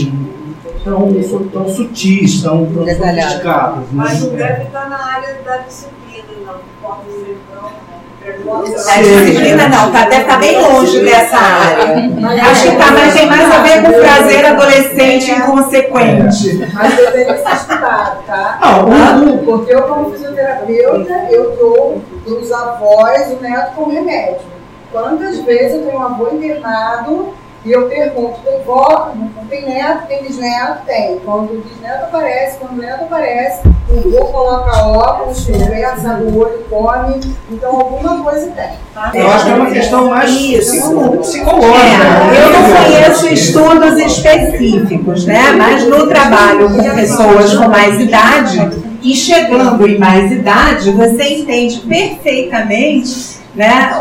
tão, 0.84 1.12
tão 1.52 1.70
sutis, 1.70 2.42
tão, 2.42 2.66
tão 2.66 2.86
sofisticados. 2.86 3.80
Né? 3.80 3.88
Mas 3.92 4.22
não 4.22 4.36
deve 4.36 4.64
estar 4.64 4.90
na 4.90 4.98
área 4.98 5.38
da 5.46 5.58
disciplina, 5.58 6.24
não. 6.46 6.56
Pode 6.82 7.12
ser, 7.12 7.38
não. 7.54 7.90
A 8.30 9.02
disciplina 9.02 9.70
não, 9.70 9.92
tá, 9.92 10.04
deve 10.04 10.22
estar 10.22 10.34
tá 10.34 10.40
bem 10.40 10.62
longe 10.62 11.00
dessa 11.00 11.38
área. 11.38 12.52
Acho 12.52 12.70
que 12.70 12.76
tá, 12.76 12.92
mas 12.92 13.14
tem 13.14 13.26
mais 13.28 13.52
a 13.52 13.60
ver 13.60 13.82
com 13.82 13.94
prazer 13.94 14.46
adolescente 14.46 15.32
inconsequente. 15.32 16.70
Mas 16.74 17.00
eu 17.00 17.12
tenho 17.12 17.28
que 17.28 17.52
estudar, 17.54 18.22
tá? 18.28 18.60
Não, 18.62 19.38
Porque 19.40 19.74
eu, 19.74 19.84
como 19.84 20.12
fisioterapeuta, 20.12 21.28
eu 21.32 21.56
dou 21.56 22.02
para 22.24 22.34
os 22.34 22.52
avós 22.52 23.32
o 23.32 23.42
neto 23.42 23.76
com 23.76 23.90
remédio. 23.90 24.42
Quantas 24.92 25.40
vezes 25.40 25.76
eu 25.76 25.86
tenho 25.86 26.00
um 26.00 26.04
avô 26.04 26.30
internado 26.30 27.34
e 27.64 27.72
eu 27.72 27.88
pergunto, 27.88 28.40
tem 28.44 28.62
vó, 28.64 29.12
tem 29.50 29.68
neto, 29.68 30.08
tem 30.08 30.24
bisneto? 30.24 30.86
Tem. 30.86 31.20
Quando 31.26 31.52
o 31.52 31.62
bisneto 31.62 32.04
aparece, 32.06 32.58
quando 32.60 32.74
o 32.74 32.82
neto 32.82 33.04
aparece, 33.04 33.62
o 33.90 34.00
avô 34.00 34.26
coloca 34.26 34.88
óculos, 34.88 35.46
conversa 35.46 36.14
no 36.18 36.40
olho, 36.40 36.66
come. 36.70 37.20
Então 37.52 37.72
alguma 37.72 38.24
coisa 38.24 38.52
tem. 38.52 38.70
Tá? 38.94 39.12
Eu 39.14 39.30
acho 39.30 39.46
que 39.46 39.52
é 39.52 39.56
uma 39.56 39.72
questão 39.72 40.10
mais 40.10 40.32
psicológica. 40.32 41.48
É, 42.32 42.46
eu 42.46 42.54
não 42.54 42.84
conheço 42.84 43.28
estudos 43.34 43.98
específicos, 43.98 45.26
né? 45.26 45.52
Mas 45.58 45.86
no 45.88 46.08
trabalho 46.08 46.70
com 46.70 46.96
pessoas 46.96 47.56
com 47.56 47.68
mais 47.68 48.00
idade, 48.00 48.70
e 49.02 49.16
chegando 49.16 49.88
em 49.88 49.98
mais 49.98 50.32
idade, 50.32 50.92
você 50.92 51.24
entende 51.40 51.80
perfeitamente 51.80 53.39
né, 53.56 53.92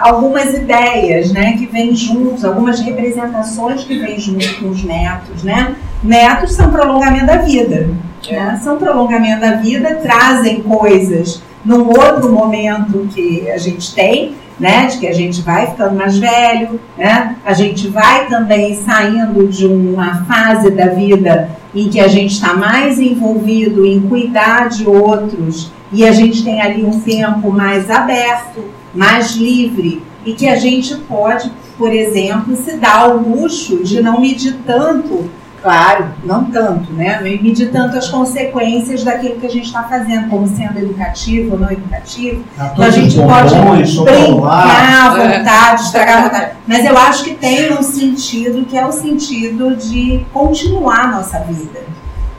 algumas 0.00 0.54
ideias 0.54 1.32
né, 1.32 1.52
que 1.52 1.66
vêm 1.66 1.94
juntos, 1.94 2.44
algumas 2.44 2.80
representações 2.80 3.84
que 3.84 3.98
vêm 3.98 4.18
junto 4.18 4.60
com 4.60 4.70
os 4.70 4.84
netos. 4.84 5.42
Né? 5.42 5.76
Netos 6.02 6.54
são 6.54 6.70
prolongamento 6.70 7.26
da 7.26 7.38
vida. 7.38 7.90
Né? 8.30 8.60
São 8.62 8.78
prolongamento 8.78 9.40
da 9.40 9.56
vida, 9.56 9.96
trazem 9.96 10.62
coisas 10.62 11.42
num 11.64 11.88
outro 11.88 12.30
momento 12.30 13.08
que 13.12 13.50
a 13.50 13.58
gente 13.58 13.94
tem, 13.94 14.34
né, 14.60 14.86
de 14.86 14.98
que 14.98 15.06
a 15.08 15.12
gente 15.12 15.40
vai 15.42 15.66
ficando 15.68 15.96
mais 15.96 16.16
velho, 16.16 16.78
né, 16.96 17.36
a 17.44 17.52
gente 17.52 17.88
vai 17.88 18.26
também 18.28 18.76
saindo 18.76 19.48
de 19.48 19.66
uma 19.66 20.24
fase 20.26 20.70
da 20.70 20.86
vida 20.88 21.50
em 21.74 21.88
que 21.88 21.98
a 21.98 22.06
gente 22.06 22.34
está 22.34 22.54
mais 22.54 23.00
envolvido 23.00 23.84
em 23.84 24.00
cuidar 24.00 24.68
de 24.68 24.86
outros 24.86 25.72
e 25.94 26.04
a 26.04 26.12
gente 26.12 26.42
tem 26.42 26.60
ali 26.60 26.84
um 26.84 27.00
tempo 27.00 27.52
mais 27.52 27.88
aberto, 27.88 28.64
mais 28.92 29.36
livre 29.36 30.02
e 30.26 30.32
que 30.32 30.48
a 30.48 30.56
gente 30.56 30.96
pode, 30.96 31.50
por 31.78 31.92
exemplo, 31.92 32.56
se 32.56 32.76
dar 32.76 33.08
o 33.08 33.18
luxo 33.18 33.84
de 33.84 34.02
não 34.02 34.20
medir 34.20 34.56
tanto, 34.66 35.30
claro, 35.62 36.06
não 36.24 36.46
tanto, 36.46 36.92
né? 36.92 37.16
Não 37.16 37.22
medir 37.22 37.70
tanto 37.70 37.96
as 37.96 38.08
consequências 38.08 39.04
daquilo 39.04 39.38
que 39.38 39.46
a 39.46 39.50
gente 39.50 39.66
está 39.66 39.84
fazendo, 39.84 40.28
como 40.28 40.48
sendo 40.48 40.78
educativo 40.78 41.52
ou 41.52 41.60
não 41.60 41.70
educativo. 41.70 42.42
Tá 42.56 42.70
então 42.72 42.84
a 42.86 42.90
gente 42.90 43.16
pode 43.16 43.54
brincar 44.02 45.06
à 45.06 45.10
vontade, 45.10 45.82
estragar 45.82 46.18
à 46.18 46.22
vontade. 46.22 46.50
Mas 46.66 46.84
eu 46.84 46.98
acho 46.98 47.22
que 47.22 47.34
tem 47.34 47.72
um 47.72 47.82
sentido 47.82 48.64
que 48.64 48.76
é 48.76 48.84
o 48.84 48.90
sentido 48.90 49.76
de 49.76 50.26
continuar 50.32 51.04
a 51.04 51.08
nossa 51.08 51.38
vida, 51.40 51.82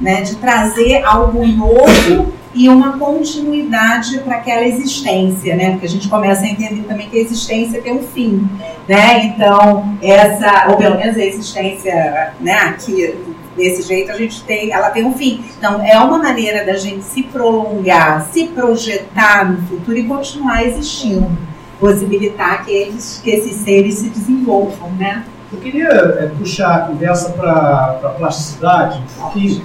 né? 0.01 0.23
De 0.23 0.35
trazer 0.35 1.03
algo 1.05 1.45
novo 1.47 2.33
e 2.55 2.69
uma 2.69 2.97
continuidade 2.97 4.19
para 4.19 4.37
aquela 4.37 4.65
existência, 4.65 5.55
né? 5.57 5.71
Porque 5.71 5.85
a 5.85 5.89
gente 5.89 6.07
começa 6.07 6.45
a 6.45 6.47
entender 6.47 6.83
também 6.83 7.09
que 7.09 7.17
a 7.17 7.21
existência 7.21 7.81
tem 7.81 7.93
um 7.93 8.01
fim, 8.01 8.49
né? 8.87 9.25
Então, 9.25 9.97
essa, 10.01 10.69
ou 10.69 10.77
pelo 10.77 10.97
menos 10.97 11.17
a 11.17 11.25
existência, 11.25 12.33
né, 12.39 12.53
aqui 12.53 13.13
desse 13.57 13.81
jeito 13.81 14.11
a 14.11 14.17
gente 14.17 14.41
tem, 14.43 14.71
ela 14.71 14.89
tem 14.89 15.05
um 15.05 15.13
fim. 15.13 15.43
Então, 15.57 15.83
é 15.85 15.99
uma 15.99 16.17
maneira 16.17 16.65
da 16.65 16.77
gente 16.77 17.03
se 17.03 17.23
prolongar, 17.23 18.25
se 18.31 18.45
projetar 18.47 19.51
no 19.51 19.61
futuro 19.67 19.97
e 19.97 20.03
continuar 20.03 20.65
existindo, 20.65 21.29
possibilitar 21.77 22.63
que 22.63 22.71
eles, 22.71 23.19
que 23.21 23.31
esses 23.31 23.53
seres 23.57 23.95
se 23.95 24.09
desenvolvam, 24.09 24.91
né? 24.91 25.25
Eu 25.51 25.59
queria 25.59 25.89
é, 25.89 26.31
puxar 26.37 26.75
a 26.75 26.79
conversa 26.87 27.31
para 27.31 27.99
a 28.01 28.09
plasticidade, 28.17 29.01
que 29.33 29.61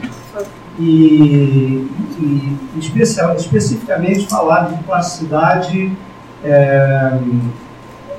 e, 0.81 1.87
e 2.19 2.59
especial, 2.79 3.37
especificamente 3.37 4.27
falar 4.27 4.71
de 4.71 4.83
plasticidade 4.85 5.93
é, 6.43 7.19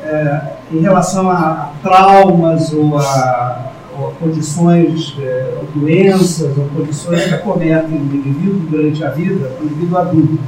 é, 0.03 0.53
em 0.71 0.79
relação 0.79 1.29
a, 1.29 1.71
traumas 1.81 2.71
ou 2.71 2.97
a, 2.97 3.71
ou 3.97 4.09
a 4.09 4.11
condições, 4.13 5.15
é, 5.19 5.57
ou 5.57 5.81
doenças, 5.81 6.55
ou 6.57 6.65
condições 6.65 7.23
que 7.25 7.33
acometem 7.33 7.97
o 7.97 8.01
indivíduo 8.01 8.59
durante 8.69 9.03
a 9.03 9.09
vida, 9.09 9.51
o 9.59 9.65
indivíduo 9.65 9.97
adulto. 9.97 10.39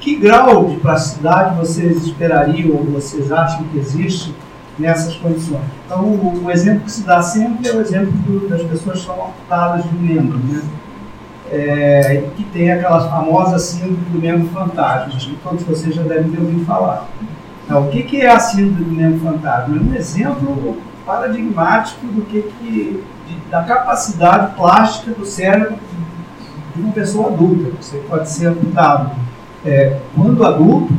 Que 0.00 0.16
grau 0.16 0.66
de 0.66 0.76
plasticidade 0.76 1.56
vocês 1.56 2.04
esperariam 2.04 2.76
ou 2.76 2.84
vocês 2.84 3.32
acham 3.32 3.64
que 3.64 3.78
existe 3.78 4.34
nessas 4.78 5.16
condições? 5.16 5.64
Então, 5.86 6.04
o, 6.04 6.44
o 6.44 6.50
exemplo 6.50 6.80
que 6.80 6.92
se 6.92 7.04
dá 7.04 7.22
sempre 7.22 7.66
é 7.66 7.74
o 7.74 7.80
exemplo 7.80 8.12
do, 8.12 8.48
das 8.48 8.62
pessoas 8.62 9.00
que 9.00 9.06
são 9.06 9.14
amputadas 9.14 9.82
de 9.84 9.96
membro, 9.96 10.38
né? 10.38 10.62
É, 11.50 12.24
que 12.36 12.42
tem 12.44 12.72
aquelas 12.72 13.08
famosas 13.08 13.62
síndrome 13.62 13.98
do 14.10 14.18
membro 14.18 14.48
fantasma, 14.48 15.18
que 15.18 15.36
todos 15.42 15.62
vocês 15.62 15.94
já 15.94 16.02
devem 16.02 16.30
ter 16.30 16.40
ouvido 16.40 16.64
falar. 16.64 17.06
Então, 17.64 17.86
o 17.86 17.90
que, 17.90 18.02
que 18.02 18.20
é 18.20 18.30
a 18.30 18.38
síndrome 18.38 18.84
do 18.84 18.90
membro 18.90 19.20
fantasma? 19.20 19.76
É 19.76 19.80
um 19.80 19.94
exemplo 19.94 20.78
paradigmático 21.04 22.06
do 22.06 22.22
que, 22.22 22.42
que 22.42 23.04
de, 23.28 23.50
da 23.50 23.62
capacidade 23.62 24.54
plástica 24.56 25.12
do 25.12 25.26
cérebro 25.26 25.76
de 26.74 26.82
uma 26.82 26.92
pessoa 26.92 27.28
adulta. 27.28 27.70
Você 27.80 27.98
pode 28.08 28.30
ser 28.30 28.46
amputado 28.46 29.10
é, 29.64 29.98
quando 30.14 30.44
adulto, 30.44 30.92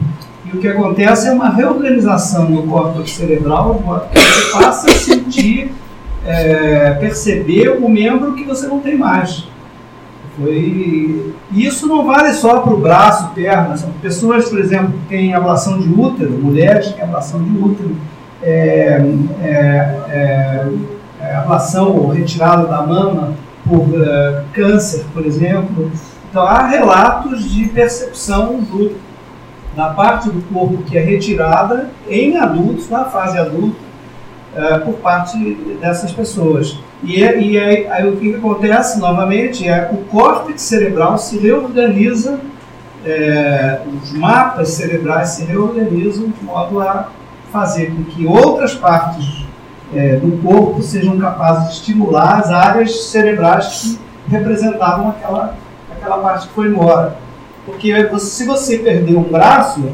e 0.46 0.56
o 0.56 0.60
que 0.60 0.68
acontece 0.68 1.28
é 1.28 1.32
uma 1.32 1.50
reorganização 1.50 2.50
no 2.50 2.64
córtex 2.64 3.12
cerebral, 3.12 3.76
que 4.12 4.20
você 4.20 4.52
passa 4.52 4.88
a 4.88 4.94
sentir, 4.94 5.74
é, 6.26 6.92
perceber 6.94 7.70
o 7.70 7.90
membro 7.90 8.34
que 8.34 8.44
você 8.44 8.68
não 8.68 8.80
tem 8.80 8.98
mais. 8.98 9.48
Foi... 10.38 11.34
Isso 11.52 11.88
não 11.88 12.06
vale 12.06 12.34
só 12.34 12.60
para 12.60 12.74
o 12.74 12.80
braço, 12.80 13.30
perna. 13.34 13.78
São 13.78 13.92
pessoas, 14.02 14.50
por 14.50 14.60
exemplo, 14.60 14.94
que 14.94 15.08
têm 15.08 15.34
ablação 15.34 15.80
de 15.80 15.90
útero, 15.90 16.32
mulheres 16.32 16.88
que 16.88 16.94
têm 16.94 17.04
ablação 17.04 17.42
de 17.42 17.58
útero, 17.58 17.96
é, 18.42 19.02
é, 19.42 19.48
é, 20.10 20.68
é 21.22 21.36
ablação 21.36 21.96
ou 21.96 22.10
retirada 22.10 22.68
da 22.68 22.82
mama 22.82 23.34
por 23.68 23.88
é, 23.96 24.44
câncer, 24.54 25.06
por 25.14 25.26
exemplo. 25.26 25.92
Então, 26.30 26.44
há 26.44 26.68
relatos 26.68 27.50
de 27.50 27.66
percepção 27.70 28.60
do, 28.60 28.96
da 29.76 29.90
parte 29.90 30.30
do 30.30 30.42
corpo 30.54 30.84
que 30.84 30.98
é 30.98 31.02
retirada 31.02 31.90
em 32.10 32.38
adultos, 32.38 32.90
na 32.90 33.06
fase 33.06 33.38
adulta, 33.38 33.78
é, 34.56 34.78
por 34.80 34.96
parte 34.96 35.38
dessas 35.82 36.12
pessoas. 36.12 36.78
E, 37.04 37.20
e 37.20 37.60
aí, 37.60 37.88
aí, 37.88 38.08
o 38.08 38.16
que 38.18 38.36
acontece 38.36 39.00
novamente 39.00 39.68
é 39.68 39.90
o 39.92 39.98
córtex 40.06 40.62
cerebral 40.62 41.18
se 41.18 41.38
reorganiza, 41.38 42.40
é, 43.06 43.82
os 44.02 44.12
mapas 44.14 44.70
cerebrais 44.70 45.30
se 45.30 45.44
reorganizam 45.44 46.30
de 46.30 46.44
modo 46.44 46.80
a 46.80 47.10
fazer 47.52 47.94
com 47.94 48.04
que 48.06 48.26
outras 48.26 48.74
partes 48.74 49.46
é, 49.94 50.16
do 50.16 50.42
corpo 50.42 50.82
sejam 50.82 51.18
capazes 51.20 51.68
de 51.68 51.74
estimular 51.76 52.40
as 52.40 52.50
áreas 52.50 53.06
cerebrais 53.06 53.68
que 53.68 54.32
representavam 54.32 55.10
aquela, 55.10 55.56
aquela 55.92 56.18
parte 56.18 56.48
que 56.48 56.54
foi 56.54 56.68
embora. 56.68 57.18
Porque 57.66 57.94
se 58.20 58.46
você 58.46 58.80
perder 58.80 59.16
um 59.16 59.24
braço, 59.24 59.92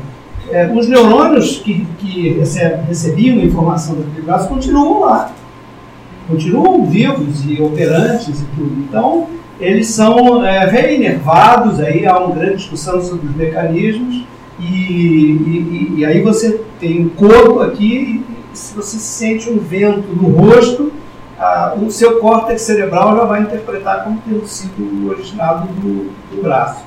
é, 0.51 0.71
os 0.73 0.87
neurônios 0.87 1.57
que, 1.57 1.85
que 1.99 2.33
recebe, 2.33 2.83
recebiam 2.87 3.37
informação 3.37 3.95
daquele 3.95 4.25
braço 4.25 4.47
continuam 4.47 5.01
lá 5.01 5.33
continuam 6.31 6.85
vivos 6.85 7.45
e 7.45 7.61
operantes 7.61 8.41
e 8.41 8.45
tudo. 8.55 8.73
Então, 8.87 9.27
eles 9.59 9.87
são 9.87 10.45
é, 10.45 10.65
reinervados, 10.65 11.79
aí 11.79 12.05
há 12.05 12.17
uma 12.17 12.33
grande 12.33 12.57
discussão 12.57 13.01
sobre 13.01 13.27
os 13.27 13.35
mecanismos, 13.35 14.23
e, 14.59 14.63
e, 14.63 15.93
e 15.97 16.05
aí 16.05 16.21
você 16.21 16.61
tem 16.79 17.05
um 17.05 17.09
corpo 17.09 17.61
aqui, 17.61 18.23
e 18.53 18.57
se 18.57 18.75
você 18.75 18.97
sente 18.97 19.49
um 19.49 19.59
vento 19.59 20.07
no 20.15 20.29
rosto, 20.29 20.91
a, 21.37 21.75
o 21.75 21.91
seu 21.91 22.19
córtex 22.19 22.61
cerebral 22.61 23.17
já 23.17 23.25
vai 23.25 23.41
interpretar 23.41 24.03
como 24.03 24.21
tendo 24.25 24.47
sido 24.47 25.09
originado 25.09 25.67
do, 25.67 26.11
do 26.31 26.41
braço. 26.41 26.83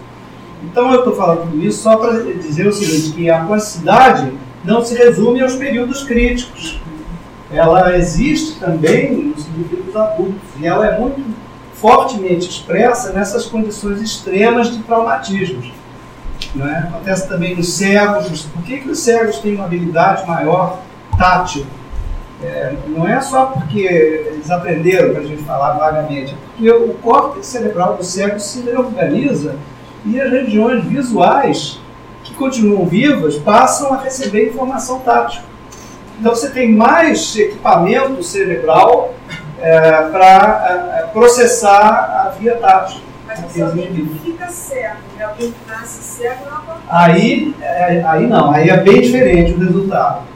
Então 0.70 0.92
eu 0.92 0.98
estou 0.98 1.14
falando 1.14 1.50
tudo 1.50 1.64
isso 1.64 1.82
só 1.82 1.96
para 1.96 2.22
dizer 2.22 2.66
o 2.66 2.72
seguinte, 2.72 3.12
que 3.12 3.30
a 3.30 3.44
plasticidade 3.44 4.32
não 4.64 4.84
se 4.84 4.94
resume 4.94 5.42
aos 5.42 5.54
períodos 5.54 6.04
críticos 6.04 6.80
ela 7.54 7.96
existe 7.96 8.58
também 8.58 9.12
nos 9.12 9.46
indivíduos 9.48 9.94
adultos 9.94 10.42
e 10.58 10.66
ela 10.66 10.86
é 10.86 10.98
muito 10.98 11.22
fortemente 11.74 12.48
expressa 12.48 13.12
nessas 13.12 13.46
condições 13.46 14.00
extremas 14.00 14.70
de 14.70 14.82
traumatismos. 14.82 15.72
É? 16.58 16.78
Acontece 16.78 17.28
também 17.28 17.56
nos 17.56 17.72
cegos. 17.74 18.42
Por 18.42 18.62
que, 18.62 18.78
que 18.78 18.90
os 18.90 18.98
cegos 18.98 19.38
têm 19.38 19.56
uma 19.56 19.64
habilidade 19.64 20.26
maior 20.26 20.80
tátil? 21.18 21.66
É, 22.42 22.74
não 22.88 23.06
é 23.06 23.20
só 23.20 23.46
porque 23.46 23.80
eles 23.80 24.50
aprenderam, 24.50 25.12
para 25.12 25.22
a 25.22 25.26
gente 25.26 25.42
falar 25.44 25.72
vagamente, 25.74 26.34
é 26.34 26.36
porque 26.48 26.70
o 26.70 26.94
córtex 26.94 27.46
cerebral 27.46 27.96
do 27.96 28.04
cego 28.04 28.38
se 28.38 28.60
reorganiza 28.62 29.56
e 30.04 30.20
as 30.20 30.30
regiões 30.30 30.84
visuais 30.84 31.80
que 32.22 32.34
continuam 32.34 32.86
vivas 32.86 33.36
passam 33.36 33.92
a 33.92 33.98
receber 33.98 34.48
informação 34.48 35.00
tátil. 35.00 35.42
Então 36.18 36.34
você 36.34 36.50
tem 36.50 36.72
mais 36.72 37.36
equipamento 37.36 38.22
cerebral 38.22 39.14
é, 39.60 39.80
para 40.10 41.00
é, 41.00 41.06
processar 41.12 42.26
a 42.26 42.28
via 42.38 42.56
tátil. 42.56 43.00
Mas 43.26 43.40
se 43.50 43.62
alguém 43.62 43.92
que 43.92 44.18
fica 44.22 44.46
cego, 44.48 44.96
né? 45.16 45.24
alguém 45.24 45.52
que 45.52 45.70
nasce 45.70 46.02
cego 46.02 46.44
não 46.44 46.58
acontece. 46.58 46.84
Aí, 46.88 47.54
é, 47.60 48.02
aí 48.06 48.26
não, 48.26 48.50
aí 48.50 48.68
é 48.68 48.76
bem 48.76 49.00
diferente 49.00 49.52
o 49.52 49.58
resultado. 49.58 50.33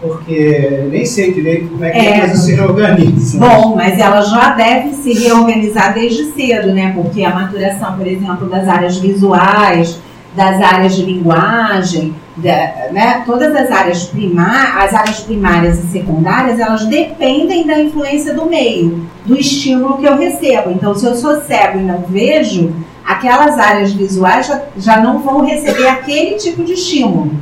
Porque 0.00 0.86
nem 0.90 1.04
sei 1.04 1.32
direito 1.32 1.68
como 1.70 1.84
é 1.84 1.90
que 1.90 1.98
é. 1.98 2.16
a 2.16 2.20
coisa 2.20 2.36
se 2.36 2.54
reorganiza. 2.54 3.38
Bom, 3.38 3.74
mas 3.74 3.98
ela 3.98 4.20
já 4.22 4.50
deve 4.50 4.94
se 4.94 5.12
reorganizar 5.12 5.92
desde 5.92 6.26
cedo, 6.32 6.72
né? 6.72 6.92
Porque 6.94 7.24
a 7.24 7.34
maturação, 7.34 7.96
por 7.96 8.06
exemplo, 8.06 8.48
das 8.48 8.68
áreas 8.68 8.98
visuais, 8.98 9.98
das 10.36 10.62
áreas 10.62 10.94
de 10.94 11.04
linguagem, 11.04 12.14
da, 12.36 12.92
né, 12.92 13.22
todas 13.26 13.54
as 13.56 13.70
áreas 13.72 14.04
primárias, 14.04 14.84
as 14.84 14.94
áreas 14.94 15.20
primárias 15.20 15.82
e 15.82 15.88
secundárias, 15.88 16.60
elas 16.60 16.86
dependem 16.86 17.66
da 17.66 17.80
influência 17.80 18.32
do 18.34 18.46
meio, 18.46 19.04
do 19.26 19.36
estímulo 19.36 19.98
que 19.98 20.04
eu 20.04 20.16
recebo. 20.16 20.70
Então, 20.70 20.94
se 20.94 21.04
eu 21.04 21.16
sou 21.16 21.40
cego 21.40 21.80
e 21.80 21.82
não 21.82 22.02
vejo, 22.02 22.72
aquelas 23.04 23.58
áreas 23.58 23.92
visuais 23.92 24.46
já, 24.46 24.62
já 24.76 25.00
não 25.00 25.18
vão 25.18 25.44
receber 25.44 25.88
aquele 25.88 26.36
tipo 26.36 26.62
de 26.62 26.74
estímulo. 26.74 27.32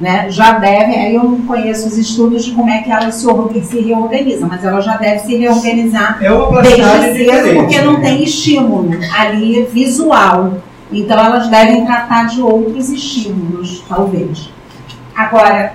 Né? 0.00 0.30
Já 0.30 0.52
deve, 0.52 0.94
aí 0.94 1.14
eu 1.14 1.24
não 1.24 1.40
conheço 1.42 1.88
os 1.88 1.98
estudos 1.98 2.44
de 2.44 2.52
como 2.52 2.70
é 2.70 2.82
que 2.82 2.90
elas 2.90 3.16
se, 3.16 3.26
se 3.64 3.80
reorganizam, 3.80 4.48
mas 4.48 4.64
ela 4.64 4.80
já 4.80 4.96
deve 4.96 5.18
se 5.20 5.34
reorganizar 5.34 6.18
é 6.22 6.62
desde 6.62 7.24
cedo, 7.24 7.54
porque 7.56 7.80
não 7.80 8.00
tem 8.00 8.22
estímulo 8.22 8.90
ali 9.16 9.64
visual. 9.72 10.58
Então 10.92 11.18
elas 11.18 11.48
devem 11.48 11.84
tratar 11.84 12.28
de 12.28 12.40
outros 12.40 12.90
estímulos, 12.90 13.84
talvez. 13.88 14.50
Agora, 15.16 15.72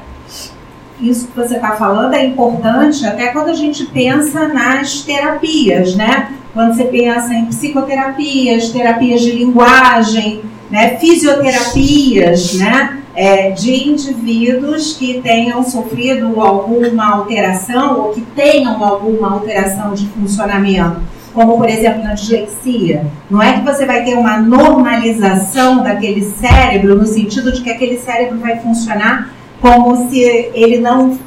isso 1.02 1.28
que 1.28 1.36
você 1.36 1.56
está 1.56 1.72
falando 1.72 2.14
é 2.14 2.26
importante 2.26 3.06
até 3.06 3.28
quando 3.28 3.50
a 3.50 3.54
gente 3.54 3.86
pensa 3.88 4.48
nas 4.48 5.02
terapias, 5.02 5.96
né? 5.96 6.32
Quando 6.54 6.76
você 6.76 6.86
pensa 6.86 7.34
em 7.34 7.46
psicoterapias, 7.48 8.70
terapias 8.70 9.22
de 9.22 9.32
linguagem, 9.32 10.42
né? 10.72 10.98
fisioterapias, 10.98 12.54
né? 12.54 13.03
É, 13.16 13.52
de 13.52 13.90
indivíduos 13.90 14.98
que 14.98 15.22
tenham 15.22 15.64
sofrido 15.64 16.42
alguma 16.42 17.14
alteração 17.14 18.00
ou 18.00 18.12
que 18.12 18.22
tenham 18.22 18.84
alguma 18.84 19.34
alteração 19.34 19.94
de 19.94 20.08
funcionamento 20.08 21.00
como 21.34 21.58
por 21.58 21.68
exemplo 21.68 22.04
na 22.04 22.14
dislexia. 22.14 23.08
Não 23.30 23.42
é 23.42 23.54
que 23.54 23.66
você 23.66 23.86
vai 23.86 24.04
ter 24.04 24.14
uma 24.14 24.38
normalização 24.38 25.84
daquele 25.84 26.24
cérebro, 26.24 26.96
no 26.96 27.06
sentido 27.06 27.52
de 27.52 27.62
que 27.62 27.72
aquele 27.72 27.98
cérebro 27.98 28.38
vai 28.38 28.60
funcionar 28.60 29.34
como 29.60 30.10
se 30.10 30.22
ele 30.54 30.80
não, 30.80 31.18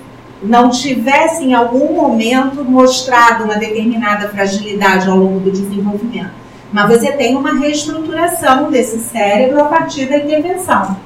não 0.42 0.70
tivesse 0.70 1.42
em 1.42 1.54
algum 1.54 1.94
momento 1.94 2.64
mostrado 2.64 3.44
uma 3.44 3.56
determinada 3.56 4.28
fragilidade 4.28 5.08
ao 5.08 5.16
longo 5.16 5.40
do 5.40 5.50
desenvolvimento. 5.50 6.30
Mas 6.72 6.88
você 6.88 7.12
tem 7.12 7.36
uma 7.36 7.58
reestruturação 7.58 8.70
desse 8.70 8.98
cérebro 8.98 9.60
a 9.60 9.64
partir 9.64 10.06
da 10.06 10.18
intervenção. 10.18 10.96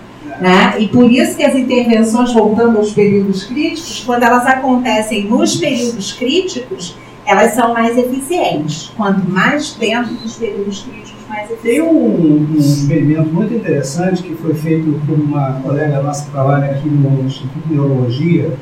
Né? 0.40 0.80
E 0.80 0.88
por 0.88 1.10
isso 1.12 1.36
que 1.36 1.44
as 1.44 1.54
intervenções, 1.54 2.32
voltando 2.32 2.78
aos 2.78 2.92
períodos 2.92 3.44
críticos, 3.44 4.02
quando 4.06 4.22
elas 4.22 4.46
acontecem 4.46 5.26
nos 5.26 5.56
períodos 5.56 6.14
críticos, 6.14 6.96
elas 7.26 7.52
são 7.52 7.74
mais 7.74 7.96
eficientes. 7.98 8.90
Quanto 8.96 9.28
mais 9.30 9.72
tempo 9.72 10.14
dos 10.14 10.36
períodos 10.36 10.82
críticos, 10.82 11.20
mais 11.28 11.50
eficientes. 11.50 11.62
Tem 11.62 11.82
um, 11.82 12.52
um, 12.52 12.56
experimento 12.56 13.28
muito 13.28 13.52
interessante 13.52 14.22
que 14.22 14.34
foi 14.34 14.54
feito 14.54 14.98
por 15.06 15.18
uma 15.18 15.60
colega 15.62 16.00
nossa 16.02 16.24
que 16.24 16.30
trabalha 16.30 16.70
aqui 16.70 16.88
no 16.88 17.24
Instituto 17.26 17.68
de 17.68 17.74
Neurologia, 17.74 18.54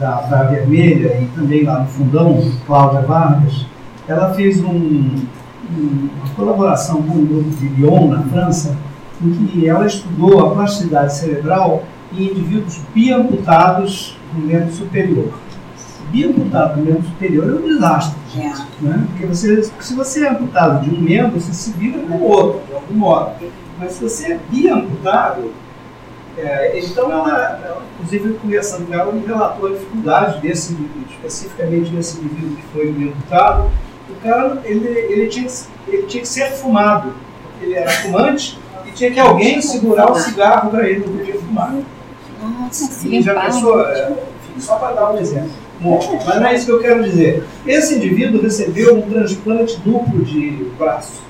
da 0.00 0.16
Praia 0.16 0.50
Vermelha, 0.50 1.20
e 1.22 1.26
também 1.26 1.62
lá 1.62 1.80
no 1.80 1.86
Fundão, 1.86 2.52
Cláudia 2.66 3.02
Vargas. 3.02 3.66
Ela 4.08 4.34
fez 4.34 4.60
um, 4.60 5.10
uma 5.76 6.34
colaboração 6.34 7.02
com 7.02 7.18
o 7.18 7.26
grupo 7.26 7.50
de 7.50 7.68
Lyon, 7.68 8.08
na 8.08 8.22
França, 8.24 8.76
em 9.20 9.46
que 9.46 9.68
ela 9.68 9.86
estudou 9.86 10.46
a 10.46 10.50
plasticidade 10.54 11.16
cerebral 11.16 11.84
em 12.12 12.24
indivíduos 12.24 12.80
biamputados 12.94 14.16
do 14.32 14.40
membro 14.40 14.72
superior. 14.72 15.32
Biamputado 16.10 16.80
do 16.80 16.86
membro 16.86 17.02
superior 17.02 17.48
é 17.48 17.54
um 17.54 17.68
desastre, 17.68 18.18
gente, 18.34 18.66
né? 18.80 19.06
Porque 19.10 19.26
você, 19.26 19.62
se 19.62 19.94
você 19.94 20.24
é 20.24 20.30
amputado 20.30 20.82
de 20.82 20.94
um 20.94 21.00
membro, 21.00 21.38
você 21.38 21.52
se 21.52 21.72
vira 21.72 21.98
com 21.98 22.14
o 22.14 22.22
outro, 22.22 22.62
de 22.66 22.74
algum 22.74 22.94
modo. 22.94 23.32
Mas 23.78 23.92
se 23.92 24.02
você 24.02 24.32
é 24.32 24.40
biamputado, 24.48 25.52
é, 26.38 26.78
então 26.78 27.10
ela, 27.10 27.60
ela, 27.64 27.82
inclusive 27.94 28.34
conversando 28.34 28.86
com 28.86 28.94
ela, 28.94 29.12
relatou 29.26 29.68
a 29.68 29.72
dificuldade 29.72 30.40
desse 30.40 30.72
indivíduo, 30.72 31.04
especificamente 31.10 31.90
desse 31.90 32.18
indivíduo 32.18 32.56
que 32.56 32.62
foi 32.72 32.92
biamputado, 32.92 33.70
o 34.08 34.14
cara 34.22 34.60
ele, 34.64 34.86
ele, 34.88 35.26
tinha, 35.26 35.48
ele 35.86 36.02
tinha 36.04 36.22
que 36.22 36.28
ser 36.28 36.52
fumado, 36.52 37.12
porque 37.42 37.66
ele 37.66 37.74
era 37.74 37.90
fumante, 37.90 38.58
e 38.88 38.92
tinha 38.92 39.10
que 39.10 39.20
alguém 39.20 39.60
segurar 39.60 40.10
o 40.10 40.14
cigarro 40.16 40.70
para 40.70 40.88
ele 40.88 41.04
não 41.06 41.16
podia 41.16 41.34
fumar. 41.38 41.74
Nossa, 42.42 43.06
E 43.06 43.22
já 43.22 43.40
pensou, 43.40 43.80
é, 43.86 44.10
enfim, 44.10 44.60
só 44.60 44.76
para 44.76 44.94
dar 44.94 45.12
um 45.12 45.18
exemplo. 45.18 45.50
Bom, 45.80 46.00
mas 46.26 46.40
não 46.40 46.46
é 46.46 46.54
isso 46.54 46.66
que 46.66 46.72
eu 46.72 46.80
quero 46.80 47.04
dizer. 47.04 47.44
Esse 47.66 47.94
indivíduo 47.96 48.42
recebeu 48.42 48.96
um 48.96 49.02
transplante 49.02 49.78
duplo 49.80 50.24
de 50.24 50.66
braço. 50.76 51.20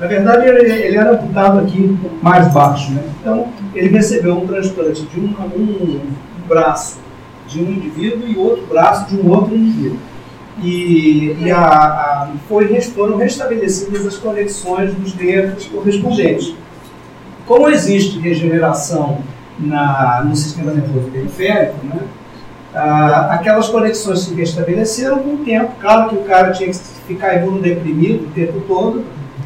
Na 0.00 0.06
verdade, 0.06 0.48
ele, 0.48 0.72
ele 0.72 0.96
era 0.96 1.12
amputado 1.12 1.60
aqui 1.60 1.96
mais 2.22 2.52
baixo. 2.52 2.90
Né? 2.92 3.02
Então, 3.20 3.48
ele 3.74 3.88
recebeu 3.88 4.36
um 4.36 4.46
transplante 4.46 5.02
de 5.02 5.20
um, 5.20 5.26
um 5.26 6.00
braço 6.48 6.98
de 7.46 7.60
um 7.60 7.70
indivíduo 7.70 8.26
e 8.26 8.36
outro 8.36 8.66
braço 8.66 9.06
de 9.06 9.20
um 9.20 9.30
outro 9.30 9.54
indivíduo. 9.54 9.98
E, 10.62 11.36
e 11.40 11.50
a, 11.50 11.60
a, 11.60 12.28
foi, 12.48 12.80
foram 12.80 13.16
restabelecidas 13.16 14.06
as 14.06 14.16
conexões 14.16 14.94
dos 14.94 15.14
nervos 15.14 15.66
correspondentes. 15.66 16.54
Como 17.46 17.68
existe 17.68 18.18
regeneração 18.20 19.18
na, 19.58 20.22
no 20.24 20.34
sistema 20.34 20.72
nervoso 20.72 21.08
periférico, 21.10 21.84
né, 21.86 22.00
ah, 22.74 23.34
aquelas 23.34 23.68
conexões 23.68 24.20
se 24.20 24.34
restabeleceram 24.34 25.18
com 25.18 25.34
o 25.34 25.38
tempo. 25.38 25.72
Claro 25.80 26.08
que 26.08 26.16
o 26.16 26.22
cara 26.24 26.52
tinha 26.52 26.68
que 26.68 26.78
ficar 27.06 27.34
imunodeprimido 27.34 28.24
o 28.24 28.30
tempo 28.30 28.60
todo, 28.66 29.04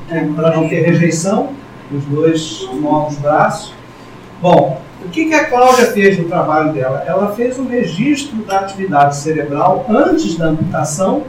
né, 0.08 0.30
para 0.34 0.56
não 0.56 0.68
ter 0.68 0.82
rejeição 0.82 1.50
dos 1.90 2.04
dois 2.04 2.68
novos 2.80 3.16
braços. 3.18 3.74
Bom, 4.40 4.80
o 5.04 5.08
que, 5.08 5.26
que 5.26 5.34
a 5.34 5.44
Cláudia 5.44 5.86
fez 5.86 6.18
no 6.18 6.24
trabalho 6.24 6.72
dela? 6.72 7.04
Ela 7.06 7.32
fez 7.32 7.58
um 7.58 7.68
registro 7.68 8.36
da 8.38 8.60
atividade 8.60 9.16
cerebral 9.16 9.86
antes 9.88 10.36
da 10.36 10.46
amputação 10.46 11.22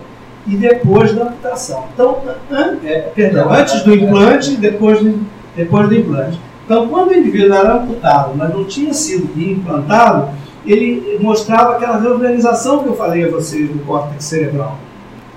e 0.47 0.55
depois 0.55 1.13
da 1.13 1.23
amputação. 1.23 1.85
Então, 1.93 2.19
an, 2.49 2.77
é, 2.83 3.11
perdão, 3.13 3.51
antes 3.51 3.83
do 3.83 3.93
implante 3.93 4.53
e 4.53 4.57
depois, 4.57 4.99
de, 4.99 5.15
depois 5.55 5.87
do 5.87 5.95
implante. 5.95 6.39
Então, 6.65 6.87
quando 6.87 7.09
o 7.09 7.15
indivíduo 7.15 7.53
era 7.53 7.75
amputado, 7.75 8.35
mas 8.35 8.53
não 8.53 8.65
tinha 8.65 8.93
sido 8.93 9.29
implantado, 9.39 10.29
ele 10.65 11.17
mostrava 11.19 11.75
aquela 11.75 11.99
reorganização 11.99 12.83
que 12.83 12.89
eu 12.89 12.95
falei 12.95 13.25
a 13.25 13.29
vocês 13.29 13.69
do 13.69 13.79
córtex 13.85 14.25
cerebral. 14.25 14.77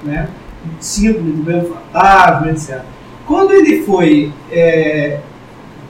Né? 0.02 0.28
Síndrome 0.80 1.32
do 1.32 1.44
mesmo 1.44 1.74
fantasma, 1.74 2.50
etc. 2.50 2.80
Quando 3.26 3.52
ele 3.52 3.82
foi 3.82 4.32
é, 4.50 5.20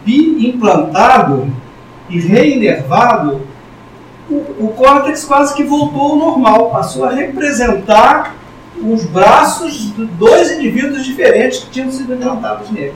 implantado 0.06 1.48
e 2.12 2.20
reinervado, 2.20 3.40
o, 4.30 4.66
o 4.66 4.74
córtex 4.76 5.24
quase 5.24 5.54
que 5.54 5.64
voltou 5.64 6.12
ao 6.12 6.16
normal, 6.16 6.70
passou 6.70 7.04
a 7.04 7.10
representar 7.10 8.36
os 8.80 9.04
braços 9.04 9.94
de 9.94 10.04
dois 10.04 10.52
indivíduos 10.52 11.04
diferentes 11.04 11.60
que 11.60 11.70
tinham 11.70 11.90
sido 11.90 12.14
implantados 12.14 12.70
nele. 12.70 12.94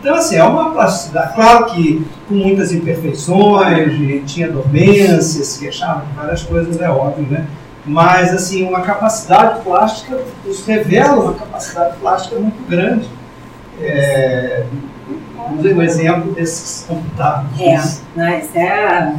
Então, 0.00 0.14
assim, 0.14 0.36
é 0.36 0.44
uma 0.44 0.70
plasticidade, 0.70 1.34
claro 1.34 1.66
que 1.66 2.06
com 2.28 2.34
muitas 2.34 2.72
imperfeições, 2.72 4.30
tinha 4.30 4.50
dormência, 4.50 5.20
se 5.20 5.58
queixava 5.58 6.04
de 6.06 6.12
várias 6.12 6.42
coisas, 6.42 6.80
é 6.80 6.88
óbvio, 6.88 7.26
né? 7.30 7.46
Mas, 7.86 8.32
assim, 8.32 8.66
uma 8.66 8.80
capacidade 8.80 9.62
plástica, 9.62 10.18
isso 10.46 10.64
revela 10.66 11.16
uma 11.16 11.34
capacidade 11.34 11.96
plástica 11.98 12.36
muito 12.38 12.68
grande. 12.68 13.08
É, 13.80 14.64
o 15.52 15.82
exemplo 15.82 16.32
desses 16.32 16.84
computados. 16.86 17.60
É, 17.60 17.80
mas 18.16 18.54
é, 18.54 19.14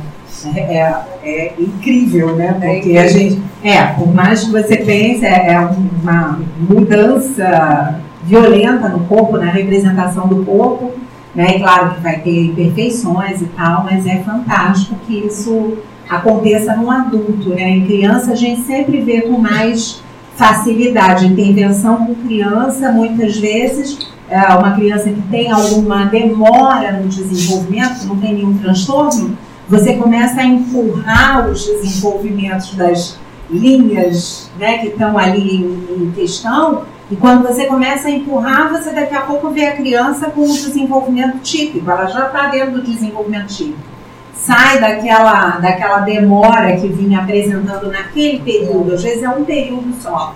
é, 0.56 0.96
é 1.24 1.54
incrível, 1.58 2.36
né? 2.36 2.54
Porque 2.54 2.98
a 2.98 3.08
gente, 3.08 3.42
é, 3.64 3.84
por 3.88 4.14
mais 4.14 4.44
que 4.44 4.52
você 4.52 4.78
pense, 4.78 5.26
é, 5.26 5.54
é 5.54 5.60
uma 5.60 6.40
mudança 6.58 8.00
violenta 8.24 8.90
no 8.90 9.02
corpo, 9.02 9.38
na 9.38 9.52
representação 9.52 10.28
do 10.28 10.44
corpo, 10.44 10.92
né? 11.34 11.58
E 11.58 11.60
claro 11.60 11.96
que 11.96 12.02
vai 12.02 12.20
ter 12.20 12.46
imperfeições 12.46 13.42
e 13.42 13.46
tal, 13.46 13.84
mas 13.84 14.06
é 14.06 14.18
fantástico 14.18 14.96
que 15.06 15.26
isso 15.26 15.78
aconteça 16.10 16.76
num 16.76 16.90
adulto, 16.90 17.50
né? 17.50 17.70
Em 17.70 17.86
criança 17.86 18.34
a 18.34 18.36
gente 18.36 18.62
sempre 18.62 19.02
vê 19.02 19.22
com 19.22 19.38
mais 19.38 20.04
facilidade. 20.36 21.28
Intervenção 21.28 22.06
com 22.06 22.16
criança, 22.16 22.92
muitas 22.92 23.38
vezes, 23.38 24.08
é 24.30 24.40
uma 24.54 24.76
criança 24.76 25.10
que 25.10 25.22
tem 25.24 25.52
alguma 25.52 26.06
demora 26.06 26.94
no 26.94 27.08
desenvolvimento, 27.08 28.06
não 28.06 28.18
tem 28.18 28.36
nenhum 28.36 28.58
transtorno, 28.58 29.38
você 29.68 29.96
começa 29.96 30.42
a 30.42 30.46
empurrar 30.46 31.50
os 31.50 31.66
desenvolvimentos 31.66 32.74
das 32.76 33.18
linhas 33.50 34.50
né, 34.60 34.80
que 34.80 34.88
estão 34.88 35.18
ali 35.18 35.58
em, 35.58 36.04
em 36.04 36.12
questão 36.12 36.84
e 37.10 37.16
quando 37.16 37.44
você 37.44 37.68
começa 37.68 38.08
a 38.08 38.12
empurrar, 38.12 38.72
você 38.72 38.92
daqui 38.92 39.14
a 39.14 39.22
pouco 39.22 39.52
vê 39.52 39.68
a 39.68 39.76
criança 39.76 40.32
com 40.32 40.42
o 40.42 40.48
desenvolvimento 40.48 41.38
típico, 41.40 41.90
ela 41.90 42.08
já 42.08 42.26
está 42.28 42.48
dentro 42.48 42.72
do 42.74 42.82
desenvolvimento 42.82 43.48
típico. 43.48 43.96
Sai 44.34 44.80
daquela, 44.80 45.60
daquela 45.60 46.00
demora 46.00 46.76
que 46.78 46.88
vinha 46.88 47.20
apresentando 47.20 47.92
naquele 47.92 48.40
período, 48.40 48.94
às 48.94 49.04
vezes 49.04 49.22
é 49.22 49.30
um 49.30 49.46
período 49.46 49.94
só. 50.02 50.36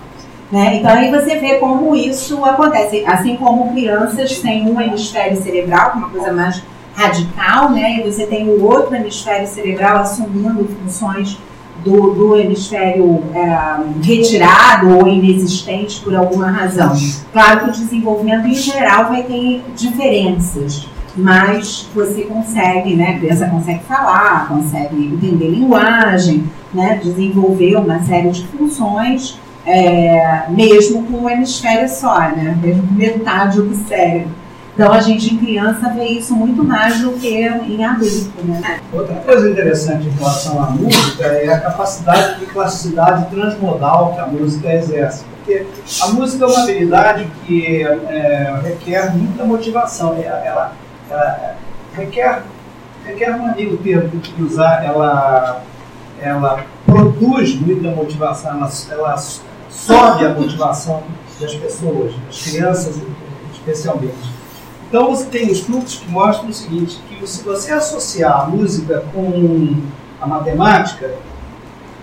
Né? 0.50 0.76
Então 0.76 0.90
aí 0.90 1.10
você 1.10 1.36
vê 1.36 1.54
como 1.58 1.94
isso 1.94 2.44
acontece, 2.44 3.04
assim 3.06 3.36
como 3.36 3.72
crianças 3.72 4.36
sem 4.36 4.68
um 4.68 4.80
hemisfério 4.80 5.40
cerebral, 5.40 5.92
uma 5.94 6.08
coisa 6.08 6.32
mais 6.32 6.62
radical, 6.94 7.70
né? 7.70 7.98
e 7.98 8.10
você 8.10 8.26
tem 8.26 8.48
o 8.48 8.64
outro 8.64 8.94
hemisfério 8.94 9.46
cerebral 9.46 9.98
assumindo 9.98 10.68
funções 10.82 11.38
do, 11.84 12.12
do 12.12 12.36
hemisfério 12.36 13.22
é, 13.34 13.76
retirado 14.02 14.98
ou 14.98 15.08
inexistente 15.08 16.00
por 16.00 16.14
alguma 16.14 16.50
razão. 16.50 16.92
Claro 17.32 17.60
que 17.60 17.68
o 17.70 17.72
desenvolvimento 17.72 18.46
em 18.46 18.54
geral 18.54 19.08
vai 19.08 19.22
ter 19.22 19.62
diferenças, 19.74 20.86
mas 21.16 21.88
você 21.94 22.22
consegue, 22.22 22.94
né, 22.94 23.10
a 23.10 23.18
criança 23.18 23.46
consegue 23.48 23.82
falar, 23.84 24.48
consegue 24.48 25.06
entender 25.06 25.48
linguagem, 25.48 26.44
né, 26.72 27.00
desenvolver 27.02 27.76
uma 27.76 28.00
série 28.02 28.30
de 28.30 28.46
funções, 28.48 29.38
é, 29.70 30.46
mesmo 30.48 31.04
com 31.04 31.24
um 31.24 31.30
hemisfério 31.30 31.88
só, 31.88 32.18
né, 32.18 32.58
mesmo 32.60 32.90
metade 32.92 33.62
do 33.62 33.74
cérebro. 33.74 34.40
Então 34.74 34.92
a 34.92 35.00
gente 35.00 35.34
em 35.34 35.36
criança 35.36 35.90
vê 35.90 36.04
isso 36.04 36.34
muito 36.34 36.64
mais 36.64 37.00
do 37.00 37.12
que 37.12 37.28
em 37.28 37.84
adulto. 37.84 38.32
Né? 38.44 38.80
Outra 38.92 39.16
coisa 39.16 39.50
interessante 39.50 40.06
em 40.06 40.10
relação 40.10 40.62
à 40.62 40.70
música 40.70 41.26
é 41.26 41.52
a 41.52 41.60
capacidade 41.60 42.40
de 42.40 42.46
plasticidade 42.46 43.26
transmodal 43.26 44.14
que 44.14 44.20
a 44.20 44.26
música 44.26 44.72
exerce. 44.72 45.24
Porque 45.36 45.66
a 46.00 46.08
música 46.08 46.44
é 46.44 46.48
uma 46.48 46.62
habilidade 46.62 47.28
que 47.44 47.82
é, 47.82 48.58
requer 48.62 49.14
muita 49.14 49.44
motivação. 49.44 50.14
Ela, 50.14 50.38
ela, 50.46 50.72
ela 51.10 51.56
requer, 51.94 52.42
requer 53.04 53.36
um 53.36 53.46
amigo 53.46 53.76
termo 53.78 54.08
que 54.20 54.42
usar, 54.42 54.82
ela, 54.82 55.60
ela 56.22 56.64
produz 56.86 57.54
muita 57.60 57.90
motivação, 57.90 58.52
ela, 58.52 58.70
ela 58.90 59.16
sobe 59.70 60.26
a 60.26 60.30
motivação 60.30 61.02
das 61.40 61.54
pessoas, 61.54 62.12
das 62.26 62.42
crianças 62.42 63.00
especialmente. 63.54 64.40
Então 64.88 65.06
você 65.08 65.26
tem 65.26 65.50
estudos 65.50 65.96
que 65.96 66.10
mostram 66.10 66.50
o 66.50 66.52
seguinte, 66.52 67.00
que 67.08 67.26
se 67.26 67.44
você 67.44 67.72
associar 67.72 68.42
a 68.42 68.46
música 68.46 69.04
com 69.12 69.76
a 70.20 70.26
matemática, 70.26 71.14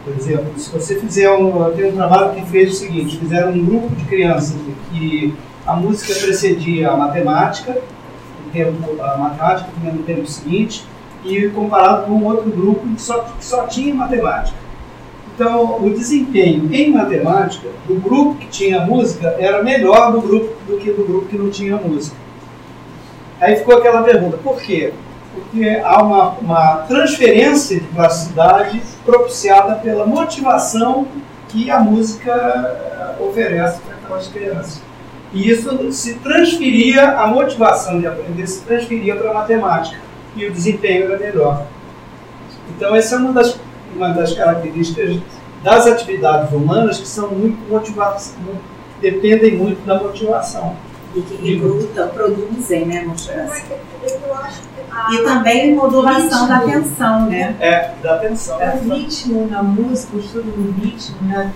por 0.03 0.15
exemplo, 0.15 0.53
se 0.57 0.69
você 0.69 0.95
fizer 0.95 1.29
um, 1.29 1.67
um 1.67 1.91
trabalho 1.91 2.33
que 2.33 2.45
fez 2.49 2.71
o 2.71 2.75
seguinte, 2.75 3.17
fizeram 3.17 3.51
um 3.51 3.65
grupo 3.65 3.93
de 3.93 4.05
crianças 4.05 4.55
que 4.89 5.35
a 5.65 5.75
música 5.75 6.13
precedia 6.13 6.89
a 6.89 6.95
matemática, 6.95 7.71
o 7.73 8.49
tempo, 8.51 9.01
a 9.01 9.17
matemática 9.17 9.69
no 9.83 10.03
tempo 10.03 10.25
seguinte, 10.25 10.85
e 11.25 11.49
comparado 11.49 12.05
com 12.05 12.23
outro 12.23 12.49
grupo 12.49 12.87
que 12.87 13.01
só, 13.01 13.19
que 13.19 13.43
só 13.43 13.67
tinha 13.67 13.93
matemática. 13.93 14.57
Então, 15.37 15.85
o 15.85 15.91
desempenho 15.91 16.67
em 16.73 16.91
matemática 16.91 17.67
do 17.87 17.93
grupo 17.93 18.39
que 18.39 18.47
tinha 18.47 18.81
música 18.81 19.35
era 19.37 19.61
melhor 19.61 20.11
do, 20.11 20.19
grupo, 20.19 20.55
do 20.67 20.79
que 20.79 20.91
do 20.91 21.05
grupo 21.05 21.27
que 21.27 21.37
não 21.37 21.51
tinha 21.51 21.77
música. 21.77 22.17
Aí 23.39 23.55
ficou 23.57 23.77
aquela 23.77 24.01
pergunta, 24.01 24.35
por 24.37 24.59
quê? 24.59 24.91
Porque 25.35 25.79
há 25.83 26.01
uma, 26.01 26.29
uma 26.39 26.77
transferência 26.87 27.79
de 27.79 27.85
plasticidade 27.85 28.81
propiciada 29.05 29.75
pela 29.75 30.07
motivação 30.07 31.07
que 31.49 31.69
a 31.69 31.79
música 31.79 32.31
eh, 32.31 33.23
oferece 33.23 33.79
para 33.81 33.95
aquelas 33.95 34.27
crianças. 34.29 34.81
E 35.31 35.51
isso 35.51 35.91
se 35.91 36.15
transferia, 36.15 37.11
a 37.11 37.27
motivação 37.27 37.99
de 37.99 38.07
aprender 38.07 38.47
se 38.47 38.61
transferia 38.61 39.15
para 39.15 39.29
a 39.29 39.33
matemática 39.35 39.99
e 40.35 40.47
o 40.47 40.51
desempenho 40.51 41.05
era 41.05 41.19
melhor. 41.19 41.67
Então, 42.75 42.95
essa 42.95 43.15
é 43.15 43.17
uma 43.19 43.33
das, 43.33 43.59
uma 43.97 44.09
das 44.09 44.33
características 44.33 45.17
das 45.63 45.87
atividades 45.87 46.53
humanas 46.53 46.99
que 46.99 47.07
são 47.07 47.31
muito 47.31 47.57
motivadas, 47.69 48.35
dependem 49.01 49.57
muito 49.57 49.85
da 49.85 50.01
motivação. 50.01 50.75
E 51.15 51.21
que 51.21 51.35
recrutam, 51.35 52.07
produzem, 52.09 52.85
né, 52.85 53.03
motivação. 53.05 53.63
E 55.11 55.17
também 55.23 55.73
modulação 55.73 56.47
da 56.47 56.57
atenção, 56.57 57.27
né? 57.27 57.55
É, 57.59 57.91
da 58.03 58.15
atenção. 58.15 58.61
É, 58.61 58.75
o 58.75 58.93
ritmo 58.93 59.47
na 59.47 59.63
música, 59.63 60.15
o 60.15 60.19
estudo 60.19 60.51
do 60.51 60.71
ritmo, 60.79 61.17
né? 61.21 61.51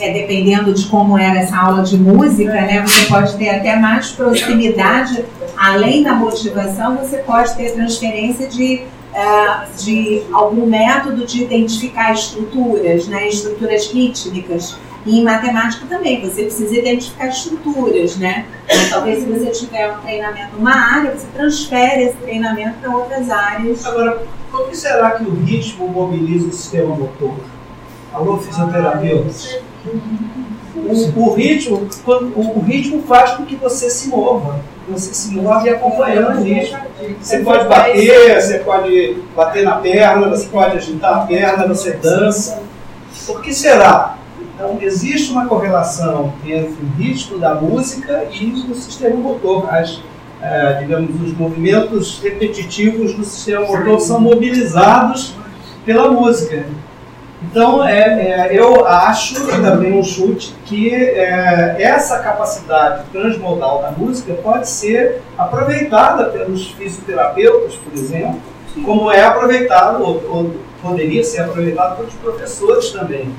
É, 0.00 0.12
dependendo 0.12 0.74
de 0.74 0.86
como 0.86 1.16
era 1.16 1.38
essa 1.38 1.56
aula 1.56 1.82
de 1.82 1.96
música, 1.96 2.52
né, 2.52 2.82
você 2.86 3.06
pode 3.06 3.34
ter 3.36 3.48
até 3.48 3.76
mais 3.76 4.10
proximidade, 4.12 5.24
além 5.56 6.02
da 6.02 6.12
motivação, 6.12 6.96
você 6.96 7.18
pode 7.18 7.54
ter 7.56 7.72
transferência 7.72 8.46
de, 8.46 8.82
uh, 9.16 9.82
de 9.82 10.22
algum 10.32 10.66
método 10.66 11.26
de 11.26 11.42
identificar 11.42 12.12
estruturas, 12.12 13.08
né, 13.08 13.28
estruturas 13.28 13.90
rítmicas. 13.90 14.76
E 15.06 15.20
em 15.20 15.22
matemática 15.22 15.86
também, 15.88 16.20
você 16.20 16.42
precisa 16.42 16.76
identificar 16.76 17.28
estruturas, 17.28 18.16
né? 18.16 18.44
Então, 18.64 18.90
talvez 18.90 19.22
se 19.22 19.26
você 19.26 19.50
tiver 19.52 19.92
um 19.92 20.00
treinamento 20.00 20.56
numa 20.56 20.74
área, 20.74 21.12
você 21.12 21.26
transfere 21.32 22.02
esse 22.02 22.16
treinamento 22.16 22.78
para 22.80 22.90
outras 22.90 23.30
áreas. 23.30 23.86
Agora, 23.86 24.26
por 24.50 24.68
que 24.68 24.76
será 24.76 25.12
que 25.12 25.22
o 25.22 25.32
ritmo 25.44 25.86
mobiliza 25.86 26.48
o 26.48 26.52
sistema 26.52 26.96
motor? 26.96 27.36
Alô, 28.12 28.38
fisioterapeutas? 28.38 29.60
O, 30.74 31.20
o, 31.20 31.34
ritmo, 31.34 31.88
o 32.34 32.60
ritmo 32.60 33.02
faz 33.02 33.30
com 33.34 33.44
que 33.44 33.54
você 33.54 33.88
se 33.88 34.08
mova. 34.08 34.60
Você 34.88 35.12
se 35.12 35.34
move 35.34 35.68
acompanhando 35.68 36.38
o 36.38 36.42
ritmo. 36.42 36.78
Você 37.20 37.38
pode 37.40 37.68
bater, 37.68 38.40
você 38.40 38.58
pode 38.60 39.22
bater 39.34 39.64
na 39.64 39.76
perna, 39.76 40.28
você 40.28 40.46
pode 40.46 40.76
agitar 40.76 41.22
a 41.22 41.26
perna, 41.26 41.66
você 41.66 41.92
dança. 41.92 42.62
Por 43.26 43.42
que 43.42 43.52
será? 43.52 44.16
Então, 44.40 44.78
existe 44.80 45.32
uma 45.32 45.46
correlação 45.46 46.32
entre 46.44 46.82
o 46.82 46.86
ritmo 46.96 47.38
da 47.38 47.54
música 47.54 48.26
e 48.30 48.46
o 48.70 48.74
sistema 48.74 49.16
motor. 49.16 49.68
As, 49.74 50.00
é, 50.40 50.74
digamos, 50.80 51.20
os 51.20 51.36
movimentos 51.36 52.20
repetitivos 52.22 53.14
do 53.14 53.24
sistema 53.24 53.66
motor 53.66 54.00
são 54.00 54.20
mobilizados 54.20 55.34
pela 55.84 56.10
música. 56.10 56.64
Então, 57.42 57.86
é, 57.86 58.48
é, 58.48 58.58
eu 58.58 58.86
acho, 58.86 59.46
também 59.46 59.98
um 59.98 60.02
chute, 60.02 60.54
que 60.64 60.94
é, 60.94 61.76
essa 61.78 62.20
capacidade 62.20 63.04
transmodal 63.12 63.82
da 63.82 63.90
música 63.90 64.32
pode 64.34 64.68
ser 64.68 65.22
aproveitada 65.36 66.26
pelos 66.26 66.68
fisioterapeutas, 66.70 67.74
por 67.74 67.92
exemplo, 67.92 68.40
como 68.84 69.10
é 69.10 69.22
aproveitado, 69.22 70.02
ou, 70.02 70.22
ou 70.28 70.54
poderia 70.82 71.22
ser 71.22 71.42
aproveitado 71.42 71.96
pelos 71.96 72.14
professores 72.14 72.90
também 72.90 73.32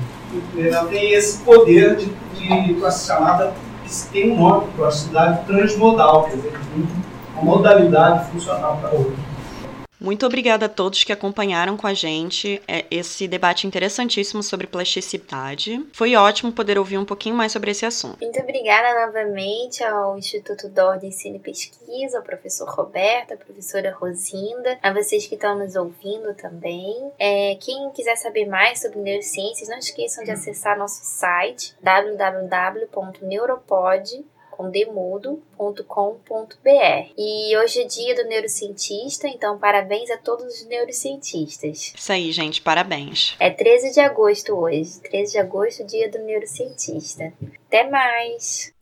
ela 0.58 0.84
tem 0.86 1.12
esse 1.12 1.38
poder 1.38 1.96
de, 1.96 2.06
de 2.34 2.74
classe 2.74 3.06
chamada, 3.06 3.52
que 3.84 4.08
tem 4.12 4.32
um 4.32 4.36
nome, 4.36 4.66
plasticidade 4.76 5.46
transmodal, 5.46 6.24
quer 6.24 6.36
dizer, 6.36 6.52
uma 7.34 7.42
modalidade 7.42 8.30
funcional 8.30 8.78
para 8.80 8.90
outra. 8.90 9.27
Muito 10.00 10.24
obrigada 10.24 10.66
a 10.66 10.68
todos 10.68 11.02
que 11.02 11.12
acompanharam 11.12 11.76
com 11.76 11.86
a 11.86 11.94
gente 11.94 12.62
é, 12.68 12.84
esse 12.90 13.26
debate 13.26 13.66
interessantíssimo 13.66 14.44
sobre 14.44 14.66
plasticidade. 14.66 15.84
Foi 15.92 16.14
ótimo 16.14 16.52
poder 16.52 16.78
ouvir 16.78 16.98
um 16.98 17.04
pouquinho 17.04 17.34
mais 17.34 17.50
sobre 17.50 17.72
esse 17.72 17.84
assunto. 17.84 18.18
Muito 18.20 18.38
obrigada 18.38 19.06
novamente 19.06 19.82
ao 19.82 20.16
Instituto 20.16 20.68
DOR 20.68 20.98
de 20.98 21.06
Ensino 21.06 21.36
e 21.36 21.40
Pesquisa, 21.40 22.18
ao 22.18 22.22
professor 22.22 22.68
Roberto, 22.68 23.34
à 23.34 23.36
professora 23.36 23.96
Rosinda, 23.98 24.78
a 24.82 24.92
vocês 24.92 25.26
que 25.26 25.34
estão 25.34 25.58
nos 25.58 25.74
ouvindo 25.74 26.32
também. 26.34 27.10
É, 27.18 27.56
quem 27.56 27.90
quiser 27.90 28.14
saber 28.16 28.46
mais 28.46 28.80
sobre 28.80 29.00
neurociências, 29.00 29.68
não 29.68 29.78
esqueçam 29.78 30.22
de 30.22 30.30
acessar 30.30 30.78
nosso 30.78 31.00
site 31.02 31.74
www.neuropod.com 31.82 34.37
com 34.58 34.68
demudo.com.br. 34.68 35.84
E 37.16 37.56
hoje 37.56 37.82
é 37.82 37.84
dia 37.84 38.14
do 38.16 38.28
neurocientista, 38.28 39.28
então 39.28 39.56
parabéns 39.56 40.10
a 40.10 40.16
todos 40.16 40.44
os 40.44 40.66
neurocientistas. 40.66 41.94
Isso 41.96 42.12
aí, 42.12 42.32
gente, 42.32 42.60
parabéns. 42.60 43.36
É 43.38 43.50
13 43.50 43.92
de 43.92 44.00
agosto 44.00 44.54
hoje, 44.54 45.00
13 45.00 45.32
de 45.32 45.38
agosto, 45.38 45.86
dia 45.86 46.10
do 46.10 46.18
neurocientista. 46.18 47.32
Até 47.68 47.88
mais! 47.88 48.74